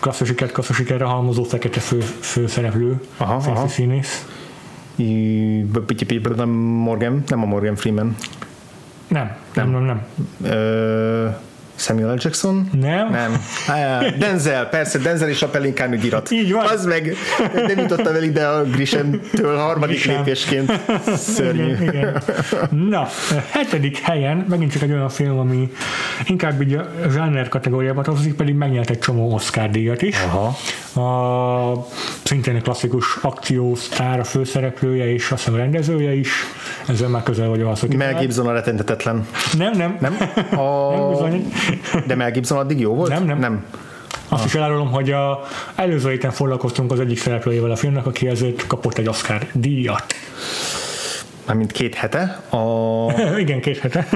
[0.00, 3.68] klasszosiket, klasszosikerre halmozó fekete fő, főszereplő, aha, férfi aha.
[3.68, 4.26] színész.
[6.36, 8.16] Nem Morgan, nem a Morgan Freeman.
[9.08, 10.02] Nem, nem, nem, nem.
[10.38, 10.52] nem.
[10.52, 11.28] Ö,
[11.74, 12.18] Samuel L.
[12.18, 12.70] Jackson?
[12.80, 13.10] Nem.
[13.10, 13.44] Nem.
[14.18, 16.30] Denzel, persze, Denzel és a Pelinkán ügyirat.
[16.30, 16.66] Így van.
[16.66, 17.14] Az meg,
[17.54, 20.16] nem jutottam el ide a Grisham-től harmadik Grisham.
[20.16, 20.80] lépésként.
[21.16, 21.72] Szörnyű.
[21.72, 22.22] Igen, igen.
[22.70, 23.08] Na,
[23.50, 25.72] hetedik helyen megint csak egy olyan film, ami
[26.26, 30.16] inkább így a zsáner kategóriába tartozik, pedig megnyert egy csomó Oscar díjat is.
[30.22, 30.56] Aha.
[31.02, 31.86] A,
[32.22, 36.30] szintén egy klasszikus akciósztár, a főszereplője és azt hiszem rendezője is.
[36.88, 39.26] Ezzel már közel vagyok az, hogy Mel Gibson a retentetetlen.
[39.58, 39.96] Nem, nem.
[40.00, 40.16] Nem?
[40.60, 40.94] A...
[40.96, 41.52] nem bizony.
[42.06, 43.10] De Mel Gibson addig jó volt?
[43.10, 43.38] Nem, nem.
[43.38, 43.64] nem.
[44.28, 44.46] Azt ah.
[44.46, 45.40] is elárulom, hogy a
[45.74, 50.14] előző héten foglalkoztunk az egyik szereplőjével a filmnek, aki ezért kapott egy Oscar díjat.
[51.46, 52.42] Mármint két hete?
[52.50, 53.12] A...
[53.44, 54.08] Igen, két hete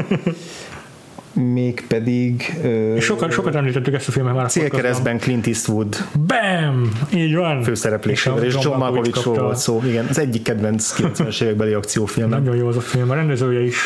[1.38, 2.58] mégpedig...
[2.94, 5.96] És sokat, sokat említettük ezt a filmet már a Célkeresztben Clint Eastwood.
[6.26, 6.92] Bam!
[7.14, 7.62] Így van.
[7.62, 9.82] Főszereplésével, és, és John, John Malkovich volt szó.
[9.84, 12.28] Igen, az egyik kedvenc 90-es évekbeli akciófilm.
[12.28, 13.10] Nagyon jó az a film.
[13.10, 13.76] A rendezője is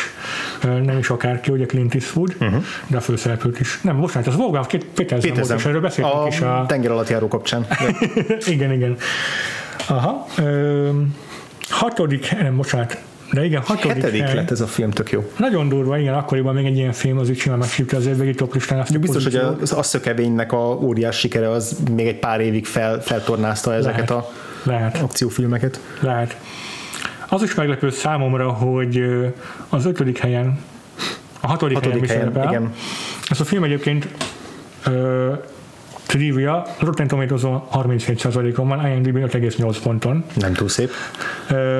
[0.63, 2.63] nem is akárki, ugye Clint Eastwood, uh-huh.
[2.87, 3.81] de a főszereplőt is.
[3.81, 6.41] Nem, bocsánat, az Wolfgang Petersen volt, és erről beszéltünk a is.
[6.41, 7.67] A tenger alatt járó kapcsán.
[8.45, 8.97] igen, igen.
[9.87, 10.27] Aha.
[10.37, 10.89] Ö,
[11.69, 12.97] hatodik, nem, bocsánat,
[13.31, 14.35] de igen, hatodik Hetedik hely.
[14.35, 15.31] lett ez a film, tök jó.
[15.37, 18.79] Nagyon durva, igen, akkoriban még egy ilyen film az úgy simán megsívta az évvégi toplistán.
[18.79, 23.73] Azt biztos, hogy az Asszökevénynek a óriás sikere az még egy pár évig fel, feltornázta
[23.73, 24.25] ezeket Lehet.
[24.25, 24.31] a
[24.63, 24.97] Lehet.
[24.97, 25.79] akciófilmeket.
[25.99, 26.37] Lehet.
[27.33, 29.03] Az is meglepő számomra, hogy
[29.69, 30.59] az ötödik helyen,
[31.39, 32.73] a hatodik, hatodik helyen, helyen igen.
[33.29, 34.07] Ez a film egyébként
[36.07, 37.41] Trivia, Rotten tomatoes
[37.73, 40.23] 37%-on van, IMDb 5,8 ponton.
[40.35, 40.89] Nem túl szép.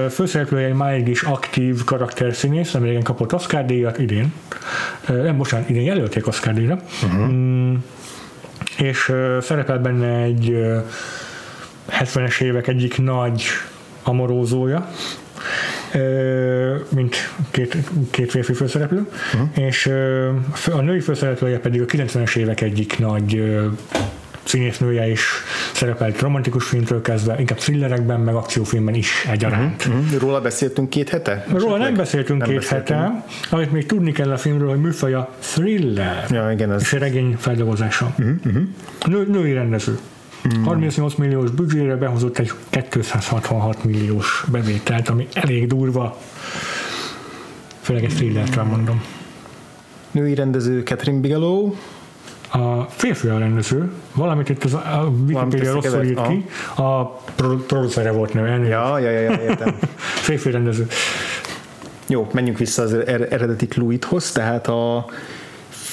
[0.09, 4.33] Főszereplője egy máig is aktív karakterszínész, nem régen kapott Oscar díjat idén.
[5.07, 6.77] Nem, bocsánat, idén jelölték Oscar díjra.
[7.03, 7.27] Uh-huh.
[7.31, 7.73] Mm,
[8.77, 10.57] és szerepel benne egy
[11.89, 13.43] 70-es évek egyik nagy
[14.03, 14.87] amorózója,
[16.89, 17.15] mint
[17.51, 17.77] két,
[18.11, 19.67] két férfi főszereplő, uh-huh.
[19.67, 19.85] és
[20.71, 23.43] a női főszereplője pedig a 90-es évek egyik nagy
[24.43, 25.21] színésznője is
[25.73, 29.85] szerepelt romantikus filmtől kezdve, inkább thrillerekben, meg akciófilmben is egyaránt.
[29.85, 30.21] Uh-huh, uh-huh.
[30.21, 31.45] Róla beszéltünk két hete?
[31.51, 32.99] Róla nem beszéltünk nem két beszéltünk.
[32.99, 36.81] hete, amit még tudni kell a filmről, hogy műfaja thriller, ja, igen, ez...
[36.81, 38.13] és regény feldolgozása.
[38.19, 38.63] Uh-huh, uh-huh.
[39.05, 39.99] Nő, női rendező.
[40.47, 40.63] Mm.
[40.63, 42.51] 38 milliós büdzsére behozott egy
[42.89, 46.17] 266 milliós bevételt, ami elég durva.
[47.81, 49.03] Főleg egy thrillert mondom.
[50.11, 51.73] Női rendező Catherine Bigelow,
[52.51, 57.05] a férfi a rendező, valamit itt az, a Wikipedia rosszul írt ki, a
[57.67, 58.67] producere volt neve.
[58.67, 59.75] Ja, ja, ja, ja, értem.
[60.27, 60.87] férfi rendező.
[62.07, 65.05] Jó, menjünk vissza az er- eredeti Cluidhoz, tehát a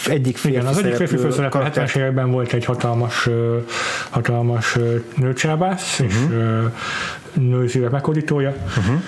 [0.08, 3.28] egyik férfi Igen, az egyik férfi főszereplő 70-es években volt egy hatalmas,
[4.10, 4.78] hatalmas
[5.16, 6.14] nőcsábász, uh-huh.
[6.14, 6.36] és
[7.32, 8.54] női szívek meghódítója.
[8.78, 9.02] Uh-huh.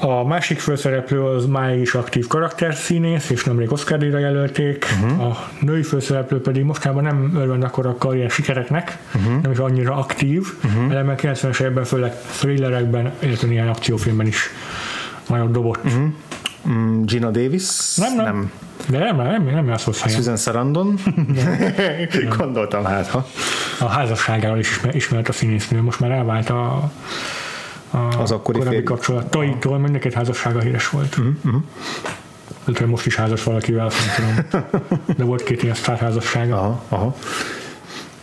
[0.00, 4.86] A másik főszereplő az máig is aktív karakterszínész, és nemrég oscar jelölték.
[5.02, 5.26] Uh-huh.
[5.26, 9.42] A női főszereplő pedig mostában nem örvend akkor a karrier sikereknek, uh-huh.
[9.42, 10.90] nem is annyira aktív, uh-huh.
[10.90, 14.50] ellenben 90-es években, főleg thrillerekben, illetve ilyen akciófilmben is
[15.28, 15.84] nagyon dobott.
[15.84, 17.04] Uh-huh.
[17.04, 17.96] Gina Davis?
[17.96, 18.24] Nem, nem.
[18.24, 18.50] nem.
[18.88, 20.18] De nem, nem, nem, nem az helyen.
[20.18, 20.98] Susan Sarandon?
[22.38, 23.26] Gondoltam hát, ha.
[23.80, 26.90] A házasságáról is ismert a színésznő, most már elvált a,
[27.90, 28.84] a az akkori korábbi fél...
[28.84, 31.18] kapcsolattaitól, mindenki házassága híres volt.
[31.18, 31.62] Uh-huh.
[32.66, 32.88] Uh-huh.
[32.88, 34.66] most is házas valakivel, nem tudom.
[35.16, 36.56] De volt két ilyen sztárházassága.
[36.56, 37.14] Aha, aha.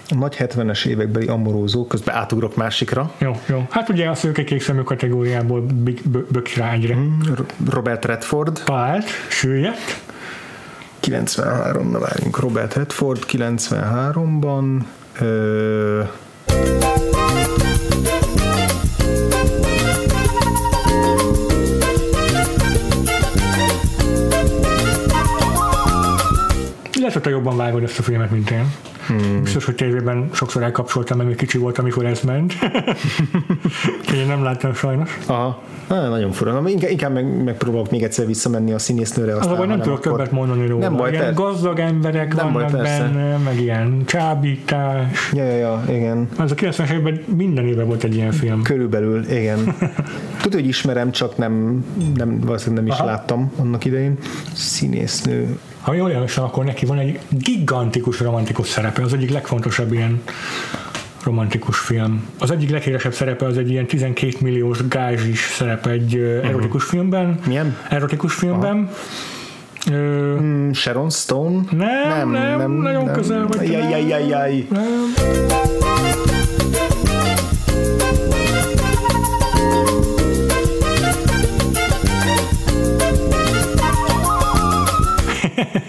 [0.07, 3.11] Nagy 70-es évekbeli amorózó, közben átugrok másikra.
[3.17, 3.65] Jó, jó.
[3.69, 5.65] Hát ugye a szőke kék szemű kategóriából
[6.31, 6.95] bök rá egyre.
[6.95, 7.19] Mm,
[7.69, 8.61] Robert Redford.
[8.65, 9.99] Talált, süllyedt.
[11.07, 14.87] 93, na várjunk, Robert Redford 93-ban.
[15.19, 16.03] Ö...
[27.05, 28.71] Lehet, hogy te jobban vágod ezt a filmet, mint én.
[29.07, 29.41] Hmm.
[29.43, 32.53] Biztos, hogy tévében sokszor elkapcsoltam, mert még kicsi volt, amikor ez ment.
[34.19, 35.17] én nem láttam sajnos.
[35.25, 35.61] Aha.
[35.87, 36.59] Na, nagyon fura.
[36.59, 39.35] Na, inkább, inkább meg, megpróbálok még egyszer visszamenni a színésznőre.
[39.35, 40.11] Aztán, az nem tudok akkor...
[40.11, 40.81] többet mondani róla.
[40.81, 45.31] Nem baj, ilyen gazdag emberek nem vannak baj, benne, meg ilyen csábítás.
[45.33, 46.29] Ja, ja, ja, igen.
[46.39, 48.61] Ez a 90-es években minden évben volt egy ilyen film.
[48.61, 49.75] Körülbelül, igen.
[50.41, 53.09] Tudod, hogy ismerem, csak nem, nem valószínűleg nem is Aha.
[53.09, 54.17] láttam annak idején.
[54.53, 60.21] Színésznő ha jól emlékszem, akkor neki van egy gigantikus romantikus szerepe, az egyik legfontosabb ilyen
[61.23, 62.29] romantikus film.
[62.39, 66.47] Az egyik leghíresebb szerepe az egy ilyen 12 milliós gázsis szerepe egy uh-huh.
[66.47, 67.39] erotikus filmben.
[67.47, 67.77] Milyen?
[67.89, 68.89] Erotikus filmben.
[69.91, 71.61] Ö, mm, Sharon Stone?
[71.71, 73.13] Nem, nem, nem, nem nagyon nem.
[73.13, 73.71] közel vagy.
[73.71, 74.67] Jaj, jaj, jaj, jaj.
[74.69, 76.34] Nem.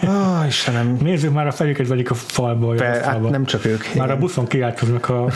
[0.03, 0.97] Oh, Istenem.
[1.03, 2.75] Nézzük már a fejüket velik a falból.
[2.75, 3.79] Be, a hát nem csak ők.
[3.79, 4.11] Már igen.
[4.11, 5.27] a buszon kiáltoznak a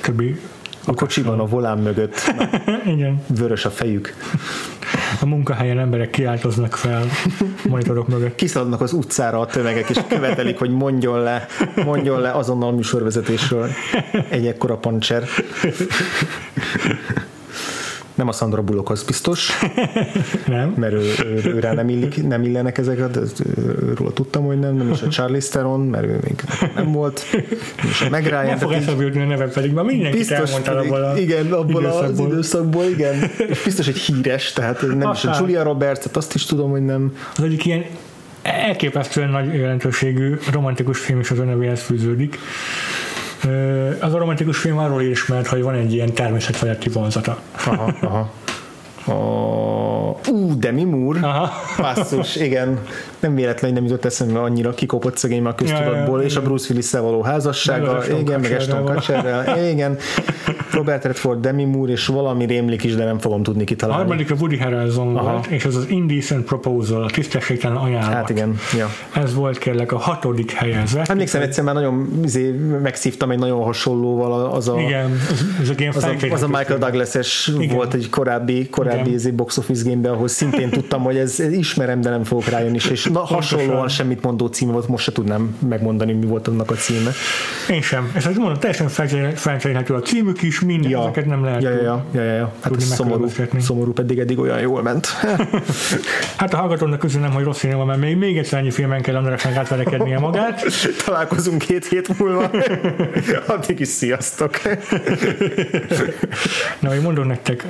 [0.00, 0.40] többi
[0.84, 2.34] a kocsiban a volán mögött.
[2.94, 3.22] Igen.
[3.26, 4.14] Vörös a fejük.
[5.20, 7.04] A munkahelyen emberek kiáltoznak fel
[7.68, 8.34] monitorok mögött.
[8.34, 11.46] Kiszaladnak az utcára a tömegek, és követelik, hogy mondjon le,
[11.84, 13.68] mondjon le azonnal műsorvezetésről
[14.28, 15.24] egy ekkora pancser.
[18.22, 19.50] Nem a Sandra Bullock az biztos.
[20.46, 20.74] nem.
[20.76, 23.20] Mert ő, ő, ő rá nem, illik, nem illenek ezek, de
[23.96, 26.42] róla tudtam, hogy nem, nem is a Charlie Theron, mert ő még
[26.74, 27.24] nem volt.
[27.90, 28.44] És a Meg Ryan.
[28.44, 31.82] Nem fog eszembe jutni a neve pedig, már mindenkit biztos elmondtál abból a Igen, abból
[31.82, 32.26] időszakból.
[32.26, 33.30] az időszakból, igen.
[33.48, 35.12] És biztos, hogy híres, tehát nem Aha.
[35.12, 37.16] is a Julia Roberts, tehát azt is tudom, hogy nem.
[37.36, 37.84] Az egyik ilyen
[38.42, 42.38] elképesztően nagy jelentőségű romantikus film is az a nevéhez fűződik.
[44.00, 47.38] Az a romantikus film arról ismert, hogy van egy ilyen természetfeletti vonzata.
[47.66, 48.32] Aha, aha.
[49.06, 49.12] A...
[50.30, 51.20] Ú, Demi Moore.
[51.20, 51.50] Aha.
[51.76, 52.78] Passzus, igen.
[53.20, 56.90] Nem véletlenül nem jutott eszembe annyira kikopott szegény a köztudatból, ja, és a Bruce willis
[56.90, 59.98] való házassága, meg igen, meg Eston Kutcherrel, igen.
[60.72, 64.02] Robert Redford, Demi Moore, és valami rémlik is, de nem fogom tudni kitalálni.
[64.02, 65.30] A harmadik a Woody Harrelson Aha.
[65.30, 68.12] volt, és ez az Indecent Proposal, a tisztességtelen ajánlat.
[68.12, 68.88] Hát igen, ja.
[69.22, 71.08] Ez volt kérlek a hatodik helyezett.
[71.08, 72.50] Emlékszem, egyszer már nagyon izé,
[72.82, 75.18] megszívtam egy nagyon hasonlóval az a, igen,
[75.60, 79.90] ez a, az, a, az a Michael Douglas-es volt egy korábbi, korábbi izé box office
[79.90, 83.88] game ahol szintén tudtam, hogy ez, ez ismerem, de nem fogok rájönni, és na, hasonlóan
[83.88, 87.10] semmit mondó cím volt, most se tudnám megmondani, mi volt annak a címe.
[87.68, 88.12] Én sem.
[88.14, 88.88] Ez mondom, teljesen
[89.34, 91.00] felcserélhető a címük is, minden, ja.
[91.00, 92.52] ezeket nem lehet ja, ja, ja, ja, ja, ja.
[92.60, 93.28] Hát szomorú,
[93.58, 95.06] szomorú, pedig eddig olyan jól ment.
[96.36, 99.56] hát a hallgatónak köszönöm, hogy rossz van, mert még, még egyszer ennyi filmen kell Andrásnak
[99.56, 100.64] átverekednie magát.
[101.04, 102.50] Találkozunk két hét múlva.
[103.54, 104.60] Addig is sziasztok.
[106.78, 107.66] Na, hogy mondom nektek,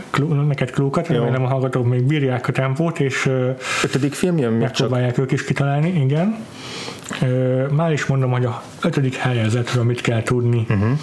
[0.46, 3.30] neked klókat, remélem a hallgatók még bírják a tempót, és
[3.82, 5.18] ötödik film jön még csak.
[5.18, 6.36] ők is kitalálni, igen.
[7.70, 10.66] Már is mondom, hogy a ötödik helyezetről mit kell tudni.
[10.68, 10.98] Uh-huh.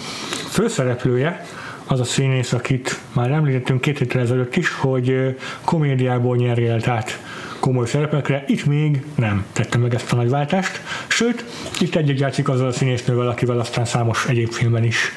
[0.50, 1.44] Főszereplője
[1.86, 7.18] az a színész, akit már említettünk két héttel ezelőtt is, hogy komédiából nyeri el át
[7.60, 11.44] komoly szerepekre, itt még nem tette meg ezt a nagy váltást, sőt,
[11.80, 15.12] itt egyet játszik azzal a színésznővel, akivel aztán számos egyéb filmben is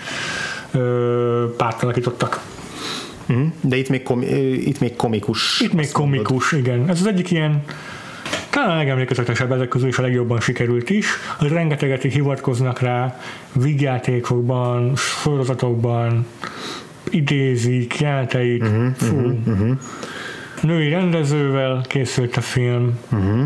[1.58, 2.42] párt alakítottak.
[3.34, 4.26] Mm, de itt még, komi,
[4.56, 5.60] itt még komikus.
[5.60, 6.74] Itt még komikus, mondod.
[6.74, 6.90] igen.
[6.90, 7.64] Ez az egyik ilyen
[8.50, 11.08] talán a legemlékezetesebb ezek közül is a legjobban sikerült is.
[11.40, 13.20] Rengeteget hivatkoznak rá
[13.54, 16.26] vígjátékokban, sorozatokban,
[17.10, 18.62] idézik, jeleneteit.
[18.62, 19.16] Uh-huh, Fú.
[19.16, 19.78] Uh-huh, uh-huh.
[20.62, 23.00] Női rendezővel készült a film.
[23.12, 23.46] Uh-huh.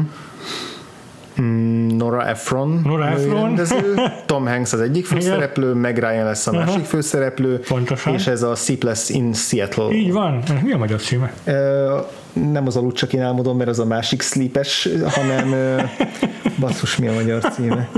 [1.97, 3.41] Nora Ephron, Nora Ephron.
[3.43, 3.93] rendező,
[4.25, 8.13] Tom Hanks az egyik főszereplő, meg Ryan lesz a másik főszereplő, Pontosan.
[8.13, 9.89] és ez a Sleepless in Seattle.
[9.91, 10.43] Így van.
[10.63, 11.33] Mi a magyar címe?
[12.33, 15.53] Nem az aludt csak én álmodom, mert az a másik sleepes, hanem
[16.59, 17.89] basszus, mi a magyar címe.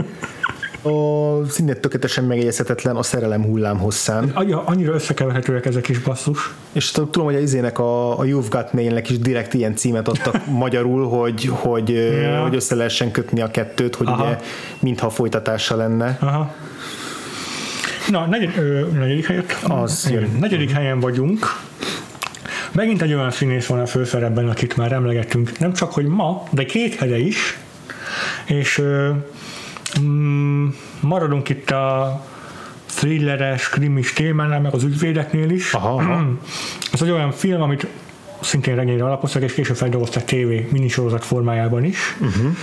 [0.81, 4.31] A szinte tökéletesen megjegyezhetetlen a szerelem hullám hosszán.
[4.33, 6.53] Annyira- Annyira összekeverhetőek ezek is basszus.
[6.71, 10.45] És tudom, hogy a izének a, a You've Got Mail-nek is direkt ilyen címet adtak
[10.63, 11.95] magyarul, hogy, hogy, Ja.
[12.01, 12.41] yeah.
[12.41, 14.25] hogy össze lehessen kötni a kettőt, hogy Aha.
[14.25, 14.37] ugye
[14.79, 16.17] mintha folytatása lenne.
[16.21, 16.53] Aha.
[18.09, 19.59] Na, negyed, ö, negyedik helyet?
[19.67, 20.29] Az jön.
[20.39, 21.45] Negyedik helyen vagyunk.
[22.71, 26.65] Megint egy olyan színész van a főszerepben, akit már emlegettünk, nem csak, hogy ma, de
[26.65, 27.57] két hete is,
[28.45, 28.81] és
[30.01, 30.67] mm,
[30.99, 32.21] maradunk itt a
[32.95, 35.73] thrilleres, krimis témánál, meg az ügyvédeknél is.
[35.73, 36.25] Aha, aha.
[36.93, 37.87] Ez egy olyan film, amit
[38.41, 42.17] szintén regényre alapoztak, és később feldolgoztak TV minisorozat formájában is.
[42.19, 42.55] Uh-huh.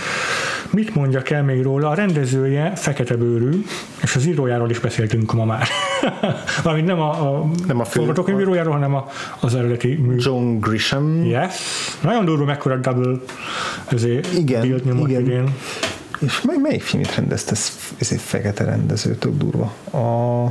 [0.69, 1.89] Mit mondjak el még róla?
[1.89, 3.63] A rendezője fekete bőrű,
[4.01, 5.67] és az írójáról is beszéltünk ma már.
[6.63, 9.07] Valamint nem a, a, Nem a fő- forgatókönyvírójáról, hanem a,
[9.39, 10.15] az eredeti mű.
[10.17, 11.25] John Grisham.
[11.25, 11.55] Yes.
[12.01, 13.17] Nagyon durva, mekkora double
[13.87, 15.09] ezért Igen, igen.
[15.09, 15.53] idén.
[16.19, 19.73] És mely, melyik filmit rendezte ez, egy fekete rendező, tök durva.
[19.91, 20.43] A,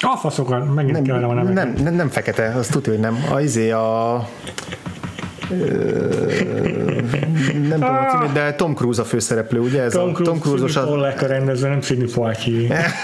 [0.00, 1.54] A faszokat, megint nem, kellene a neveket.
[1.54, 3.24] nem, nem, nem fekete, az tudja, hogy nem.
[3.32, 4.28] A izé a
[7.68, 9.82] nem tudom, a címét, de Tom Cruise a főszereplő, ugye?
[9.82, 12.86] Ez Tom a Cruise, Tom Cruise-os Sidney a, Pollack a rendező, nem Sidney Poitier.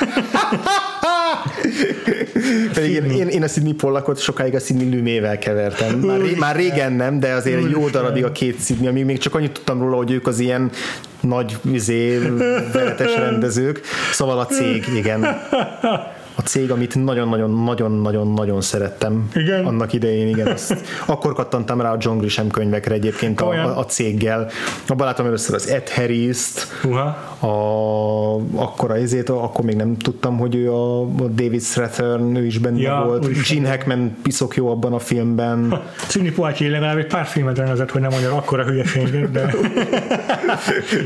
[2.73, 5.99] Pedig én, én, én a Sidney Pollackot sokáig a Sidney Lumével kevertem.
[5.99, 8.03] Már, ré, már régen nem, de azért egy jó Úristen.
[8.03, 10.71] darabig a két Sidney, amíg még csak annyit tudtam róla, hogy ők az ilyen
[11.21, 12.19] nagy izé,
[12.73, 13.81] veretes rendezők.
[14.12, 15.27] Szóval a cég, igen.
[16.36, 19.28] A cég, amit nagyon-nagyon-nagyon-nagyon-nagyon szerettem.
[19.35, 19.65] Igen?
[19.65, 20.47] Annak idején, igen.
[20.47, 24.48] Azt, akkor kattantam rá a John Grisham könyvekre egyébként a, a, a céggel.
[24.86, 26.66] Abban láttam először az Ed Harris-t,
[27.40, 27.47] a,
[28.55, 32.59] akkor a izét, akkor még nem tudtam, hogy ő a, a David Strathern, ő is
[32.59, 33.24] benne Ja, volt.
[33.24, 33.56] úristen.
[33.62, 35.81] Gene Hackman piszok jó abban a filmben.
[36.09, 39.55] Sidney Poitier legalább egy pár filmet rendezett, hogy nem mondja akkora hülyeséget, de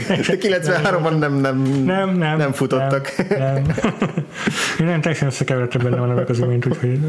[0.09, 2.37] De 93-ban nem, nem, nem, nem.
[2.37, 3.13] nem futottak.
[3.29, 4.87] Nem, nem.
[4.87, 7.01] Nem teljesen összekeveredtek benne a nevek az imént, úgyhogy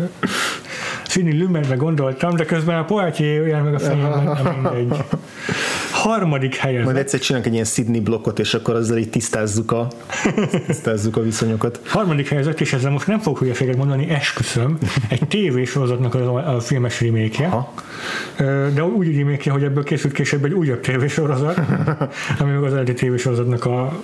[1.07, 5.03] Sidney Lumetbe gondoltam, de közben a Poitier olyan meg a fejemben, mindegy.
[5.99, 6.84] Harmadik helyen.
[6.84, 9.88] Majd egyszer csinálunk egy ilyen Sydney blokkot, és akkor azzal így tisztázzuk a,
[10.67, 11.80] tisztázzuk a viszonyokat.
[11.88, 14.77] Harmadik helyzet, és ezzel most nem fogok hülyeséget mondani, esküszöm,
[15.09, 17.67] egy tévésorozatnak a, a filmes remake.
[18.73, 21.57] De úgy remake hogy ebből készült később egy újabb tévésorozat,
[22.39, 23.99] ami meg az eredeti tévésorozatnak a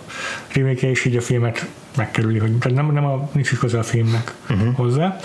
[0.54, 1.68] remake és így a filmet
[1.98, 4.76] megkerüli, hogy tehát nem, nem a, nincs is köze a filmnek uh-huh.
[4.76, 5.18] hozzá.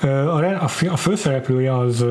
[0.00, 2.04] A, a, a főszereplője az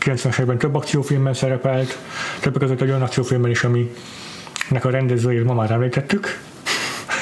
[0.00, 1.98] 90-es években több akciófilmben szerepelt,
[2.40, 6.38] többek között egy olyan akciófilmben is, aminek a rendezőjét ma már említettük,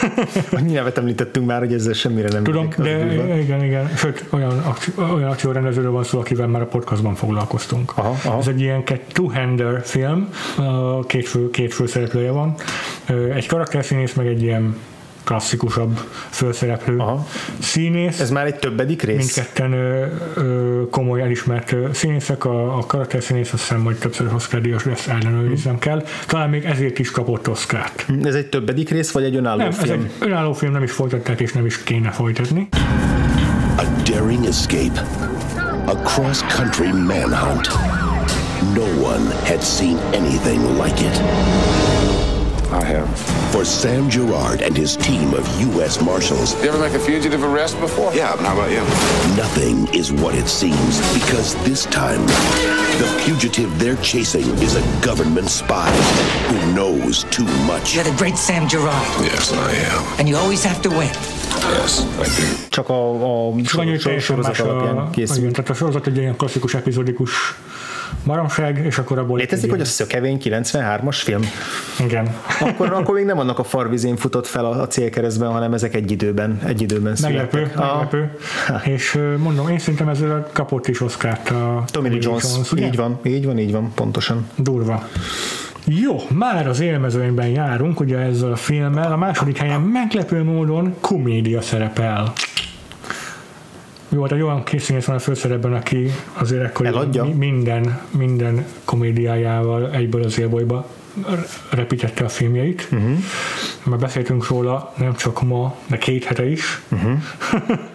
[0.59, 3.89] Annyi nevet említettünk már, hogy ezzel semmire nem Tudom, de igen, igen.
[3.97, 7.93] Sőt, olyan, akció, olyan akciórendezőről van szó, akivel már a podcastban foglalkoztunk.
[7.95, 8.39] Aha, aha.
[8.39, 10.29] Ez egy ilyen two-hander film,
[11.07, 12.55] két, fő, két főszereplője van.
[13.09, 14.77] Ö, Egy karakterszínész, meg egy ilyen
[15.25, 17.27] klasszikusabb főszereplő Aha.
[17.59, 18.21] színész.
[18.21, 19.17] Ez már egy többedik rész?
[19.17, 24.61] Mindketten ö, ö, komoly elismert ö, színészek, a, a karakterszínész azt hiszem, hogy többször Oscar
[24.61, 26.05] díjas, de ezt ellenőriznem kell.
[26.27, 28.07] Talán még ezért is kapott Oscárt.
[28.23, 30.01] Ez egy többedik rész, vagy egy önálló Nem, ez film?
[30.01, 32.69] egy önálló film, nem is folytatták, és nem is kéne folytatni.
[33.77, 35.07] A daring escape.
[35.87, 37.69] A cross-country manhunt.
[38.75, 41.94] No one had seen anything like it.
[42.75, 43.09] I have.
[43.53, 46.03] For Sam Gerard and his team of U.S.
[46.03, 46.61] Marshals.
[46.61, 48.13] You ever make a fugitive arrest before?
[48.13, 48.83] Yeah, how about you?
[49.37, 52.27] Nothing is what it seems because this time,
[52.99, 55.89] the fugitive they're chasing is a government spy
[56.49, 57.95] who knows too much.
[57.95, 59.07] You're the great Sam Gerard.
[59.23, 60.19] Yes, I am.
[60.19, 61.15] And you always have to win.
[61.79, 62.69] Yes, I do.
[62.71, 63.53] Csak a, a, a, a,
[68.25, 71.43] baromság, és akkor abból Létezik, hogy a Szökevény 93-as film?
[72.05, 72.35] Igen.
[72.61, 76.11] Akkor, akkor még nem annak a farvizén futott fel a, a célkeresztben, hanem ezek egy
[76.11, 77.79] időben, egy időben Meglepő, születtek.
[77.79, 78.39] A meglepő.
[78.85, 82.73] És ö, mondom, én szerintem ezzel kapott is Oscar-t a Lee Jones.
[82.73, 82.87] ugye?
[82.87, 84.49] Így van, így van, így van, pontosan.
[84.57, 85.09] Durva.
[85.87, 89.13] Jó, már az élmezőnyben járunk, ugye ezzel a filmmel.
[89.13, 92.33] A második helyen meglepő módon komédia szerepel.
[94.15, 100.23] Jó, hát egy olyan készínész van a főszerepben, aki azért ekkor minden, minden komédiájával egyből
[100.23, 100.89] az élbolyba
[101.71, 102.89] repítette a filmjeit.
[102.93, 103.19] Uh-huh.
[103.85, 106.83] Már beszéltünk róla nem csak ma, de két hete is.
[106.91, 107.19] Uh-huh.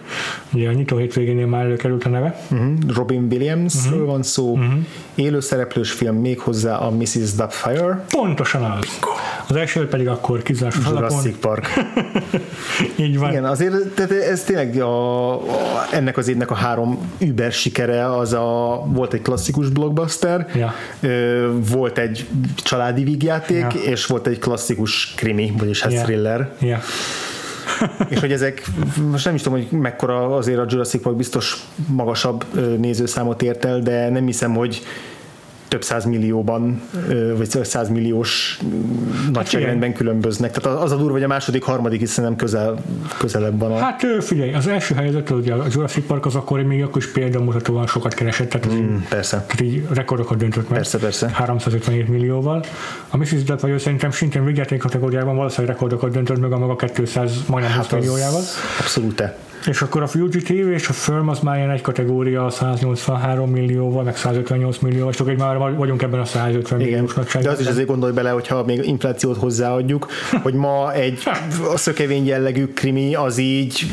[0.52, 2.40] Ugye a nyitó hétvégénél már előkerült a neve.
[2.50, 2.72] Uh-huh.
[2.94, 4.06] Robin Williamsről Mhm.
[4.06, 4.58] van szó,
[5.14, 7.32] élőszereplős film még hozzá a Mrs.
[7.36, 8.04] Doubtfire.
[8.10, 8.86] Pontosan az.
[9.48, 10.94] Az első pedig akkor alapon.
[10.94, 11.66] Jurassic Park.
[12.96, 13.30] Így van.
[13.30, 18.32] Igen, azért tehát ez tényleg a, a, ennek az évnek a három über sikere, az
[18.32, 20.74] a, volt egy klasszikus blockbuster, Ja.
[21.70, 22.26] volt egy
[22.56, 23.90] családi vígjáték, Ja.
[23.90, 26.02] és volt egy klasszikus krimi, vagyis hát Ja.
[26.02, 26.50] thriller.
[26.60, 26.78] Ja.
[28.08, 28.62] És hogy ezek,
[29.10, 32.44] most nem is tudom, hogy mekkora azért a Jurassic Park biztos magasabb
[32.78, 34.82] nézőszámot ért el, de nem hiszem, hogy
[35.70, 38.58] több százmillióban, ö, vagy százmilliós
[39.32, 40.50] nagyságrendben különböznek.
[40.50, 42.84] Tehát az a durva, hogy a második, harmadik is szerintem közel,
[43.18, 43.78] közelebb van a...
[43.78, 47.86] Hát figyelj, az első helyzet, ugye a Jurassic Park az akkor még akkor is példamutatóan
[47.86, 48.96] sokat keresett, tehát, mm.
[49.08, 49.44] Persze.
[49.46, 50.78] tehát így rekordokat döntött meg.
[50.78, 51.30] Persze, persze.
[51.32, 52.64] 357 millióval.
[53.08, 53.42] A Mrs.
[53.42, 58.40] Doubtfire szerintem szintén vigyáték kategóriában valószínűleg rekordokat döntött meg a maga 200, majdnem 20 milliójával.
[58.78, 59.22] Abszolút.
[59.66, 64.16] És akkor a Fugitive és a Firm az már ilyen egy kategória 183 millióval, meg
[64.16, 67.52] 158 millióval, és akkor így már vagyunk ebben a 150 Igen, milliós de nagyságban.
[67.52, 70.06] az is azért gondolj bele, hogyha még inflációt hozzáadjuk,
[70.42, 71.22] hogy ma egy
[71.72, 73.86] a szökevény jellegű krimi az így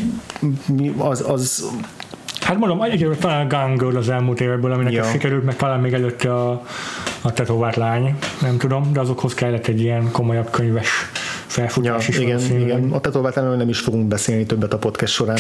[0.98, 1.66] az, az
[2.42, 5.04] Hát mondom, egyébként talán a Gun Girl az elmúlt évekből, aminek ja.
[5.04, 6.64] sikerült, meg talán még előtte a,
[7.22, 10.90] a tetovált lány, nem tudom, de azokhoz kellett egy ilyen komolyabb könyves
[11.58, 12.18] ja, felfutás is.
[12.18, 12.78] igen, valószínűleg.
[12.78, 12.92] igen.
[12.92, 15.38] A tetovált nem is fogunk beszélni többet a podcast során.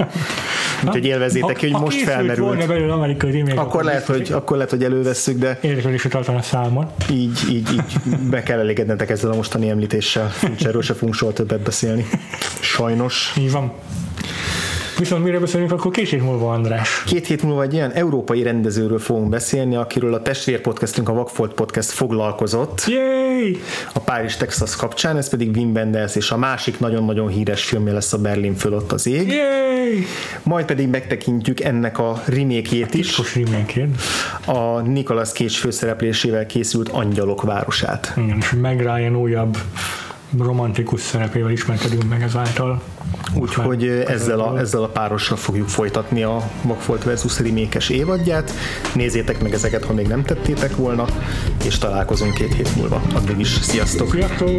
[0.86, 2.46] Úgyhogy élvezétek ki, hogy ha most felmerült.
[2.46, 6.90] volna belőle amerikai remake, Akkor lehet, hogy, akkor lehet, hogy elővesszük, de érdeklődésre tartana számon.
[7.10, 10.32] így, így, így be kell elégednetek ezzel a mostani említéssel.
[10.64, 12.06] Erről se fogunk soha többet beszélni.
[12.60, 13.34] Sajnos.
[13.38, 13.72] Így van.
[15.02, 17.02] Viszont mire beszélünk, akkor két hét múlva, András.
[17.06, 21.52] Két hét múlva egy olyan európai rendezőről fogunk beszélni, akiről a testvér podcastünk, a Vagfolt
[21.52, 23.60] Podcast foglalkozott Yay!
[23.92, 28.12] a Párizs, Texas kapcsán, ez pedig Wim Wenders, és a másik nagyon-nagyon híres filmje lesz
[28.12, 29.28] a Berlin fölött az ég.
[29.28, 30.06] Yay!
[30.42, 33.88] Majd pedig megtekintjük ennek a remake is, Titkos remake
[34.46, 38.12] a Nicolas Cage főszereplésével készült Angyalok városát.
[38.16, 39.56] Igen, és Meg Ryan újabb
[40.38, 42.82] romantikus szerepével ismerkedünk meg ezáltal.
[43.34, 48.52] Úgyhogy ezzel a, ezzel a párossal fogjuk folytatni a Vagfolt versus remake évadját.
[48.94, 51.04] Nézzétek meg ezeket, ha még nem tettétek volna,
[51.64, 53.02] és találkozunk két hét múlva.
[53.14, 54.10] Addig is sziasztok!
[54.10, 54.50] Sziasztok!